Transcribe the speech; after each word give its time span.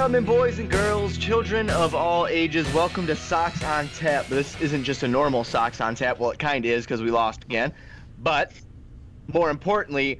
Gentlemen, 0.00 0.24
boys 0.24 0.58
and 0.58 0.70
girls, 0.70 1.18
children 1.18 1.68
of 1.68 1.94
all 1.94 2.26
ages, 2.26 2.66
welcome 2.72 3.06
to 3.06 3.14
Socks 3.14 3.62
on 3.62 3.86
Tap. 3.88 4.26
This 4.28 4.58
isn't 4.58 4.82
just 4.82 5.02
a 5.02 5.08
normal 5.08 5.44
Socks 5.44 5.78
on 5.78 5.94
Tap. 5.94 6.18
Well, 6.18 6.30
it 6.30 6.38
kind 6.38 6.64
of 6.64 6.70
is 6.70 6.86
because 6.86 7.02
we 7.02 7.10
lost 7.10 7.44
again. 7.44 7.70
But 8.20 8.52
more 9.30 9.50
importantly, 9.50 10.18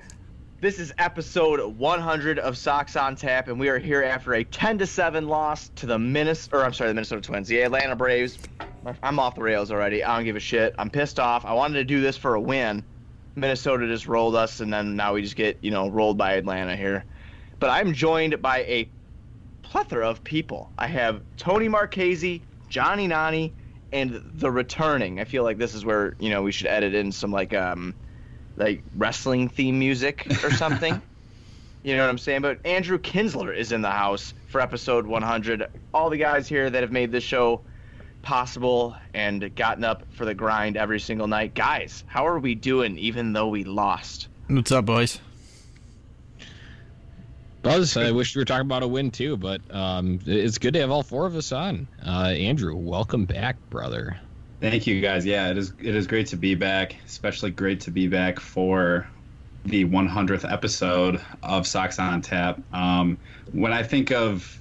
this 0.60 0.78
is 0.78 0.92
episode 0.98 1.78
100 1.78 2.38
of 2.38 2.58
Socks 2.58 2.94
on 2.94 3.16
Tap, 3.16 3.48
and 3.48 3.58
we 3.58 3.70
are 3.70 3.78
here 3.78 4.02
after 4.02 4.34
a 4.34 4.44
10 4.44 4.76
to 4.76 4.86
7 4.86 5.26
loss 5.26 5.70
to 5.76 5.86
the 5.86 5.98
Minnesota, 5.98 6.58
or 6.58 6.64
I'm 6.66 6.74
sorry, 6.74 6.90
the 6.90 6.94
Minnesota 6.94 7.22
Twins, 7.22 7.48
the 7.48 7.62
Atlanta 7.62 7.96
Braves. 7.96 8.38
I'm 9.02 9.18
off 9.18 9.34
the 9.34 9.42
rails 9.42 9.72
already. 9.72 10.04
I 10.04 10.14
don't 10.14 10.26
give 10.26 10.36
a 10.36 10.40
shit. 10.40 10.74
I'm 10.78 10.90
pissed 10.90 11.18
off. 11.18 11.46
I 11.46 11.54
wanted 11.54 11.78
to 11.78 11.84
do 11.84 12.02
this 12.02 12.18
for 12.18 12.34
a 12.34 12.40
win. 12.40 12.84
Minnesota 13.34 13.86
just 13.86 14.06
rolled 14.06 14.36
us, 14.36 14.60
and 14.60 14.70
then 14.70 14.94
now 14.94 15.14
we 15.14 15.22
just 15.22 15.36
get 15.36 15.56
you 15.62 15.70
know 15.70 15.88
rolled 15.88 16.18
by 16.18 16.34
Atlanta 16.34 16.76
here. 16.76 17.02
But 17.58 17.70
I'm 17.70 17.94
joined 17.94 18.42
by 18.42 18.58
a 18.58 18.88
plethora 19.70 20.08
of 20.08 20.22
people. 20.24 20.70
I 20.76 20.88
have 20.88 21.22
Tony 21.36 21.68
Marchese, 21.68 22.42
Johnny 22.68 23.06
Nani, 23.06 23.52
and 23.92 24.20
the 24.34 24.50
returning. 24.50 25.20
I 25.20 25.24
feel 25.24 25.44
like 25.44 25.58
this 25.58 25.74
is 25.74 25.84
where 25.84 26.16
you 26.18 26.28
know 26.28 26.42
we 26.42 26.52
should 26.52 26.66
edit 26.66 26.94
in 26.94 27.12
some 27.12 27.32
like 27.32 27.54
um 27.54 27.94
like 28.56 28.82
wrestling 28.96 29.48
theme 29.48 29.78
music 29.78 30.26
or 30.44 30.50
something. 30.50 31.00
you 31.82 31.96
know 31.96 32.02
what 32.02 32.10
I'm 32.10 32.18
saying? 32.18 32.42
But 32.42 32.66
Andrew 32.66 32.98
Kinsler 32.98 33.56
is 33.56 33.72
in 33.72 33.80
the 33.80 33.90
house 33.90 34.34
for 34.48 34.60
episode 34.60 35.06
100. 35.06 35.66
All 35.94 36.10
the 36.10 36.18
guys 36.18 36.48
here 36.48 36.68
that 36.68 36.82
have 36.82 36.92
made 36.92 37.12
this 37.12 37.24
show 37.24 37.62
possible 38.22 38.96
and 39.14 39.54
gotten 39.54 39.84
up 39.84 40.02
for 40.10 40.24
the 40.24 40.34
grind 40.34 40.76
every 40.76 41.00
single 41.00 41.28
night. 41.28 41.54
Guys, 41.54 42.04
how 42.06 42.26
are 42.26 42.38
we 42.38 42.54
doing 42.54 42.98
even 42.98 43.32
though 43.32 43.48
we 43.48 43.64
lost? 43.64 44.28
What's 44.48 44.72
up, 44.72 44.84
boys? 44.84 45.20
Buzz, 47.62 47.96
I 47.96 48.10
wish 48.10 48.34
we 48.34 48.40
were 48.40 48.46
talking 48.46 48.66
about 48.66 48.82
a 48.82 48.88
win 48.88 49.10
too, 49.10 49.36
but 49.36 49.60
um, 49.70 50.18
it's 50.24 50.56
good 50.56 50.74
to 50.74 50.80
have 50.80 50.90
all 50.90 51.02
four 51.02 51.26
of 51.26 51.36
us 51.36 51.52
on. 51.52 51.86
Uh, 52.04 52.28
Andrew, 52.28 52.74
welcome 52.74 53.26
back, 53.26 53.56
brother. 53.68 54.18
Thank 54.60 54.86
you, 54.86 55.00
guys. 55.00 55.26
Yeah, 55.26 55.50
it 55.50 55.58
is. 55.58 55.72
It 55.78 55.94
is 55.94 56.06
great 56.06 56.26
to 56.28 56.36
be 56.36 56.54
back. 56.54 56.96
Especially 57.04 57.50
great 57.50 57.80
to 57.80 57.90
be 57.90 58.08
back 58.08 58.40
for 58.40 59.06
the 59.66 59.84
100th 59.84 60.50
episode 60.50 61.20
of 61.42 61.66
Socks 61.66 61.98
on 61.98 62.22
Tap. 62.22 62.60
Um, 62.72 63.18
when 63.52 63.72
I 63.72 63.82
think 63.82 64.10
of 64.10 64.58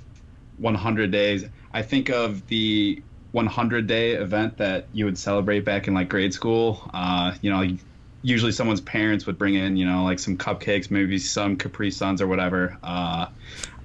100 0.58 1.10
days, 1.10 1.46
I 1.74 1.82
think 1.82 2.10
of 2.10 2.46
the 2.48 3.02
100 3.32 3.88
day 3.88 4.14
event 4.14 4.58
that 4.58 4.88
you 4.92 5.06
would 5.06 5.18
celebrate 5.18 5.62
back 5.62 5.88
in 5.88 5.94
like 5.94 6.10
grade 6.10 6.34
school. 6.34 6.90
Uh, 6.94 7.36
you 7.42 7.50
know, 7.50 7.78
usually 8.22 8.52
someone's 8.52 8.82
parents 8.82 9.26
would 9.26 9.38
bring 9.38 9.56
in, 9.56 9.78
you 9.78 9.86
know, 9.86 10.04
like 10.04 10.20
some 10.20 10.38
cupcakes, 10.38 10.92
maybe 10.92 11.18
some 11.18 11.56
Capri 11.56 11.92
Suns 11.92 12.22
or 12.22 12.28
whatever. 12.28 12.78
Uh, 12.84 13.28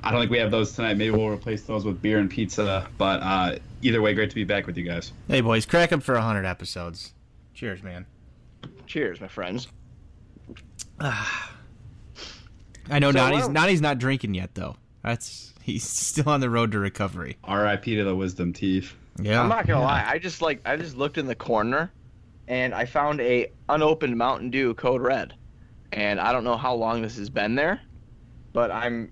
I 0.03 0.11
don't 0.11 0.21
think 0.21 0.31
we 0.31 0.39
have 0.39 0.51
those 0.51 0.73
tonight. 0.73 0.97
Maybe 0.97 1.11
we'll 1.11 1.29
replace 1.29 1.63
those 1.63 1.85
with 1.85 2.03
beer 2.03 2.19
and 2.19 2.31
pizza. 2.31 2.89
But 2.99 3.21
uh, 3.23 3.57
either 3.83 4.03
way, 4.03 4.13
great 4.15 4.29
to 4.31 4.35
be 4.35 4.45
back 4.45 4.67
with 4.67 4.77
you 4.77 4.85
guys. 4.85 5.13
Hey, 5.29 5.41
boys, 5.41 5.65
crack 5.67 5.91
them 5.91 6.01
for 6.01 6.15
100 6.15 6.45
episodes. 6.45 7.13
Cheers, 7.55 7.83
man. 7.83 8.07
Cheers, 8.87 9.21
my 9.21 9.29
friends. 9.29 9.69
I 11.01 12.99
know 13.01 13.13
So, 13.13 13.19
Nani's, 13.19 13.49
Nani's 13.49 13.81
not 13.81 13.99
drinking 13.99 14.35
yet, 14.35 14.55
though. 14.55 14.77
That's 15.03 15.53
He's 15.63 15.83
still 15.89 16.29
on 16.29 16.41
the 16.41 16.51
road 16.51 16.73
to 16.73 16.79
recovery. 16.79 17.39
R.I.P. 17.43 17.97
to 17.97 18.05
the 18.05 18.15
wisdom 18.15 18.53
teeth. 18.53 18.95
Yeah. 19.19 19.41
I'm 19.43 19.49
not 19.49 19.67
gonna 19.67 19.81
lie. 19.83 20.05
I 20.07 20.19
just 20.19 20.43
like 20.43 20.61
I 20.67 20.77
just 20.77 20.97
looked 20.97 21.17
in 21.19 21.27
the 21.27 21.35
corner, 21.37 21.91
and 22.49 22.75
I 22.75 22.85
found 22.85 23.21
a 23.21 23.51
unopened 23.69 24.17
Mountain 24.17 24.51
Dew 24.51 24.75
Code 24.75 25.01
Red, 25.03 25.35
and 25.93 26.21
I 26.21 26.33
don't 26.33 26.45
know 26.45 26.57
how 26.57 26.75
long 26.75 27.03
this 27.03 27.17
has 27.17 27.31
been 27.31 27.55
there, 27.55 27.81
but 28.53 28.71
I'm 28.71 29.11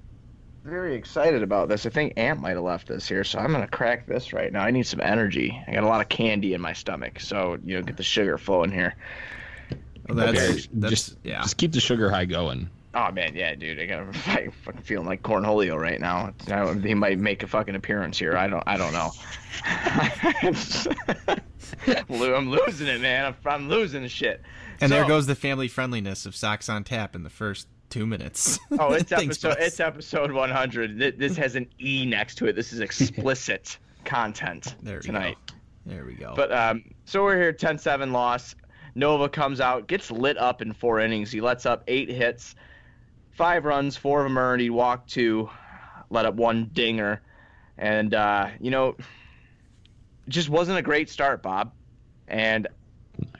very 0.64 0.94
excited 0.94 1.42
about 1.42 1.68
this. 1.68 1.86
I 1.86 1.90
think 1.90 2.12
Ant 2.16 2.40
might 2.40 2.50
have 2.50 2.62
left 2.62 2.88
this 2.88 3.08
here, 3.08 3.24
so 3.24 3.38
I'm 3.38 3.52
gonna 3.52 3.66
crack 3.66 4.06
this 4.06 4.32
right 4.32 4.52
now. 4.52 4.62
I 4.62 4.70
need 4.70 4.86
some 4.86 5.00
energy. 5.00 5.60
I 5.66 5.72
got 5.72 5.84
a 5.84 5.88
lot 5.88 6.00
of 6.00 6.08
candy 6.08 6.54
in 6.54 6.60
my 6.60 6.72
stomach, 6.72 7.20
so 7.20 7.58
you 7.64 7.76
know 7.76 7.82
get 7.82 7.96
the 7.96 8.02
sugar 8.02 8.38
flowing 8.38 8.70
here. 8.70 8.94
Well, 10.08 10.16
that's, 10.16 10.38
Okay, 10.38 10.68
that's 10.74 10.90
just 10.90 11.16
yeah. 11.24 11.42
just 11.42 11.56
keep 11.56 11.72
the 11.72 11.80
sugar 11.80 12.10
high 12.10 12.24
going. 12.24 12.68
Oh 12.94 13.10
man, 13.10 13.34
yeah, 13.34 13.54
dude, 13.54 13.80
I 13.80 13.86
got 13.86 14.00
I'm 14.26 14.50
fucking 14.50 14.82
feeling 14.82 15.06
like 15.06 15.22
Cornholio 15.22 15.80
right 15.80 16.00
now. 16.00 16.32
I 16.50 16.74
He 16.74 16.94
might 16.94 17.18
make 17.18 17.42
a 17.42 17.46
fucking 17.46 17.74
appearance 17.74 18.18
here. 18.18 18.36
I 18.36 18.48
don't, 18.48 18.62
I 18.66 18.76
don't 18.76 18.92
know. 18.92 19.10
I'm 22.36 22.50
losing 22.50 22.88
it, 22.88 23.00
man. 23.00 23.26
I'm, 23.26 23.36
I'm 23.46 23.68
losing 23.68 24.02
the 24.02 24.08
shit. 24.08 24.42
and 24.80 24.90
there 24.92 25.06
goes 25.06 25.26
the 25.26 25.34
family 25.34 25.68
friendliness 25.68 26.26
of 26.26 26.36
Socks 26.36 26.68
on 26.68 26.84
Tap 26.84 27.16
in 27.16 27.22
the 27.22 27.30
first 27.30 27.68
two 27.90 28.06
minutes. 28.06 28.58
Oh, 28.78 28.92
it's 28.92 29.12
episode. 29.12 29.56
It's 29.60 29.80
episode 29.80 30.32
100. 30.32 31.18
This 31.18 31.36
has 31.36 31.56
an 31.56 31.68
E 31.78 32.06
next 32.06 32.36
to 32.36 32.46
it. 32.46 32.56
This 32.56 32.72
is 32.72 32.80
explicit 32.80 33.78
content 34.04 34.74
There 34.82 34.96
we 34.96 35.02
tonight. 35.02 35.36
go. 35.46 35.54
There 35.86 36.04
we 36.04 36.14
go. 36.14 36.32
But 36.34 36.52
um, 36.52 36.84
so 37.04 37.22
we're 37.22 37.36
here, 37.36 37.52
10-7 37.52 38.12
loss. 38.12 38.54
Nova 38.94 39.28
comes 39.28 39.60
out, 39.60 39.88
gets 39.88 40.10
lit 40.10 40.38
up 40.38 40.62
in 40.62 40.72
four 40.72 41.00
innings. 41.00 41.30
He 41.30 41.40
lets 41.40 41.66
up 41.66 41.84
eight 41.86 42.08
hits, 42.08 42.54
five 43.32 43.64
runs, 43.64 43.96
four 43.96 44.20
of 44.20 44.24
them 44.24 44.38
earned. 44.38 44.62
He 44.62 44.70
walked 44.70 45.10
two, 45.10 45.50
let 46.10 46.24
up 46.24 46.34
one 46.34 46.70
dinger, 46.72 47.20
and 47.78 48.14
uh, 48.14 48.48
you 48.60 48.70
know, 48.70 48.96
just 50.28 50.48
wasn't 50.48 50.78
a 50.78 50.82
great 50.82 51.10
start, 51.10 51.42
Bob. 51.42 51.72
And 52.28 52.68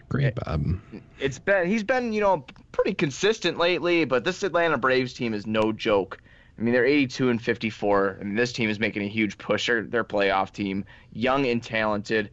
Great, 0.09 0.35
Bob. 0.35 0.79
it's 1.19 1.39
been 1.39 1.67
he's 1.67 1.83
been 1.83 2.13
you 2.13 2.21
know 2.21 2.45
pretty 2.73 2.95
consistent 2.95 3.59
lately, 3.59 4.05
but 4.05 4.25
this 4.25 4.43
Atlanta 4.43 4.77
Braves 4.77 5.15
team 5.15 5.33
is 5.35 5.47
no 5.47 5.73
joke. 5.73 6.19
I 6.59 6.63
mean, 6.63 6.75
they're 6.75 6.85
82 6.85 7.31
and 7.31 7.41
54. 7.41 8.19
I 8.21 8.25
mean, 8.25 8.35
this 8.35 8.53
team 8.53 8.69
is 8.69 8.79
making 8.79 9.03
a 9.03 9.09
huge 9.09 9.39
push. 9.39 9.67
They're 9.67 9.83
their 9.83 10.05
playoff 10.05 10.53
team, 10.53 10.85
young 11.13 11.47
and 11.47 11.63
talented. 11.63 12.31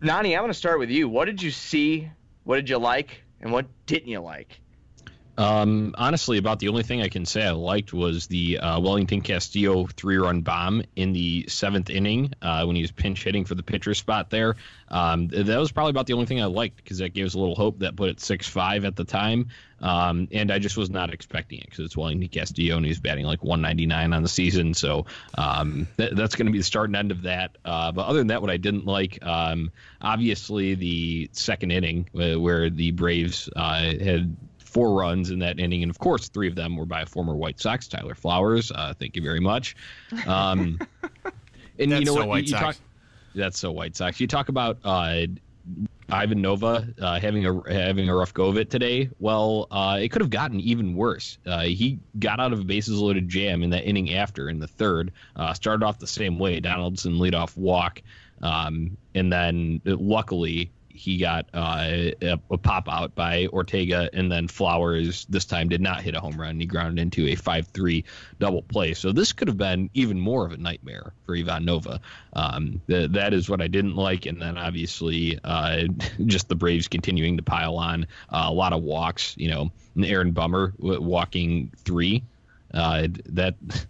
Nani, 0.00 0.36
I'm 0.36 0.42
going 0.42 0.50
to 0.50 0.58
start 0.58 0.78
with 0.78 0.90
you. 0.90 1.08
What 1.08 1.26
did 1.26 1.40
you 1.40 1.50
see? 1.50 2.10
What 2.44 2.56
did 2.56 2.68
you 2.68 2.78
like? 2.78 3.22
And 3.40 3.52
what 3.52 3.66
didn't 3.86 4.08
you 4.08 4.20
like? 4.20 4.60
Um, 5.38 5.94
honestly, 5.96 6.36
about 6.36 6.58
the 6.58 6.66
only 6.66 6.82
thing 6.82 7.00
I 7.00 7.08
can 7.08 7.24
say 7.24 7.46
I 7.46 7.52
liked 7.52 7.92
was 7.92 8.26
the 8.26 8.58
uh, 8.58 8.80
Wellington 8.80 9.20
Castillo 9.20 9.86
three-run 9.86 10.42
bomb 10.42 10.82
in 10.96 11.12
the 11.12 11.46
seventh 11.48 11.90
inning 11.90 12.32
uh, 12.42 12.64
when 12.64 12.74
he 12.74 12.82
was 12.82 12.90
pinch 12.90 13.22
hitting 13.22 13.44
for 13.44 13.54
the 13.54 13.62
pitcher 13.62 13.94
spot 13.94 14.30
there. 14.30 14.56
Um, 14.88 15.28
th- 15.28 15.46
that 15.46 15.58
was 15.58 15.70
probably 15.70 15.90
about 15.90 16.08
the 16.08 16.14
only 16.14 16.26
thing 16.26 16.42
I 16.42 16.46
liked 16.46 16.78
because 16.78 16.98
that 16.98 17.14
gave 17.14 17.24
us 17.24 17.34
a 17.34 17.38
little 17.38 17.54
hope 17.54 17.78
that 17.78 17.94
put 17.94 18.10
it 18.10 18.18
six-five 18.18 18.84
at 18.84 18.96
the 18.96 19.04
time. 19.04 19.50
Um, 19.80 20.26
and 20.32 20.50
I 20.50 20.58
just 20.58 20.76
was 20.76 20.90
not 20.90 21.14
expecting 21.14 21.60
it 21.60 21.66
because 21.66 21.84
it's 21.84 21.96
Wellington 21.96 22.28
Castillo 22.30 22.76
and 22.76 22.84
he's 22.84 22.98
batting 22.98 23.24
like 23.24 23.44
199 23.44 24.12
on 24.12 24.22
the 24.24 24.28
season. 24.28 24.74
So 24.74 25.06
um, 25.36 25.86
th- 25.98 26.14
that's 26.14 26.34
going 26.34 26.46
to 26.46 26.52
be 26.52 26.58
the 26.58 26.64
start 26.64 26.88
and 26.88 26.96
end 26.96 27.12
of 27.12 27.22
that. 27.22 27.58
Uh, 27.64 27.92
but 27.92 28.06
other 28.06 28.18
than 28.18 28.26
that, 28.28 28.42
what 28.42 28.50
I 28.50 28.56
didn't 28.56 28.86
like, 28.86 29.24
um, 29.24 29.70
obviously 30.02 30.74
the 30.74 31.30
second 31.32 31.70
inning 31.70 32.08
uh, 32.18 32.40
where 32.40 32.70
the 32.70 32.90
Braves 32.90 33.48
uh, 33.54 33.82
had 33.82 34.36
four 34.78 34.94
runs 34.94 35.30
in 35.30 35.40
that 35.40 35.58
inning, 35.58 35.82
and 35.82 35.90
of 35.90 35.98
course, 35.98 36.28
three 36.28 36.46
of 36.46 36.54
them 36.54 36.76
were 36.76 36.86
by 36.86 37.02
a 37.02 37.06
former 37.06 37.34
White 37.34 37.58
Sox, 37.58 37.88
Tyler 37.88 38.14
Flowers. 38.14 38.70
Uh, 38.70 38.94
thank 38.96 39.16
you 39.16 39.22
very 39.22 39.40
much. 39.40 39.74
Um, 40.24 40.78
and 41.80 41.90
That's 41.90 42.00
you 42.00 42.04
know 42.04 42.14
so 42.14 42.20
what? 42.20 42.28
White 42.28 42.44
you, 42.44 42.54
you 42.54 42.60
Sox. 42.60 42.76
talk. 42.76 42.86
That's 43.34 43.58
so 43.58 43.72
White 43.72 43.96
Sox. 43.96 44.20
You 44.20 44.28
talk 44.28 44.48
about 44.48 44.78
uh, 44.84 45.26
Ivan 46.10 46.40
Nova 46.40 46.86
uh, 47.00 47.18
having 47.18 47.44
a 47.44 47.72
having 47.72 48.08
a 48.08 48.14
rough 48.14 48.32
go 48.32 48.46
of 48.46 48.56
it 48.56 48.70
today. 48.70 49.10
Well, 49.18 49.66
uh, 49.72 49.98
it 50.00 50.10
could 50.10 50.22
have 50.22 50.30
gotten 50.30 50.60
even 50.60 50.94
worse. 50.94 51.38
Uh, 51.44 51.62
he 51.62 51.98
got 52.20 52.38
out 52.38 52.52
of 52.52 52.60
a 52.60 52.64
bases 52.64 53.00
loaded 53.00 53.28
jam 53.28 53.64
in 53.64 53.70
that 53.70 53.84
inning 53.84 54.14
after 54.14 54.48
in 54.48 54.60
the 54.60 54.68
third. 54.68 55.10
Uh, 55.34 55.52
started 55.54 55.84
off 55.84 55.98
the 55.98 56.06
same 56.06 56.38
way. 56.38 56.60
Donaldson 56.60 57.18
lead 57.18 57.34
off 57.34 57.56
walk, 57.56 58.00
um, 58.42 58.96
and 59.16 59.32
then 59.32 59.80
luckily 59.84 60.70
he 60.98 61.16
got 61.16 61.46
uh, 61.54 62.10
a, 62.20 62.38
a 62.50 62.58
pop 62.58 62.88
out 62.88 63.14
by 63.14 63.46
Ortega, 63.46 64.10
and 64.12 64.30
then 64.30 64.48
Flowers 64.48 65.26
this 65.26 65.44
time 65.44 65.68
did 65.68 65.80
not 65.80 66.02
hit 66.02 66.16
a 66.16 66.20
home 66.20 66.38
run. 66.38 66.58
He 66.58 66.66
grounded 66.66 67.00
into 67.00 67.28
a 67.28 67.36
5 67.36 67.68
3 67.68 68.04
double 68.40 68.62
play. 68.62 68.94
So 68.94 69.12
this 69.12 69.32
could 69.32 69.46
have 69.46 69.56
been 69.56 69.90
even 69.94 70.18
more 70.18 70.44
of 70.44 70.52
a 70.52 70.56
nightmare 70.56 71.12
for 71.24 71.36
Ivan 71.36 71.64
Nova. 71.64 72.00
Um, 72.32 72.80
th- 72.88 73.12
that 73.12 73.32
is 73.32 73.48
what 73.48 73.62
I 73.62 73.68
didn't 73.68 73.94
like. 73.94 74.26
And 74.26 74.42
then 74.42 74.58
obviously, 74.58 75.38
uh, 75.44 75.84
just 76.26 76.48
the 76.48 76.56
Braves 76.56 76.88
continuing 76.88 77.36
to 77.36 77.44
pile 77.44 77.76
on 77.76 78.04
uh, 78.30 78.46
a 78.46 78.52
lot 78.52 78.72
of 78.72 78.82
walks. 78.82 79.34
You 79.38 79.50
know, 79.50 79.70
Aaron 80.02 80.32
Bummer 80.32 80.74
walking 80.78 81.70
three. 81.84 82.24
Uh, 82.74 83.06
that 83.26 83.54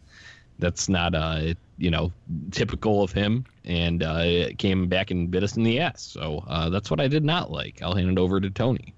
that's 0.59 0.89
not 0.89 1.15
uh 1.15 1.55
you 1.79 1.91
know 1.91 2.13
typical 2.51 3.03
of 3.03 3.13
him 3.13 3.45
and 3.65 4.03
uh 4.03 4.21
it 4.23 4.59
came 4.59 4.89
back 4.89 5.11
and 5.11 5.31
bit 5.31 5.43
us 5.43 5.57
in 5.57 5.63
the 5.63 5.79
ass 5.81 6.03
so 6.03 6.45
uh 6.49 6.69
that's 6.69 6.91
what 6.91 7.01
i 7.01 7.07
did 7.09 7.25
not 7.25 7.51
like 7.51 7.81
i'll 7.83 7.95
hand 7.95 8.11
it 8.11 8.19
over 8.19 8.41
to 8.41 8.51
tony 8.51 8.95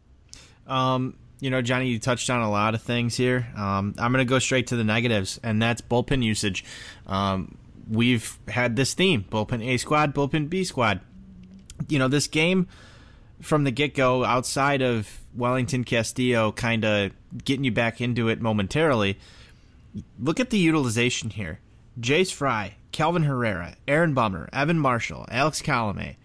Um, 0.67 1.17
you 1.41 1.49
know, 1.51 1.63
Johnny, 1.63 1.89
you 1.89 1.99
touched 1.99 2.29
on 2.29 2.43
a 2.43 2.51
lot 2.51 2.75
of 2.75 2.83
things 2.83 3.17
here. 3.17 3.49
Um, 3.57 3.95
I'm 3.99 4.13
going 4.13 4.25
to 4.25 4.29
go 4.29 4.39
straight 4.39 4.67
to 4.69 4.77
the 4.77 4.85
negatives, 4.85 5.41
and 5.43 5.61
that's 5.61 5.81
bullpen 5.81 6.23
usage. 6.23 6.65
Um, 7.07 7.57
we've 7.91 8.39
had 8.47 8.77
this 8.77 8.93
theme 8.95 9.25
bullpen 9.31 9.65
A 9.67 9.79
squad, 9.79 10.15
bullpen 10.15 10.51
B 10.51 10.65
squad. 10.65 11.01
You 11.89 11.99
know, 11.99 12.09
this 12.09 12.27
game 12.27 12.69
from 13.41 13.65
the 13.65 13.71
get 13.71 13.95
go, 13.95 14.23
outside 14.23 14.83
of 14.83 15.21
Wellington 15.35 15.83
Castillo 15.85 16.53
kind 16.53 16.85
of 16.85 17.13
getting 17.43 17.65
you 17.65 17.73
back 17.73 18.03
into 18.03 18.29
it 18.29 18.41
momentarily, 18.43 19.19
look 20.19 20.41
at 20.41 20.51
the 20.51 20.59
utilization 20.59 21.31
here. 21.31 21.59
Jace 21.99 22.33
Fry, 22.33 22.77
Kelvin 22.93 23.25
Herrera, 23.25 23.77
Aaron 23.89 24.15
Bummer, 24.15 24.49
Evan 24.53 24.79
Marshall, 24.79 25.27
Alex 25.31 25.63
Colome. 25.63 26.17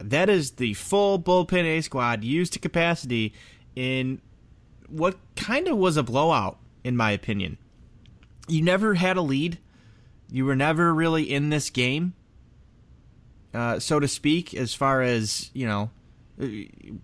That 0.00 0.28
is 0.28 0.52
the 0.52 0.74
full 0.74 1.20
bullpen 1.20 1.64
A 1.64 1.80
squad 1.80 2.24
used 2.24 2.52
to 2.54 2.58
capacity 2.58 3.32
in 3.74 4.20
what 4.88 5.16
kind 5.36 5.68
of 5.68 5.78
was 5.78 5.96
a 5.96 6.02
blowout, 6.02 6.58
in 6.84 6.96
my 6.96 7.10
opinion. 7.12 7.58
You 8.48 8.62
never 8.62 8.94
had 8.94 9.16
a 9.16 9.22
lead. 9.22 9.58
You 10.30 10.44
were 10.44 10.56
never 10.56 10.92
really 10.92 11.32
in 11.32 11.50
this 11.50 11.70
game, 11.70 12.14
uh, 13.54 13.78
so 13.78 14.00
to 14.00 14.08
speak, 14.08 14.54
as 14.54 14.74
far 14.74 15.02
as, 15.02 15.50
you 15.54 15.66
know, 15.66 15.90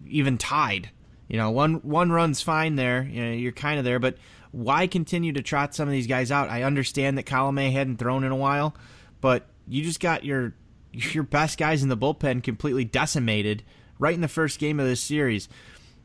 even 0.07 0.39
tied. 0.39 0.91
You 1.29 1.39
know, 1.39 1.51
one 1.51 1.75
one 1.77 2.13
run's 2.13 2.43
fine 2.43 2.77
there. 2.77 3.03
You 3.05 3.25
know, 3.25 3.33
you're 3.33 3.53
kind 3.53 3.79
of 3.79 3.85
there, 3.85 3.99
but 3.99 4.17
why 4.53 4.87
continue 4.87 5.33
to 5.33 5.43
trot 5.43 5.75
some 5.75 5.89
of 5.89 5.93
these 5.93 6.07
guys 6.07 6.31
out? 6.31 6.49
I 6.49 6.63
understand 6.63 7.19
that 7.19 7.27
Colome 7.27 7.73
hadn't 7.73 7.97
thrown 7.97 8.23
in 8.23 8.31
a 8.31 8.37
while, 8.37 8.75
but 9.21 9.47
you 9.67 9.83
just 9.83 10.01
got 10.01 10.25
your 10.25 10.55
your 10.93 11.25
best 11.25 11.59
guys 11.59 11.83
in 11.83 11.89
the 11.89 11.97
bullpen 11.97 12.43
completely 12.43 12.85
decimated 12.85 13.63
right 13.99 14.15
in 14.15 14.21
the 14.21 14.29
first 14.29 14.59
game 14.59 14.79
of 14.79 14.87
this 14.87 15.01
series. 15.01 15.49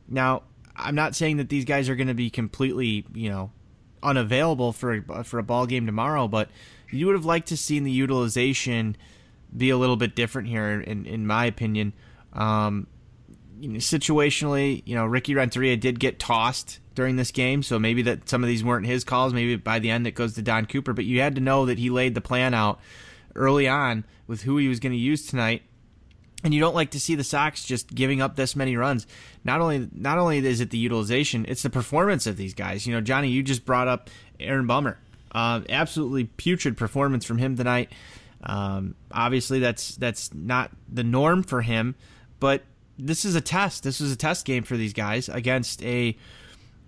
Now, 0.08 0.44
I'm 0.74 0.94
not 0.94 1.14
saying 1.14 1.36
that 1.36 1.50
these 1.50 1.64
guys 1.64 1.88
are 1.88 1.96
going 1.96 2.08
to 2.08 2.14
be 2.14 2.30
completely, 2.30 3.04
you 3.14 3.28
know, 3.28 3.50
unavailable 4.02 4.72
for 4.72 5.02
for 5.24 5.38
a 5.38 5.42
ball 5.42 5.66
game 5.66 5.86
tomorrow, 5.86 6.26
but 6.28 6.48
you 6.90 7.06
would 7.06 7.16
have 7.16 7.24
liked 7.24 7.48
to 7.48 7.56
seen 7.56 7.84
the 7.84 7.90
utilization 7.90 8.96
be 9.54 9.70
a 9.70 9.76
little 9.76 9.96
bit 9.96 10.14
different 10.14 10.48
here, 10.48 10.80
in 10.80 11.04
in 11.04 11.26
my 11.26 11.44
opinion. 11.44 11.92
Um, 12.32 12.86
you 13.58 13.68
know, 13.68 13.78
situationally, 13.78 14.82
you 14.86 14.94
know, 14.94 15.04
Ricky 15.04 15.34
Renteria 15.34 15.76
did 15.76 16.00
get 16.00 16.18
tossed 16.18 16.80
during 16.94 17.16
this 17.16 17.30
game, 17.30 17.62
so 17.62 17.78
maybe 17.78 18.02
that 18.02 18.28
some 18.28 18.42
of 18.42 18.48
these 18.48 18.64
weren't 18.64 18.86
his 18.86 19.04
calls. 19.04 19.32
Maybe 19.32 19.56
by 19.56 19.78
the 19.78 19.90
end 19.90 20.06
it 20.06 20.12
goes 20.12 20.34
to 20.34 20.42
Don 20.42 20.66
Cooper, 20.66 20.92
but 20.92 21.04
you 21.04 21.20
had 21.20 21.34
to 21.36 21.40
know 21.40 21.66
that 21.66 21.78
he 21.78 21.90
laid 21.90 22.14
the 22.14 22.20
plan 22.20 22.54
out 22.54 22.80
early 23.34 23.68
on 23.68 24.04
with 24.26 24.42
who 24.42 24.56
he 24.58 24.68
was 24.68 24.80
going 24.80 24.92
to 24.92 24.98
use 24.98 25.26
tonight. 25.26 25.62
And 26.44 26.54
you 26.54 26.60
don't 26.60 26.74
like 26.74 26.92
to 26.92 27.00
see 27.00 27.16
the 27.16 27.24
Sox 27.24 27.64
just 27.64 27.92
giving 27.92 28.22
up 28.22 28.36
this 28.36 28.54
many 28.54 28.76
runs. 28.76 29.08
Not 29.42 29.60
only 29.60 29.88
not 29.92 30.18
only 30.18 30.38
is 30.38 30.60
it 30.60 30.70
the 30.70 30.78
utilization, 30.78 31.44
it's 31.48 31.62
the 31.62 31.70
performance 31.70 32.26
of 32.28 32.36
these 32.36 32.54
guys. 32.54 32.86
You 32.86 32.94
know, 32.94 33.00
Johnny, 33.00 33.28
you 33.28 33.42
just 33.42 33.64
brought 33.64 33.88
up 33.88 34.08
Aaron 34.38 34.66
Bummer. 34.66 34.98
Uh, 35.32 35.62
absolutely 35.68 36.24
putrid 36.24 36.76
performance 36.76 37.24
from 37.24 37.38
him 37.38 37.56
tonight. 37.56 37.92
Um, 38.42 38.94
obviously, 39.10 39.58
that's 39.58 39.96
that's 39.96 40.32
not 40.32 40.70
the 40.88 41.02
norm 41.02 41.42
for 41.42 41.60
him, 41.60 41.96
but 42.38 42.62
this 42.98 43.24
is 43.24 43.34
a 43.34 43.40
test. 43.40 43.82
This 43.82 44.00
is 44.00 44.12
a 44.12 44.16
test 44.16 44.44
game 44.44 44.64
for 44.64 44.76
these 44.76 44.92
guys 44.92 45.28
against 45.28 45.82
a 45.84 46.16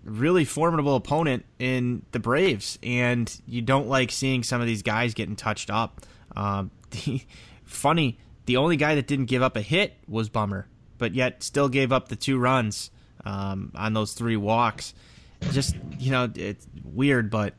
really 0.04 0.44
formidable 0.44 0.96
opponent 0.96 1.44
in 1.58 2.02
the 2.12 2.18
Braves, 2.18 2.78
and 2.82 3.40
you 3.46 3.62
don't 3.62 3.88
like 3.88 4.10
seeing 4.10 4.42
some 4.42 4.60
of 4.60 4.66
these 4.66 4.82
guys 4.82 5.14
getting 5.14 5.36
touched 5.36 5.70
up. 5.70 6.00
Um, 6.34 6.70
the, 6.90 7.22
funny, 7.64 8.18
the 8.46 8.56
only 8.56 8.76
guy 8.76 8.94
that 8.96 9.06
didn't 9.06 9.26
give 9.26 9.42
up 9.42 9.56
a 9.56 9.62
hit 9.62 9.94
was 10.08 10.28
Bummer, 10.28 10.66
but 10.98 11.14
yet 11.14 11.42
still 11.42 11.68
gave 11.68 11.92
up 11.92 12.08
the 12.08 12.16
two 12.16 12.38
runs 12.38 12.90
um, 13.24 13.72
on 13.74 13.92
those 13.92 14.12
three 14.12 14.36
walks. 14.36 14.94
Just 15.52 15.76
you 15.98 16.10
know, 16.10 16.30
it's 16.34 16.66
weird, 16.84 17.30
but 17.30 17.54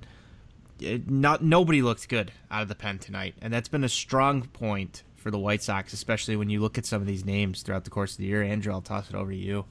it, 0.80 1.09
not 1.09 1.44
nobody 1.44 1.81
looked 1.81 2.07
good 2.09 2.31
out 2.50 2.62
of 2.62 2.68
the 2.68 2.75
pen 2.75 3.00
tonight, 3.00 3.36
and 3.42 3.53
that's 3.53 3.69
been 3.69 3.83
a 3.83 3.89
strong 3.89 4.44
point 4.44 5.03
for 5.21 5.31
the 5.31 5.39
White 5.39 5.62
Sox, 5.62 5.94
especially 5.94 6.35
when 6.35 6.50
you 6.50 6.59
look 6.59 6.77
at 6.77 6.85
some 6.85 7.01
of 7.01 7.07
these 7.07 7.23
names 7.23 7.62
throughout 7.62 7.83
the 7.83 7.89
course 7.89 8.13
of 8.13 8.18
the 8.18 8.25
year. 8.25 8.41
Andrew, 8.44 8.73
I'll 8.73 8.81
toss 8.81 9.09
it 9.09 9.15
over 9.15 9.31
to 9.31 9.38
you. 9.38 9.65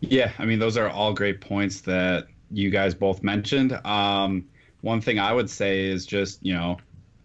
Yeah, 0.00 0.30
I 0.38 0.44
mean, 0.44 0.58
those 0.58 0.76
are 0.76 0.88
all 0.88 1.12
great 1.12 1.40
points 1.40 1.80
that 1.82 2.28
you 2.50 2.70
guys 2.70 2.94
both 2.94 3.22
mentioned. 3.22 3.72
Um, 3.84 4.46
one 4.82 5.00
thing 5.00 5.18
I 5.18 5.32
would 5.32 5.50
say 5.50 5.86
is 5.86 6.06
just, 6.06 6.44
you 6.44 6.54
know, 6.54 6.76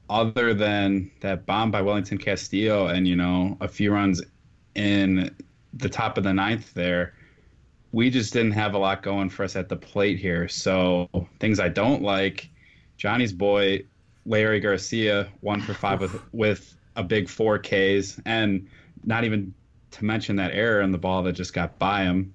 other 0.10 0.54
than 0.54 1.12
that 1.20 1.46
bomb 1.46 1.70
by 1.70 1.82
Wellington 1.82 2.18
Castillo 2.18 2.88
and, 2.88 3.08
you 3.08 3.16
know, 3.16 3.58
a 3.62 3.68
few 3.68 3.94
runs 3.94 4.22
in 4.76 5.36
the 5.74 5.90
top 5.90 6.18
of 6.18 6.24
the 6.24 6.34
ninth 6.34 6.74
there, 6.74 7.14
we 7.92 8.10
just 8.10 8.34
didn't 8.34 8.52
have 8.54 8.74
a 8.74 8.78
lot 8.78 9.04
going 9.04 9.30
for 9.30 9.44
us 9.44 9.56
at 9.56 9.70
the 9.70 9.76
plate 9.76 10.18
here. 10.18 10.48
So 10.48 11.08
things 11.40 11.60
I 11.60 11.70
don't 11.70 12.02
like, 12.02 12.50
Johnny's 12.98 13.34
boy, 13.34 13.86
Leury 14.28 14.62
Garcia, 14.62 15.28
one 15.42 15.62
for 15.62 15.74
five 15.74 16.00
with, 16.02 16.20
with 16.34 16.76
a 16.96 17.04
big 17.04 17.30
four 17.30 17.60
Ks, 17.60 18.20
and 18.26 18.68
not 19.04 19.24
even 19.24 19.54
to 19.92 20.06
mention 20.06 20.38
that 20.38 20.52
error 20.52 20.82
in 20.82 20.92
the 20.92 20.98
ball 20.98 21.24
that 21.24 21.34
just 21.34 21.54
got 21.54 21.78
by 21.78 22.04
him. 22.04 22.34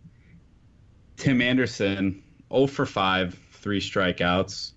Tim 1.17 1.43
Anderson, 1.43 2.23
0 2.53 2.67
for 2.69 2.87
5, 2.87 3.39
three 3.53 3.81
strikeouts. 3.81 4.73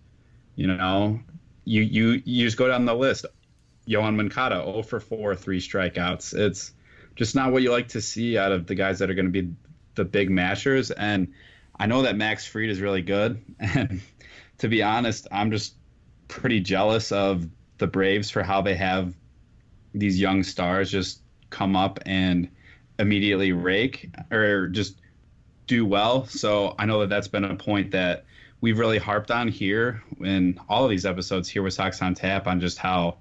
You 0.55 0.67
know, 0.67 1.19
you 1.65 1.81
you 1.81 2.21
you 2.25 2.45
just 2.45 2.57
go 2.57 2.67
down 2.67 2.85
the 2.85 2.95
list. 2.95 3.25
Yoan 3.87 4.15
Moncada, 4.15 4.63
0 4.63 4.83
for 4.83 4.99
4, 4.99 5.35
three 5.35 5.59
strikeouts. 5.59 6.37
It's 6.37 6.73
just 7.15 7.35
not 7.35 7.51
what 7.51 7.61
you 7.61 7.71
like 7.71 7.89
to 7.89 8.01
see 8.01 8.37
out 8.37 8.51
of 8.51 8.67
the 8.67 8.75
guys 8.75 8.99
that 8.99 9.09
are 9.09 9.13
going 9.13 9.31
to 9.31 9.41
be 9.41 9.53
the 9.95 10.05
big 10.05 10.29
mashers. 10.29 10.91
And 10.91 11.33
I 11.77 11.87
know 11.87 12.03
that 12.03 12.15
Max 12.15 12.45
Fried 12.45 12.69
is 12.69 12.81
really 12.81 13.01
good. 13.01 13.43
And 13.59 14.01
to 14.59 14.67
be 14.67 14.83
honest, 14.83 15.27
I'm 15.31 15.51
just 15.51 15.75
pretty 16.27 16.59
jealous 16.59 17.11
of 17.11 17.47
the 17.79 17.87
Braves 17.87 18.29
for 18.29 18.43
how 18.43 18.61
they 18.61 18.75
have 18.75 19.13
these 19.93 20.19
young 20.19 20.43
stars 20.43 20.91
just 20.91 21.21
come 21.49 21.75
up 21.75 21.99
and 22.05 22.49
immediately 22.99 23.51
rake 23.51 24.09
or 24.31 24.67
just 24.67 25.01
do 25.67 25.85
well. 25.85 26.25
So 26.25 26.75
I 26.77 26.85
know 26.85 26.99
that 27.01 27.09
that's 27.09 27.27
been 27.27 27.43
a 27.43 27.55
point 27.55 27.91
that 27.91 28.25
we've 28.61 28.77
really 28.77 28.97
harped 28.97 29.31
on 29.31 29.47
here 29.47 30.03
in 30.19 30.59
all 30.69 30.83
of 30.83 30.89
these 30.89 31.05
episodes 31.05 31.49
here 31.49 31.63
with 31.63 31.73
Sox 31.73 32.01
on 32.01 32.13
Tap 32.13 32.47
on 32.47 32.59
just 32.59 32.77
how 32.77 33.17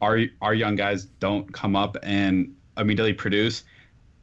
our 0.00 0.20
our 0.40 0.54
young 0.54 0.76
guys 0.76 1.04
don't 1.04 1.50
come 1.52 1.74
up 1.74 1.96
and 2.02 2.54
immediately 2.76 3.12
produce. 3.12 3.64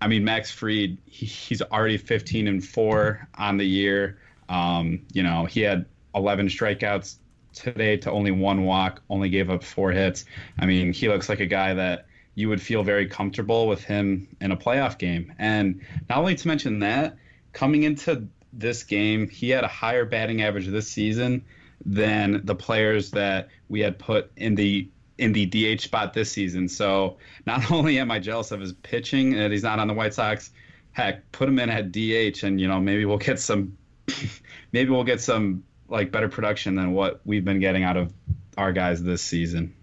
I 0.01 0.07
mean, 0.07 0.23
Max 0.23 0.51
Fried, 0.51 0.97
he, 1.05 1.25
he's 1.25 1.61
already 1.61 1.97
15 1.97 2.47
and 2.47 2.63
four 2.63 3.27
on 3.35 3.57
the 3.57 3.65
year. 3.65 4.19
Um, 4.47 5.05
you 5.11 5.23
know, 5.23 5.45
he 5.45 5.61
had 5.61 5.85
11 6.15 6.47
strikeouts 6.47 7.15
today 7.53 7.97
to 7.97 8.11
only 8.11 8.31
one 8.31 8.63
walk, 8.63 9.01
only 9.09 9.29
gave 9.29 9.49
up 9.49 9.63
four 9.63 9.91
hits. 9.91 10.25
I 10.57 10.65
mean, 10.65 10.93
he 10.93 11.09
looks 11.09 11.29
like 11.29 11.39
a 11.39 11.45
guy 11.45 11.73
that 11.73 12.05
you 12.35 12.49
would 12.49 12.61
feel 12.61 12.83
very 12.83 13.07
comfortable 13.07 13.67
with 13.67 13.83
him 13.83 14.27
in 14.39 14.51
a 14.51 14.57
playoff 14.57 14.97
game. 14.97 15.33
And 15.39 15.81
not 16.09 16.19
only 16.19 16.35
to 16.35 16.47
mention 16.47 16.79
that, 16.79 17.17
coming 17.53 17.83
into 17.83 18.27
this 18.53 18.83
game, 18.83 19.29
he 19.29 19.49
had 19.49 19.63
a 19.63 19.67
higher 19.67 20.05
batting 20.05 20.41
average 20.41 20.67
this 20.67 20.87
season 20.87 21.43
than 21.85 22.41
the 22.45 22.55
players 22.55 23.11
that 23.11 23.49
we 23.67 23.79
had 23.81 23.99
put 23.99 24.31
in 24.35 24.55
the 24.55 24.89
in 25.17 25.33
the 25.33 25.45
DH 25.47 25.81
spot 25.81 26.13
this 26.13 26.31
season. 26.31 26.69
So 26.69 27.17
not 27.45 27.71
only 27.73 27.99
am 27.99 28.09
I 28.09 28.19
jealous 28.19 28.51
of 28.51 28.61
his 28.61 28.73
pitching 28.73 29.35
that 29.35 29.51
he's 29.51 29.63
not 29.63 29.79
on 29.79 29.87
the 29.87 29.93
White 29.93 30.13
Sox, 30.13 30.51
heck, 30.91 31.29
put 31.31 31.49
him 31.49 31.59
in 31.59 31.69
at 31.69 31.91
DH 31.91 32.43
and 32.43 32.59
you 32.59 32.67
know 32.67 32.79
maybe 32.79 33.05
we'll 33.05 33.17
get 33.17 33.39
some 33.39 33.77
maybe 34.71 34.89
we'll 34.89 35.03
get 35.03 35.21
some 35.21 35.63
like 35.89 36.11
better 36.11 36.29
production 36.29 36.75
than 36.75 36.93
what 36.93 37.21
we've 37.25 37.45
been 37.45 37.59
getting 37.59 37.83
out 37.83 37.97
of 37.97 38.13
our 38.57 38.71
guys 38.71 39.01
this 39.01 39.21
season. 39.21 39.73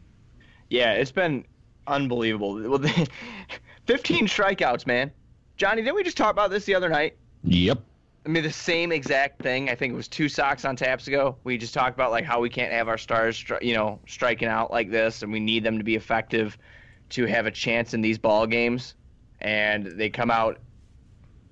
Yeah, 0.68 0.92
it's 0.92 1.12
been 1.12 1.44
unbelievable. 1.86 2.54
Well, 2.54 2.78
15 3.86 4.26
strikeouts, 4.26 4.86
man. 4.86 5.12
Johnny, 5.56 5.82
didn't 5.82 5.96
we 5.96 6.02
just 6.02 6.16
talk 6.16 6.30
about 6.30 6.50
this 6.50 6.64
the 6.64 6.74
other 6.74 6.88
night? 6.88 7.16
Yep. 7.44 7.78
I 8.24 8.28
mean, 8.28 8.42
the 8.42 8.52
same 8.52 8.90
exact 8.90 9.40
thing. 9.40 9.70
I 9.70 9.76
think 9.76 9.92
it 9.92 9.96
was 9.96 10.08
two 10.08 10.28
socks 10.28 10.64
on 10.64 10.74
taps 10.74 11.06
ago. 11.06 11.36
We 11.44 11.58
just 11.58 11.72
talked 11.72 11.94
about 11.94 12.10
like 12.10 12.24
how 12.24 12.40
we 12.40 12.50
can't 12.50 12.72
have 12.72 12.88
our 12.88 12.98
stars, 12.98 13.44
you 13.62 13.74
know, 13.74 14.00
striking 14.08 14.48
out 14.48 14.72
like 14.72 14.90
this, 14.90 15.22
and 15.22 15.32
we 15.32 15.38
need 15.38 15.62
them 15.62 15.78
to 15.78 15.84
be 15.84 15.94
effective 15.94 16.58
to 17.10 17.24
have 17.26 17.46
a 17.46 17.52
chance 17.52 17.94
in 17.94 18.00
these 18.00 18.18
ball 18.18 18.46
games. 18.48 18.94
And 19.40 19.86
they 19.86 20.10
come 20.10 20.30
out 20.30 20.58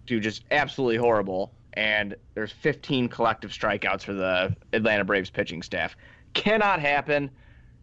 to 0.08 0.18
just 0.18 0.42
absolutely 0.50 0.96
horrible 0.96 1.52
and 1.75 2.16
there's 2.35 2.52
15 2.52 3.09
collective 3.09 3.50
strikeouts 3.50 4.02
for 4.02 4.14
the 4.14 4.57
Atlanta 4.73 5.04
Braves 5.04 5.31
pitching 5.31 5.62
staff. 5.62 5.97
Cannot 6.33 6.81
happen. 6.81 7.31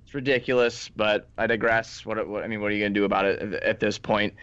It's 0.04 0.14
ridiculous, 0.14 0.90
but 0.90 1.30
I 1.38 1.48
digress. 1.48 2.06
What, 2.06 2.28
what 2.28 2.44
I 2.44 2.48
mean, 2.48 2.62
what 2.62 2.72
are 2.72 2.76
you 2.76 2.82
going 2.82 2.94
to 2.94 3.00
do 3.00 3.06
about 3.06 3.26
it 3.26 3.54
at, 3.54 3.80
this 3.80 3.98
point 3.98 4.34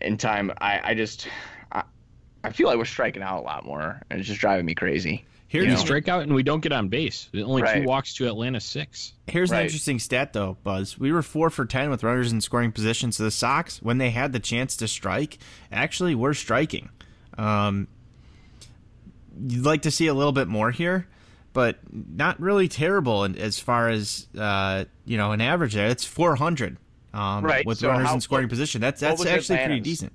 in 0.00 0.16
time? 0.16 0.52
I, 0.60 0.80
I 0.90 0.94
just, 0.94 1.28
I, 1.72 1.84
I, 2.42 2.50
feel 2.50 2.66
like 2.66 2.76
we're 2.76 2.84
striking 2.84 3.22
out 3.22 3.38
a 3.38 3.42
lot 3.42 3.64
more, 3.64 4.02
and 4.10 4.18
it's 4.18 4.28
just 4.28 4.40
driving 4.40 4.66
me 4.66 4.74
crazy. 4.74 5.24
Here 5.48 5.62
you, 5.62 5.76
strike 5.76 6.08
out 6.08 6.22
and 6.22 6.34
we 6.34 6.42
don't 6.42 6.60
get 6.60 6.72
on 6.72 6.88
base. 6.88 7.28
Only 7.32 7.62
right. 7.62 7.80
two 7.80 7.88
walks 7.88 8.14
to 8.14 8.26
Atlanta 8.26 8.60
six. 8.60 9.12
Here's 9.28 9.50
right. 9.50 9.60
an 9.60 9.64
interesting 9.66 10.00
stat 10.00 10.32
though, 10.32 10.56
Buzz. 10.64 10.98
We 10.98 11.12
were 11.12 11.22
four 11.22 11.50
for 11.50 11.64
ten 11.64 11.88
with 11.88 12.02
runners 12.02 12.32
in 12.32 12.40
scoring 12.40 12.72
position. 12.72 13.12
So 13.12 13.22
the 13.22 13.30
Sox, 13.30 13.80
when 13.80 13.98
they 13.98 14.10
had 14.10 14.32
the 14.32 14.40
chance 14.40 14.76
to 14.78 14.88
strike, 14.88 15.38
actually 15.70 16.16
were 16.16 16.34
striking. 16.34 16.90
Um, 17.38 17.86
you'd 19.48 19.64
like 19.64 19.82
to 19.82 19.90
see 19.90 20.06
a 20.06 20.14
little 20.14 20.32
bit 20.32 20.48
more 20.48 20.70
here, 20.70 21.06
but 21.52 21.78
not 21.92 22.40
really 22.40 22.68
terrible 22.68 23.24
as 23.24 23.58
far 23.58 23.88
as 23.88 24.26
uh, 24.38 24.84
you 25.04 25.16
know 25.16 25.32
an 25.32 25.40
average 25.40 25.74
there. 25.74 25.88
It's 25.88 26.04
400 26.04 26.76
um, 27.14 27.44
right. 27.44 27.64
with 27.66 27.78
so 27.78 27.88
runners 27.88 28.08
how, 28.08 28.14
in 28.14 28.20
scoring 28.20 28.48
position. 28.48 28.80
That's 28.80 29.00
that's 29.00 29.24
actually 29.24 29.56
Atlanta's? 29.56 29.66
pretty 29.66 29.80
decent. 29.80 30.12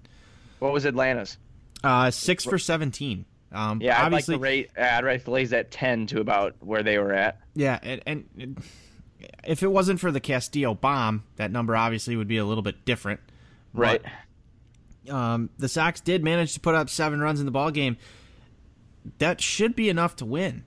What 0.60 0.74
was 0.74 0.86
Atlanta's? 0.86 1.38
Uh, 1.84 2.12
six 2.12 2.46
for 2.46 2.60
17. 2.60 3.26
Um, 3.52 3.82
yeah, 3.82 4.06
I'd 4.06 4.12
like 4.12 4.26
to 4.26 4.38
rate. 4.38 4.70
I'd 4.78 5.04
rate 5.04 5.26
the 5.26 5.32
Lays 5.32 5.52
at 5.52 5.72
10 5.72 6.08
to 6.08 6.22
about 6.22 6.56
where 6.60 6.84
they 6.84 7.00
were 7.00 7.12
at. 7.12 7.40
Yeah, 7.56 7.80
and, 7.82 8.02
and 8.06 8.64
if 9.44 9.64
it 9.64 9.68
wasn't 9.68 10.00
for 10.00 10.12
the 10.12 10.20
Castillo 10.20 10.74
bomb, 10.74 11.24
that 11.36 11.52
number 11.52 11.76
obviously 11.76 12.16
would 12.16 12.28
be 12.28 12.38
a 12.38 12.46
little 12.46 12.62
bit 12.62 12.86
different. 12.86 13.20
Right. 13.74 14.02
But, 15.06 15.14
um, 15.14 15.50
the 15.58 15.68
Sox 15.68 16.00
did 16.00 16.24
manage 16.24 16.54
to 16.54 16.60
put 16.60 16.76
up 16.76 16.90
seven 16.90 17.20
runs 17.20 17.40
in 17.40 17.46
the 17.46 17.52
ball 17.52 17.72
game. 17.72 17.98
That 19.18 19.42
should 19.42 19.76
be 19.76 19.90
enough 19.90 20.16
to 20.18 20.26
win. 20.26 20.64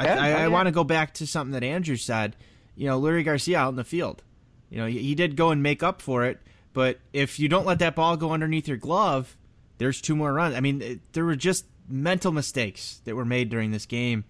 Yeah, 0.00 0.20
I, 0.20 0.28
I, 0.28 0.32
oh, 0.32 0.36
I 0.44 0.48
want 0.48 0.66
to 0.66 0.72
go 0.72 0.84
back 0.84 1.14
to 1.14 1.26
something 1.26 1.52
that 1.52 1.64
Andrew 1.64 1.96
said. 1.96 2.36
You 2.74 2.86
know, 2.86 3.00
Leury 3.00 3.24
Garcia 3.24 3.58
out 3.58 3.70
in 3.70 3.76
the 3.76 3.84
field. 3.84 4.22
You 4.70 4.78
know, 4.78 4.86
he, 4.86 4.98
he 4.98 5.14
did 5.14 5.36
go 5.36 5.50
and 5.50 5.62
make 5.62 5.82
up 5.82 6.02
for 6.02 6.24
it, 6.24 6.40
but 6.72 6.98
if 7.12 7.38
you 7.38 7.48
don't 7.48 7.66
let 7.66 7.78
that 7.78 7.94
ball 7.94 8.16
go 8.16 8.32
underneath 8.32 8.68
your 8.68 8.76
glove, 8.76 9.36
there's 9.78 10.00
two 10.00 10.16
more 10.16 10.32
runs. 10.32 10.54
I 10.54 10.60
mean, 10.60 10.82
it, 10.82 11.12
there 11.12 11.24
were 11.24 11.36
just 11.36 11.64
mental 11.88 12.32
mistakes 12.32 13.00
that 13.04 13.14
were 13.14 13.24
made 13.24 13.48
during 13.48 13.70
this 13.70 13.86
game 13.86 14.24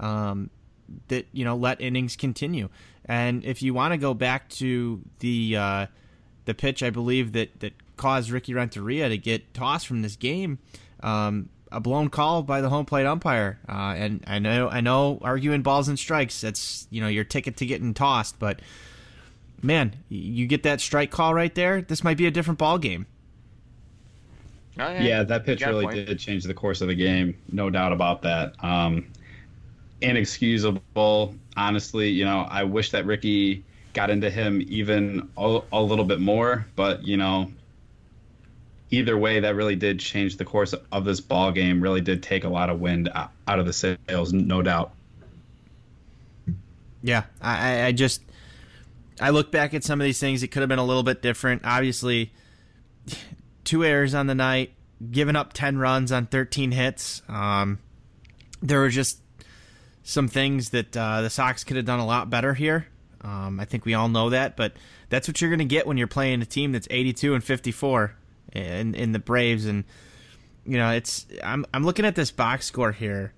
um, 0.00 0.50
that 1.08 1.26
you 1.32 1.44
know 1.44 1.56
let 1.56 1.80
innings 1.80 2.16
continue. 2.16 2.68
And 3.04 3.44
if 3.44 3.62
you 3.62 3.74
want 3.74 3.92
to 3.92 3.98
go 3.98 4.14
back 4.14 4.48
to 4.50 5.02
the 5.18 5.56
uh, 5.56 5.86
the 6.44 6.54
pitch, 6.54 6.82
I 6.82 6.90
believe 6.90 7.32
that 7.32 7.60
that 7.60 7.74
caused 7.96 8.30
Ricky 8.30 8.54
Renteria 8.54 9.08
to 9.08 9.18
get 9.18 9.54
tossed 9.54 9.86
from 9.86 10.02
this 10.02 10.16
game. 10.16 10.58
Um, 11.00 11.48
a 11.72 11.80
blown 11.80 12.08
call 12.08 12.42
by 12.42 12.60
the 12.60 12.68
home 12.68 12.84
plate 12.84 13.06
umpire, 13.06 13.58
uh, 13.68 13.94
and 13.96 14.22
I 14.26 14.38
know 14.38 14.68
I 14.68 14.80
know 14.80 15.18
arguing 15.22 15.62
balls 15.62 15.88
and 15.88 15.98
strikes. 15.98 16.40
That's 16.40 16.86
you 16.90 17.00
know 17.00 17.08
your 17.08 17.24
ticket 17.24 17.56
to 17.58 17.66
getting 17.66 17.94
tossed, 17.94 18.38
but 18.38 18.60
man, 19.62 19.96
you 20.08 20.46
get 20.46 20.62
that 20.64 20.80
strike 20.80 21.10
call 21.10 21.34
right 21.34 21.54
there. 21.54 21.82
This 21.82 22.04
might 22.04 22.16
be 22.16 22.26
a 22.26 22.30
different 22.30 22.58
ball 22.58 22.78
game. 22.78 23.06
Oh, 24.78 24.90
Yeah, 24.92 25.22
that 25.24 25.44
pitch 25.44 25.60
You 25.60 25.66
got 25.66 25.72
a 25.72 25.74
really 25.74 25.84
point. 25.86 26.06
did 26.06 26.18
change 26.18 26.44
the 26.44 26.54
course 26.54 26.80
of 26.80 26.88
the 26.88 26.94
game. 26.94 27.36
No 27.50 27.70
doubt 27.70 27.92
about 27.92 28.22
that. 28.22 28.54
Um, 28.64 29.06
inexcusable. 30.00 31.34
Honestly, 31.56 32.08
you 32.08 32.24
know, 32.24 32.46
I 32.50 32.64
wish 32.64 32.90
that 32.90 33.06
Ricky 33.06 33.64
got 33.92 34.10
into 34.10 34.30
him 34.30 34.62
even 34.68 35.28
a, 35.36 35.60
a 35.72 35.82
little 35.82 36.04
bit 36.04 36.20
more, 36.20 36.66
but 36.76 37.04
you 37.04 37.16
know, 37.16 37.50
either 38.92 39.18
way, 39.18 39.40
that 39.40 39.56
really 39.56 39.74
did 39.74 39.98
change 39.98 40.36
the 40.36 40.44
course 40.44 40.72
of 40.92 41.04
this 41.04 41.20
ball 41.20 41.50
game. 41.50 41.80
Really 41.82 42.00
did 42.00 42.22
take 42.22 42.44
a 42.44 42.48
lot 42.48 42.70
of 42.70 42.80
wind 42.80 43.08
out 43.14 43.58
of 43.58 43.66
the 43.66 43.72
sails, 43.72 44.32
no 44.32 44.62
doubt. 44.62 44.92
Yeah, 47.02 47.24
I, 47.40 47.86
I- 47.86 47.92
just 47.92 48.22
I 49.20 49.30
look 49.30 49.50
back 49.50 49.74
at 49.74 49.82
some 49.84 50.00
of 50.00 50.04
these 50.04 50.20
things. 50.20 50.42
It 50.42 50.48
could 50.48 50.60
have 50.60 50.68
been 50.68 50.78
a 50.78 50.84
little 50.84 51.02
bit 51.02 51.20
different. 51.22 51.62
Obviously, 51.64 52.32
two 53.64 53.84
errors 53.84 54.14
on 54.14 54.26
the 54.26 54.34
night, 54.34 54.72
giving 55.10 55.36
up 55.36 55.52
ten 55.52 55.78
runs 55.78 56.12
on 56.12 56.26
thirteen 56.26 56.70
hits. 56.70 57.22
Um, 57.28 57.78
there 58.62 58.78
were 58.80 58.88
just 58.88 59.18
some 60.04 60.28
things 60.28 60.70
that 60.70 60.96
uh, 60.96 61.22
the 61.22 61.30
Sox 61.30 61.64
could 61.64 61.76
have 61.76 61.86
done 61.86 62.00
a 62.00 62.06
lot 62.06 62.30
better 62.30 62.54
here. 62.54 62.86
Um, 63.22 63.60
I 63.60 63.64
think 63.64 63.84
we 63.84 63.94
all 63.94 64.08
know 64.08 64.30
that, 64.30 64.56
but 64.56 64.72
that's 65.08 65.28
what 65.28 65.40
you're 65.40 65.50
going 65.50 65.60
to 65.60 65.64
get 65.64 65.86
when 65.86 65.96
you're 65.96 66.08
playing 66.08 66.42
a 66.42 66.46
team 66.46 66.72
that's 66.72 66.88
82 66.90 67.34
and 67.34 67.44
54 67.44 68.14
in 68.52 68.94
in 68.94 69.12
the 69.12 69.18
Braves. 69.18 69.66
And 69.66 69.84
you 70.64 70.78
know, 70.78 70.90
it's 70.90 71.26
I'm 71.42 71.64
I'm 71.72 71.84
looking 71.84 72.04
at 72.04 72.14
this 72.14 72.30
box 72.30 72.66
score 72.66 72.92
here, 72.92 73.32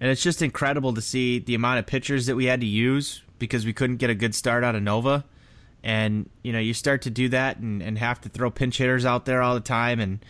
and 0.00 0.10
it's 0.10 0.22
just 0.22 0.42
incredible 0.42 0.94
to 0.94 1.00
see 1.00 1.38
the 1.38 1.54
amount 1.54 1.78
of 1.78 1.86
pitchers 1.86 2.26
that 2.26 2.36
we 2.36 2.46
had 2.46 2.60
to 2.60 2.66
use 2.66 3.22
because 3.38 3.66
we 3.66 3.72
couldn't 3.72 3.96
get 3.96 4.10
a 4.10 4.14
good 4.14 4.34
start 4.34 4.64
out 4.64 4.74
of 4.74 4.82
Nova. 4.82 5.24
And 5.82 6.30
you 6.42 6.52
know, 6.52 6.60
you 6.60 6.74
start 6.74 7.02
to 7.02 7.10
do 7.10 7.28
that 7.30 7.58
and, 7.58 7.82
and 7.82 7.98
have 7.98 8.20
to 8.20 8.28
throw 8.28 8.50
pinch 8.50 8.78
hitters 8.78 9.04
out 9.04 9.24
there 9.24 9.42
all 9.42 9.54
the 9.54 9.60
time, 9.60 9.98
and 9.98 10.24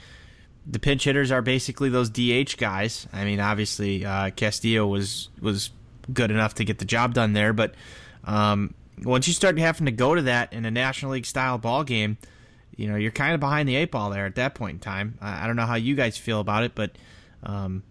the 0.67 0.79
pinch 0.79 1.05
hitters 1.05 1.31
are 1.31 1.43
basically 1.43 1.91
those 1.91 2.09
DH 2.09 2.57
guys. 2.57 3.07
I 3.13 3.25
mean, 3.25 3.41
obviously 3.41 4.05
uh, 4.05 4.31
Castillo 4.31 4.87
was 4.87 5.29
was 5.41 5.71
good 6.13 6.31
enough 6.31 6.55
to 6.55 6.65
get 6.65 6.79
the 6.79 6.85
job 6.85 7.15
done 7.15 7.35
there, 7.35 7.53
but 7.53 7.75
um, 8.25 8.75
once 9.05 9.27
you 9.27 9.35
start 9.35 9.59
having 9.59 9.87
to 9.87 9.93
go 9.93 10.15
to 10.15 10.23
that 10.23 10.53
in 10.53 10.65
a 10.65 10.71
National 10.71 11.13
League 11.13 11.27
style 11.27 11.59
ball 11.59 11.85
game, 11.85 12.17
you 12.77 12.89
know 12.89 12.97
you're 12.97 13.11
kind 13.11 13.35
of 13.35 13.41
behind 13.41 13.69
the 13.69 13.77
eight 13.77 13.91
ball 13.91 14.11
there 14.11 14.27
at 14.27 14.37
that 14.37 14.55
point 14.55 14.75
in 14.75 14.81
time. 14.81 15.19
I, 15.21 15.45
I 15.45 15.47
don't 15.47 15.57
know 15.57 15.67
how 15.67 15.75
you 15.75 15.95
guys 15.95 16.17
feel 16.17 16.41
about 16.41 16.65
it, 16.65 16.75
but 16.75 16.93
um, 17.43 17.83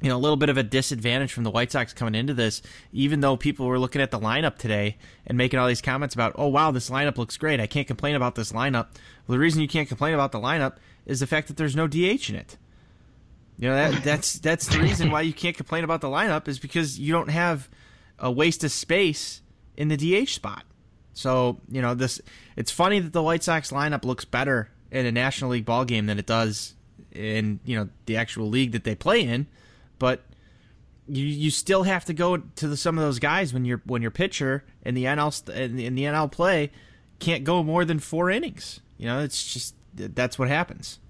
you 0.00 0.08
know 0.08 0.16
a 0.16 0.18
little 0.18 0.36
bit 0.36 0.48
of 0.48 0.56
a 0.56 0.62
disadvantage 0.62 1.32
from 1.32 1.44
the 1.44 1.50
White 1.50 1.72
Sox 1.72 1.92
coming 1.92 2.14
into 2.14 2.34
this, 2.34 2.62
even 2.92 3.20
though 3.20 3.36
people 3.36 3.66
were 3.66 3.78
looking 3.78 4.02
at 4.02 4.10
the 4.10 4.18
lineup 4.18 4.58
today 4.58 4.96
and 5.26 5.36
making 5.38 5.58
all 5.58 5.68
these 5.68 5.82
comments 5.82 6.14
about, 6.14 6.32
oh 6.36 6.48
wow, 6.48 6.70
this 6.70 6.90
lineup 6.90 7.18
looks 7.18 7.36
great. 7.36 7.60
I 7.60 7.66
can't 7.66 7.86
complain 7.86 8.14
about 8.14 8.34
this 8.34 8.52
lineup. 8.52 8.88
Well, 9.26 9.34
the 9.34 9.38
reason 9.38 9.62
you 9.62 9.68
can't 9.68 9.88
complain 9.88 10.14
about 10.14 10.32
the 10.32 10.40
lineup 10.40 10.76
is 11.06 11.20
the 11.20 11.26
fact 11.26 11.48
that 11.48 11.56
there's 11.56 11.76
no 11.76 11.86
DH 11.86 12.28
in 12.28 12.36
it. 12.36 12.56
You 13.58 13.68
know 13.68 13.74
that 13.74 14.02
that's 14.02 14.38
that's 14.38 14.68
the 14.68 14.80
reason 14.80 15.10
why 15.10 15.20
you 15.20 15.34
can't 15.34 15.56
complain 15.56 15.84
about 15.84 16.00
the 16.00 16.08
lineup 16.08 16.48
is 16.48 16.58
because 16.58 16.98
you 16.98 17.12
don't 17.12 17.28
have 17.28 17.68
a 18.18 18.30
waste 18.30 18.64
of 18.64 18.72
space 18.72 19.42
in 19.76 19.88
the 19.88 19.96
DH 19.96 20.30
spot. 20.30 20.64
So 21.20 21.60
you 21.70 21.82
know 21.82 21.94
this. 21.94 22.20
It's 22.56 22.70
funny 22.70 22.98
that 22.98 23.12
the 23.12 23.22
White 23.22 23.42
Sox 23.42 23.70
lineup 23.70 24.04
looks 24.04 24.24
better 24.24 24.70
in 24.90 25.04
a 25.04 25.12
National 25.12 25.50
League 25.50 25.66
ball 25.66 25.84
game 25.84 26.06
than 26.06 26.18
it 26.18 26.26
does 26.26 26.74
in 27.12 27.60
you 27.64 27.76
know 27.76 27.88
the 28.06 28.16
actual 28.16 28.48
league 28.48 28.72
that 28.72 28.84
they 28.84 28.94
play 28.94 29.22
in, 29.22 29.46
but 29.98 30.22
you 31.06 31.24
you 31.26 31.50
still 31.50 31.82
have 31.82 32.06
to 32.06 32.14
go 32.14 32.38
to 32.38 32.68
the, 32.68 32.76
some 32.76 32.96
of 32.96 33.04
those 33.04 33.18
guys 33.18 33.52
when 33.52 33.66
your 33.66 33.82
when 33.84 34.00
your 34.00 34.10
pitcher 34.10 34.64
in 34.82 34.94
the 34.94 35.04
NL 35.04 35.48
in 35.54 35.76
the, 35.76 35.86
in 35.86 35.94
the 35.94 36.04
NL 36.04 36.32
play 36.32 36.70
can't 37.18 37.44
go 37.44 37.62
more 37.62 37.84
than 37.84 37.98
four 37.98 38.30
innings. 38.30 38.80
You 38.96 39.06
know, 39.06 39.20
it's 39.20 39.52
just 39.52 39.74
that's 39.94 40.38
what 40.38 40.48
happens. 40.48 41.00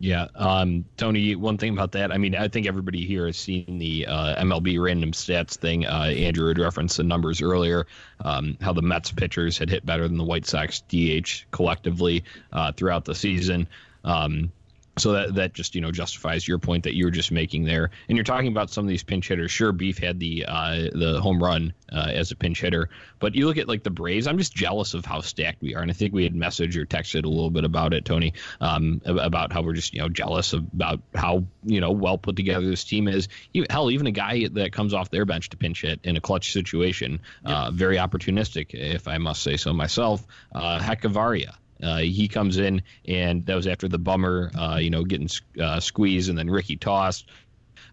Yeah, 0.00 0.28
um, 0.36 0.84
Tony. 0.96 1.34
One 1.34 1.58
thing 1.58 1.72
about 1.72 1.92
that, 1.92 2.12
I 2.12 2.18
mean, 2.18 2.36
I 2.36 2.46
think 2.46 2.68
everybody 2.68 3.04
here 3.04 3.26
has 3.26 3.36
seen 3.36 3.78
the 3.78 4.06
uh, 4.06 4.42
MLB 4.44 4.80
random 4.80 5.10
stats 5.10 5.56
thing. 5.56 5.86
Uh, 5.86 6.04
Andrew 6.04 6.46
had 6.46 6.58
referenced 6.58 6.98
the 6.98 7.02
numbers 7.02 7.42
earlier, 7.42 7.86
um, 8.20 8.56
how 8.60 8.72
the 8.72 8.82
Mets 8.82 9.10
pitchers 9.10 9.58
had 9.58 9.68
hit 9.68 9.84
better 9.84 10.06
than 10.06 10.16
the 10.16 10.24
White 10.24 10.46
Sox 10.46 10.82
DH 10.82 11.50
collectively 11.50 12.22
uh, 12.52 12.70
throughout 12.72 13.04
the 13.04 13.14
season. 13.14 13.66
Um, 14.04 14.52
so 14.98 15.12
that 15.12 15.34
that 15.34 15.54
just 15.54 15.74
you 15.74 15.80
know 15.80 15.90
justifies 15.90 16.46
your 16.46 16.58
point 16.58 16.84
that 16.84 16.94
you 16.94 17.04
were 17.04 17.10
just 17.10 17.32
making 17.32 17.64
there. 17.64 17.90
And 18.08 18.16
you're 18.16 18.24
talking 18.24 18.48
about 18.48 18.70
some 18.70 18.84
of 18.84 18.88
these 18.88 19.02
pinch 19.02 19.28
hitters. 19.28 19.50
Sure, 19.50 19.72
Beef 19.72 19.98
had 19.98 20.18
the 20.20 20.44
uh, 20.46 20.88
the 20.92 21.20
home 21.22 21.42
run 21.42 21.72
uh, 21.92 22.10
as 22.12 22.30
a 22.30 22.36
pinch 22.36 22.60
hitter, 22.60 22.90
but 23.18 23.34
you 23.34 23.46
look 23.46 23.56
at 23.56 23.68
like 23.68 23.82
the 23.82 23.90
Braves. 23.90 24.26
I'm 24.26 24.38
just 24.38 24.54
jealous 24.54 24.94
of 24.94 25.04
how 25.04 25.20
stacked 25.20 25.62
we 25.62 25.74
are, 25.74 25.82
and 25.82 25.90
I 25.90 25.94
think 25.94 26.12
we 26.12 26.24
had 26.24 26.34
messaged 26.34 26.76
or 26.76 26.86
texted 26.86 27.24
a 27.24 27.28
little 27.28 27.50
bit 27.50 27.64
about 27.64 27.94
it, 27.94 28.04
Tony, 28.04 28.34
um, 28.60 29.00
about 29.04 29.52
how 29.52 29.62
we're 29.62 29.74
just 29.74 29.94
you 29.94 30.00
know 30.00 30.08
jealous 30.08 30.52
about 30.52 31.00
how 31.14 31.44
you 31.64 31.80
know 31.80 31.92
well 31.92 32.18
put 32.18 32.36
together 32.36 32.66
this 32.66 32.84
team 32.84 33.08
is. 33.08 33.28
Even, 33.54 33.68
hell, 33.70 33.90
even 33.90 34.06
a 34.06 34.12
guy 34.12 34.48
that 34.52 34.72
comes 34.72 34.94
off 34.94 35.10
their 35.10 35.24
bench 35.24 35.48
to 35.50 35.56
pinch 35.56 35.82
hit 35.82 36.00
in 36.04 36.16
a 36.16 36.20
clutch 36.20 36.52
situation, 36.52 37.20
uh, 37.44 37.70
very 37.70 37.96
opportunistic, 37.96 38.74
if 38.74 39.08
I 39.08 39.18
must 39.18 39.42
say 39.42 39.56
so 39.56 39.72
myself. 39.72 40.26
Uh, 40.52 40.78
Hechavarria. 40.78 41.54
Uh, 41.82 41.98
he 41.98 42.28
comes 42.28 42.58
in, 42.58 42.82
and 43.06 43.44
that 43.46 43.54
was 43.54 43.66
after 43.66 43.88
the 43.88 43.98
bummer, 43.98 44.50
uh, 44.58 44.78
you 44.80 44.90
know, 44.90 45.04
getting 45.04 45.28
uh, 45.60 45.80
squeezed, 45.80 46.28
and 46.28 46.38
then 46.38 46.50
Ricky 46.50 46.76
tossed. 46.76 47.28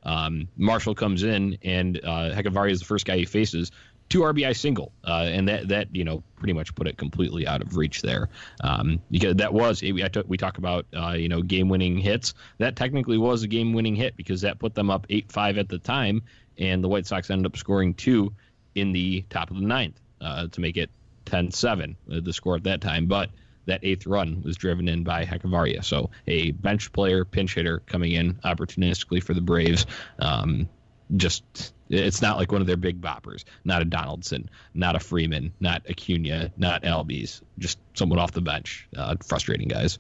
Um, 0.03 0.47
Marshall 0.57 0.95
comes 0.95 1.23
in, 1.23 1.57
and 1.63 1.99
uh, 2.03 2.31
is 2.67 2.79
the 2.79 2.85
first 2.85 3.05
guy 3.05 3.17
he 3.17 3.25
faces. 3.25 3.71
Two 4.07 4.19
RBI 4.21 4.55
single, 4.55 4.91
uh, 5.03 5.27
and 5.31 5.49
that 5.49 5.67
that 5.69 5.95
you 5.95 6.03
know 6.03 6.23
pretty 6.35 6.53
much 6.53 6.75
put 6.75 6.87
it 6.87 6.95
completely 6.95 7.47
out 7.47 7.63
of 7.63 7.75
reach 7.75 8.03
there, 8.03 8.29
um, 8.61 9.01
because 9.09 9.35
that 9.37 9.51
was 9.51 9.81
we, 9.81 10.03
I 10.03 10.09
we 10.27 10.37
talk 10.37 10.59
about 10.59 10.85
uh, 10.95 11.15
you 11.17 11.27
know 11.27 11.41
game 11.41 11.69
winning 11.69 11.97
hits. 11.97 12.35
That 12.59 12.75
technically 12.75 13.17
was 13.17 13.41
a 13.41 13.47
game 13.47 13.73
winning 13.73 13.95
hit 13.95 14.15
because 14.15 14.41
that 14.41 14.59
put 14.59 14.75
them 14.75 14.91
up 14.91 15.07
eight 15.09 15.31
five 15.31 15.57
at 15.57 15.69
the 15.69 15.79
time, 15.79 16.21
and 16.59 16.83
the 16.83 16.87
White 16.87 17.07
Sox 17.07 17.31
ended 17.31 17.47
up 17.47 17.57
scoring 17.57 17.95
two 17.95 18.31
in 18.75 18.91
the 18.91 19.23
top 19.31 19.49
of 19.49 19.57
the 19.57 19.65
ninth 19.65 19.99
to 20.21 20.59
make 20.59 20.75
it 20.75 20.89
10-7, 21.25 21.95
uh, 22.11 22.19
the 22.21 22.33
score 22.33 22.55
at 22.55 22.63
that 22.63 22.81
time. 22.81 23.07
But 23.07 23.29
that 23.65 23.79
eighth 23.83 24.05
run 24.05 24.41
was 24.43 24.55
driven 24.55 24.87
in 24.87 25.03
by 25.03 25.25
Hechavarria. 25.25 25.83
So 25.83 26.09
a 26.27 26.51
bench 26.51 26.91
player, 26.93 27.25
pinch 27.25 27.55
hitter 27.55 27.79
coming 27.87 28.13
in 28.13 28.33
opportunistically 28.45 29.23
for 29.23 29.33
the 29.33 29.41
Braves. 29.41 29.85
Um, 30.19 30.69
just 31.17 31.73
it's 31.89 32.21
not 32.21 32.37
like 32.37 32.51
one 32.51 32.61
of 32.61 32.67
their 32.67 32.77
big 32.77 32.99
boppers. 32.99 33.43
Not 33.63 33.81
a 33.81 33.85
Donaldson, 33.85 34.49
not 34.73 34.95
a 34.95 34.99
Freeman, 34.99 35.53
not 35.59 35.83
Acuna, 35.89 36.51
not 36.57 36.83
Albies. 36.83 37.41
Just 37.59 37.77
someone 37.93 38.19
off 38.19 38.31
the 38.31 38.41
bench. 38.41 38.87
Uh, 38.95 39.15
frustrating 39.23 39.67
guys. 39.67 39.99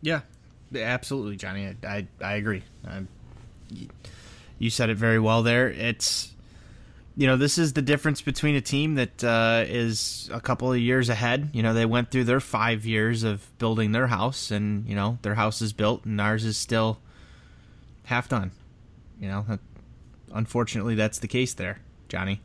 Yeah, 0.00 0.20
absolutely, 0.74 1.36
Johnny. 1.36 1.66
I 1.66 1.76
I, 1.86 2.06
I 2.22 2.32
agree. 2.34 2.62
I, 2.86 3.02
you 4.58 4.70
said 4.70 4.90
it 4.90 4.96
very 4.96 5.18
well 5.18 5.42
there. 5.42 5.68
It's 5.68 6.32
you 7.18 7.26
know 7.26 7.36
this 7.36 7.58
is 7.58 7.72
the 7.72 7.82
difference 7.82 8.22
between 8.22 8.54
a 8.54 8.60
team 8.60 8.94
that 8.94 9.24
uh, 9.24 9.64
is 9.66 10.30
a 10.32 10.40
couple 10.40 10.72
of 10.72 10.78
years 10.78 11.08
ahead. 11.08 11.50
You 11.52 11.64
know 11.64 11.74
they 11.74 11.84
went 11.84 12.12
through 12.12 12.24
their 12.24 12.38
five 12.38 12.86
years 12.86 13.24
of 13.24 13.44
building 13.58 13.90
their 13.90 14.06
house, 14.06 14.52
and 14.52 14.88
you 14.88 14.94
know 14.94 15.18
their 15.22 15.34
house 15.34 15.60
is 15.60 15.72
built, 15.72 16.04
and 16.04 16.20
ours 16.20 16.44
is 16.44 16.56
still 16.56 17.00
half 18.04 18.28
done. 18.28 18.52
You 19.20 19.30
know, 19.30 19.58
unfortunately, 20.32 20.94
that's 20.94 21.18
the 21.18 21.26
case 21.26 21.54
there, 21.54 21.80
Johnny. 22.08 22.40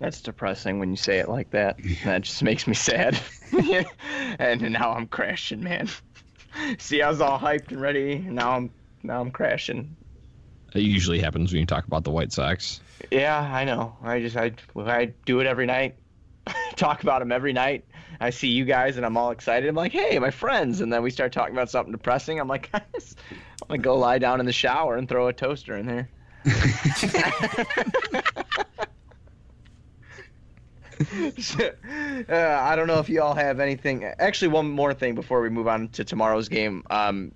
That's 0.00 0.22
depressing 0.22 0.78
when 0.78 0.88
you 0.88 0.96
say 0.96 1.18
it 1.18 1.28
like 1.28 1.50
that. 1.50 1.78
That 2.04 2.22
just 2.22 2.42
makes 2.42 2.66
me 2.66 2.72
sad. 2.72 3.20
and 4.38 4.62
now 4.62 4.92
I'm 4.92 5.08
crashing, 5.08 5.62
man. 5.62 5.90
See, 6.78 7.02
I 7.02 7.10
was 7.10 7.20
all 7.20 7.38
hyped 7.38 7.68
and 7.68 7.82
ready. 7.82 8.18
Now 8.18 8.52
I'm 8.52 8.70
now 9.02 9.20
I'm 9.20 9.30
crashing. 9.30 9.94
It 10.74 10.82
usually 10.82 11.18
happens 11.18 11.52
when 11.52 11.60
you 11.60 11.66
talk 11.66 11.86
about 11.86 12.04
the 12.04 12.10
White 12.10 12.32
Sox. 12.32 12.80
Yeah, 13.10 13.38
I 13.40 13.64
know. 13.64 13.96
I 14.02 14.20
just 14.20 14.36
I 14.36 14.52
I 14.76 15.12
do 15.24 15.40
it 15.40 15.46
every 15.46 15.66
night. 15.66 15.96
talk 16.76 17.02
about 17.02 17.20
them 17.20 17.32
every 17.32 17.52
night. 17.52 17.84
I 18.20 18.30
see 18.30 18.48
you 18.48 18.64
guys 18.64 18.96
and 18.96 19.06
I'm 19.06 19.16
all 19.16 19.30
excited. 19.30 19.68
I'm 19.68 19.74
like, 19.74 19.92
hey, 19.92 20.18
my 20.18 20.30
friends, 20.30 20.80
and 20.80 20.92
then 20.92 21.02
we 21.02 21.10
start 21.10 21.32
talking 21.32 21.54
about 21.54 21.70
something 21.70 21.92
depressing. 21.92 22.40
I'm 22.40 22.48
like, 22.48 22.72
guys, 22.72 23.16
I'm 23.62 23.68
gonna 23.68 23.82
go 23.82 23.96
lie 23.96 24.18
down 24.18 24.40
in 24.40 24.46
the 24.46 24.52
shower 24.52 24.96
and 24.96 25.08
throw 25.08 25.28
a 25.28 25.32
toaster 25.32 25.76
in 25.76 25.86
there. 25.86 26.08
uh, 32.28 32.60
I 32.60 32.74
don't 32.76 32.86
know 32.86 32.98
if 32.98 33.08
you 33.08 33.22
all 33.22 33.34
have 33.34 33.60
anything. 33.60 34.04
Actually, 34.04 34.48
one 34.48 34.70
more 34.70 34.94
thing 34.94 35.14
before 35.14 35.40
we 35.40 35.50
move 35.50 35.68
on 35.68 35.88
to 35.88 36.04
tomorrow's 36.04 36.48
game. 36.48 36.82
Um, 36.90 37.32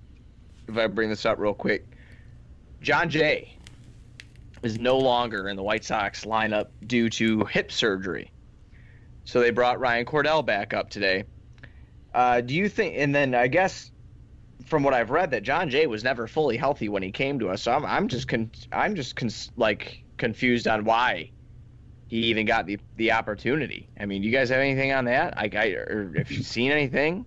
if 0.69 0.77
I 0.77 0.87
bring 0.87 1.11
this 1.11 1.27
up 1.27 1.39
real 1.39 1.55
quick, 1.55 1.87
Jon 2.83 3.09
Jay 3.11 3.49
is 4.63 4.79
no 4.79 4.99
longer 4.99 5.49
in 5.49 5.57
the 5.57 5.63
White 5.63 5.85
Sox 5.85 6.25
lineup 6.25 6.67
due 6.87 7.09
to 7.11 7.45
hip 7.45 7.73
surgery. 7.73 8.33
So 9.25 9.41
they 9.41 9.51
brought 9.51 9.81
Ryan 9.81 10.05
Cordell 10.05 10.45
back 10.45 10.75
up 10.75 10.91
today. 10.91 11.25
Uh, 12.13 12.41
do 12.41 12.55
you 12.55 12.69
think? 12.69 12.97
And 12.99 13.15
then 13.15 13.35
I 13.35 13.47
guess 13.47 13.91
from 14.67 14.83
what 14.83 14.95
I've 14.95 15.11
read, 15.11 15.31
that 15.31 15.43
Jon 15.43 15.71
Jay 15.71 15.87
was 15.87 16.05
never 16.05 16.27
fully 16.27 16.57
healthy 16.57 16.89
when 16.89 17.03
he 17.03 17.13
came 17.13 17.39
to 17.39 17.49
us. 17.51 17.63
So 17.63 17.73
I'm, 17.73 17.85
I'm 17.85 18.09
just 18.09 18.29
con- 18.29 18.51
I'm 18.73 18.97
just 18.97 19.17
con- 19.17 19.31
like 19.57 20.05
confused 20.19 20.69
on 20.69 20.85
why 20.85 21.31
he 22.09 22.19
even 22.25 22.47
got 22.47 22.67
the 22.67 22.79
the 22.97 23.13
opportunity. 23.13 23.91
I 23.99 24.07
mean, 24.07 24.23
do 24.23 24.29
you 24.29 24.35
guys 24.35 24.51
have 24.51 24.61
anything 24.61 24.93
on 24.93 25.07
that? 25.07 25.35
I, 25.37 25.51
I 25.55 25.67
or 25.69 26.13
if 26.17 26.31
you've 26.31 26.47
seen 26.47 26.71
anything? 26.73 27.27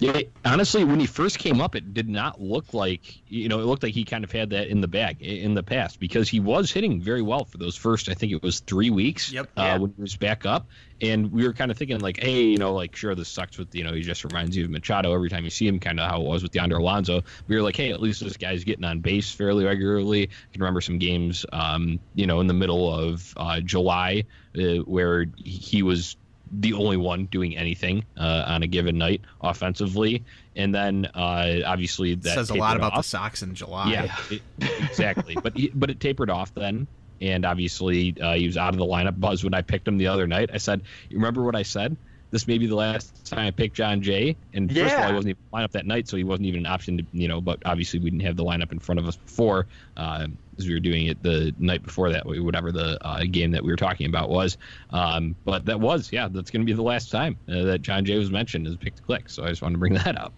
Yeah, 0.00 0.20
honestly, 0.44 0.84
when 0.84 1.00
he 1.00 1.06
first 1.06 1.38
came 1.38 1.60
up, 1.60 1.74
it 1.74 1.92
did 1.92 2.08
not 2.08 2.40
look 2.40 2.72
like 2.72 3.20
you 3.28 3.48
know 3.48 3.58
it 3.58 3.64
looked 3.64 3.82
like 3.82 3.94
he 3.94 4.04
kind 4.04 4.22
of 4.22 4.30
had 4.30 4.50
that 4.50 4.68
in 4.68 4.80
the 4.80 4.86
bag 4.88 5.20
in 5.20 5.54
the 5.54 5.62
past 5.62 5.98
because 5.98 6.28
he 6.28 6.38
was 6.38 6.70
hitting 6.70 7.00
very 7.00 7.22
well 7.22 7.44
for 7.44 7.58
those 7.58 7.74
first 7.74 8.08
I 8.08 8.14
think 8.14 8.32
it 8.32 8.42
was 8.42 8.60
three 8.60 8.90
weeks. 8.90 9.32
Yep. 9.32 9.46
Uh, 9.56 9.62
Yeah. 9.62 9.78
When 9.78 9.94
he 9.96 10.02
was 10.02 10.16
back 10.16 10.46
up, 10.46 10.68
and 11.00 11.32
we 11.32 11.46
were 11.46 11.52
kind 11.52 11.70
of 11.70 11.76
thinking 11.76 11.98
like, 11.98 12.22
hey, 12.22 12.42
you 12.42 12.58
know, 12.58 12.74
like 12.74 12.94
sure 12.94 13.14
this 13.16 13.28
sucks 13.28 13.58
with 13.58 13.74
you 13.74 13.82
know 13.82 13.92
he 13.92 14.02
just 14.02 14.24
reminds 14.24 14.56
you 14.56 14.64
of 14.64 14.70
Machado 14.70 15.12
every 15.12 15.30
time 15.30 15.42
you 15.42 15.50
see 15.50 15.66
him, 15.66 15.80
kind 15.80 15.98
of 15.98 16.08
how 16.08 16.20
it 16.20 16.26
was 16.26 16.44
with 16.44 16.54
Yonder 16.54 16.76
Alonso. 16.76 17.22
We 17.48 17.56
were 17.56 17.62
like, 17.62 17.76
hey, 17.76 17.90
at 17.90 18.00
least 18.00 18.22
this 18.22 18.36
guy's 18.36 18.62
getting 18.62 18.84
on 18.84 19.00
base 19.00 19.32
fairly 19.32 19.64
regularly. 19.64 20.24
I 20.24 20.52
can 20.52 20.62
remember 20.62 20.80
some 20.80 20.98
games, 20.98 21.44
um, 21.52 21.98
you 22.14 22.26
know, 22.26 22.40
in 22.40 22.46
the 22.46 22.54
middle 22.54 22.92
of 22.92 23.34
uh, 23.36 23.60
July 23.60 24.24
uh, 24.56 24.76
where 24.84 25.26
he 25.36 25.82
was 25.82 26.16
the 26.52 26.72
only 26.72 26.96
one 26.96 27.26
doing 27.26 27.56
anything 27.56 28.04
uh, 28.16 28.44
on 28.46 28.62
a 28.62 28.66
given 28.66 28.98
night 28.98 29.20
offensively, 29.40 30.24
and 30.56 30.74
then 30.74 31.06
uh, 31.14 31.60
obviously 31.66 32.14
that 32.16 32.34
says 32.34 32.50
a 32.50 32.54
lot 32.54 32.74
tapered 32.74 32.86
about 32.86 32.96
the. 32.96 33.02
Sox 33.02 33.42
in 33.42 33.54
July. 33.54 33.90
Yeah, 33.90 34.16
it, 34.30 34.42
exactly. 34.80 35.36
but 35.42 35.56
he, 35.56 35.70
but 35.74 35.90
it 35.90 36.00
tapered 36.00 36.30
off 36.30 36.54
then, 36.54 36.86
and 37.20 37.44
obviously 37.44 38.14
uh, 38.20 38.34
he 38.34 38.46
was 38.46 38.56
out 38.56 38.74
of 38.74 38.78
the 38.78 38.86
lineup. 38.86 39.18
Buzz 39.20 39.44
when 39.44 39.54
I 39.54 39.62
picked 39.62 39.86
him 39.86 39.98
the 39.98 40.06
other 40.08 40.26
night, 40.26 40.50
I 40.52 40.58
said, 40.58 40.82
"You 41.08 41.16
remember 41.18 41.42
what 41.42 41.56
I 41.56 41.62
said? 41.62 41.96
This 42.30 42.46
may 42.46 42.58
be 42.58 42.66
the 42.66 42.76
last 42.76 43.24
time 43.24 43.46
I 43.46 43.50
pick 43.50 43.72
Jon 43.72 44.02
Jay." 44.02 44.36
And 44.52 44.68
first 44.68 44.80
of 44.80 44.92
all, 44.92 44.98
Yeah. 45.00 45.08
he 45.08 45.14
wasn't 45.14 45.30
even 45.30 45.40
in 45.42 45.50
the 45.50 45.56
lineup 45.58 45.72
that 45.72 45.86
night, 45.86 46.08
so 46.08 46.16
he 46.16 46.24
wasn't 46.24 46.46
even 46.46 46.60
an 46.60 46.66
option 46.66 46.98
to 46.98 47.04
you 47.12 47.28
know. 47.28 47.40
But 47.40 47.60
obviously, 47.64 48.00
we 48.00 48.10
didn't 48.10 48.24
have 48.26 48.36
the 48.36 48.44
lineup 48.44 48.72
in 48.72 48.78
front 48.78 48.98
of 48.98 49.06
us 49.06 49.16
before. 49.16 49.66
Uh, 49.96 50.28
as 50.58 50.66
we 50.66 50.74
were 50.74 50.80
doing 50.80 51.06
it 51.06 51.22
the 51.22 51.54
night 51.58 51.82
before 51.82 52.10
that, 52.10 52.24
whatever 52.26 52.72
the 52.72 52.98
uh, 53.06 53.24
game 53.30 53.50
that 53.52 53.62
we 53.62 53.70
were 53.70 53.76
talking 53.76 54.06
about 54.06 54.28
was. 54.28 54.56
Um, 54.90 55.36
but 55.44 55.64
that 55.66 55.80
was, 55.80 56.10
yeah, 56.12 56.28
that's 56.30 56.50
going 56.50 56.62
to 56.62 56.66
be 56.66 56.72
the 56.72 56.82
last 56.82 57.10
time 57.10 57.38
uh, 57.48 57.62
that 57.64 57.80
Jon 57.82 58.04
Jay 58.04 58.18
was 58.18 58.30
mentioned 58.30 58.66
as 58.66 58.76
pick 58.76 58.96
to 58.96 59.02
click. 59.02 59.28
So 59.28 59.44
I 59.44 59.48
just 59.48 59.62
wanted 59.62 59.74
to 59.74 59.78
bring 59.78 59.94
that 59.94 60.18
up. 60.18 60.34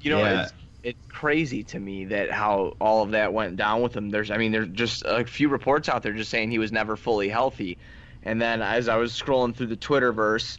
You 0.00 0.10
know, 0.10 0.24
Yeah. 0.24 0.42
it's, 0.42 0.52
it's 0.82 1.06
crazy 1.08 1.62
to 1.64 1.78
me 1.80 2.06
that 2.06 2.30
how 2.30 2.74
all 2.80 3.02
of 3.02 3.10
that 3.12 3.32
went 3.32 3.56
down 3.56 3.82
with 3.82 3.94
him. 3.96 4.10
There's, 4.10 4.30
I 4.30 4.36
mean, 4.38 4.52
there's 4.52 4.68
just 4.70 5.02
a 5.06 5.24
few 5.26 5.48
reports 5.48 5.88
out 5.88 6.02
there 6.02 6.12
just 6.14 6.30
saying 6.30 6.50
he 6.50 6.58
was 6.58 6.72
never 6.72 6.96
fully 6.96 7.28
healthy. 7.28 7.78
And 8.22 8.40
then 8.40 8.62
as 8.62 8.88
I 8.88 8.96
was 8.96 9.12
scrolling 9.12 9.54
through 9.56 9.68
the 9.68 9.76
Twitterverse, 9.76 10.58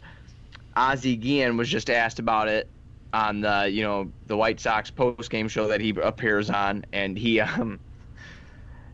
Ozzie 0.76 1.16
Guillen 1.16 1.56
was 1.58 1.68
just 1.68 1.90
asked 1.90 2.18
about 2.18 2.48
it 2.48 2.70
on 3.12 3.40
the, 3.42 3.68
you 3.70 3.82
know, 3.82 4.12
the 4.26 4.36
White 4.36 4.60
Sox 4.60 4.90
post 4.90 5.30
game 5.30 5.48
show 5.48 5.68
that 5.68 5.80
he 5.80 5.90
appears 5.90 6.50
on, 6.50 6.84
and 6.92 7.18
he, 7.18 7.40
um, 7.42 7.80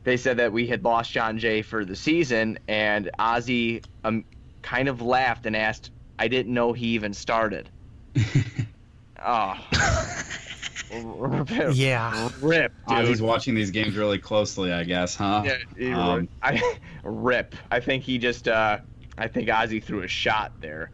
they 0.08 0.16
said 0.16 0.36
that 0.38 0.52
we 0.52 0.66
had 0.66 0.84
lost 0.84 1.12
Jon 1.12 1.38
Jay 1.38 1.62
for 1.62 1.84
the 1.84 1.94
season, 1.96 2.58
and 2.68 3.10
Ozzie 3.18 3.82
um, 4.04 4.24
kind 4.62 4.88
of 4.88 5.02
laughed 5.02 5.46
and 5.46 5.54
asked, 5.56 5.90
"I 6.18 6.28
didn't 6.28 6.52
know 6.54 6.72
he 6.72 6.86
even 6.88 7.12
started." 7.14 7.68
oh. 9.24 9.54
Yeah. 11.72 12.30
Rip, 12.40 12.72
dude. 12.88 12.98
Ozzie's 12.98 13.20
watching 13.22 13.54
these 13.54 13.70
games 13.70 13.96
really 13.96 14.18
closely, 14.18 14.72
I 14.72 14.84
guess, 14.84 15.14
huh? 15.14 15.42
Yeah, 15.44 15.56
he- 15.76 15.92
Um, 15.92 16.28
I, 16.42 16.62
rip. 17.02 17.54
I 17.70 17.80
think 17.80 18.04
he 18.04 18.18
just. 18.18 18.48
Uh, 18.48 18.78
I 19.18 19.28
think 19.28 19.50
Ozzie 19.50 19.80
threw 19.80 20.02
a 20.02 20.08
shot 20.08 20.52
there. 20.60 20.90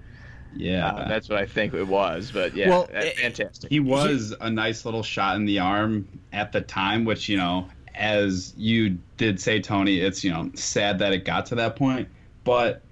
yeah. 0.57 0.88
Uh, 0.88 1.09
that's 1.09 1.29
what 1.29 1.38
I 1.38 1.46
think 1.46 1.74
it 1.74 1.85
was. 1.85 2.33
But 2.33 2.57
yeah, 2.57 2.70
Well, 2.70 2.88
eh, 2.92 3.11
fantastic. 3.12 3.70
he 3.70 3.81
was 3.81 4.35
a 4.40 4.50
nice 4.50 4.85
little 4.85 5.03
shot 5.03 5.37
in 5.37 5.44
the 5.44 5.59
arm 5.59 6.09
at 6.33 6.50
the 6.50 6.61
time, 6.62 7.05
which 7.05 7.29
you 7.29 7.37
know, 7.37 7.68
as 7.94 8.52
you 8.57 8.98
did 9.16 9.40
say, 9.40 9.61
Tony, 9.61 10.00
it's 10.00 10.24
you 10.24 10.30
know 10.30 10.50
sad 10.54 10.98
that 11.00 11.12
it 11.12 11.24
got 11.24 11.46
to 11.46 11.54
that 11.57 11.76
point. 11.76 12.09
But 12.44 12.83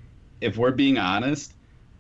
if 0.41 0.57
we're 0.57 0.71
being 0.73 0.99
honest, 0.99 1.53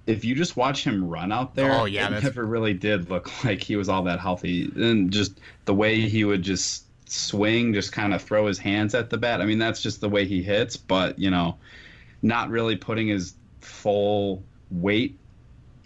if 0.06 0.24
you 0.24 0.34
just 0.34 0.56
watch 0.56 0.84
him 0.84 1.08
run 1.08 1.30
out 1.32 1.54
there, 1.54 1.72
Oh, 1.72 1.84
yeah, 1.84 2.06
it 2.06 2.10
that's- 2.10 2.22
never 2.24 2.44
really 2.44 2.74
did 2.74 3.10
look 3.10 3.30
like 3.44 3.62
he 3.62 3.76
was 3.76 3.88
all 3.88 4.02
that 4.04 4.20
healthy. 4.20 4.70
And 4.74 5.10
just 5.10 5.38
the 5.64 5.74
way 5.74 6.00
he 6.00 6.24
would 6.24 6.42
just 6.42 6.84
swing, 7.06 7.74
just 7.74 7.92
kind 7.92 8.14
of 8.14 8.22
throw 8.22 8.46
his 8.46 8.58
hands 8.58 8.94
at 8.94 9.10
the 9.10 9.18
bat. 9.18 9.40
I 9.40 9.44
mean, 9.46 9.58
that's 9.58 9.82
just 9.82 10.00
the 10.00 10.08
way 10.08 10.24
he 10.24 10.42
hits. 10.42 10.76
But 10.76 11.18
you 11.18 11.30
know, 11.30 11.56
not 12.22 12.50
really 12.50 12.76
putting 12.76 13.08
his 13.08 13.34
full 13.60 14.42
weight 14.70 15.18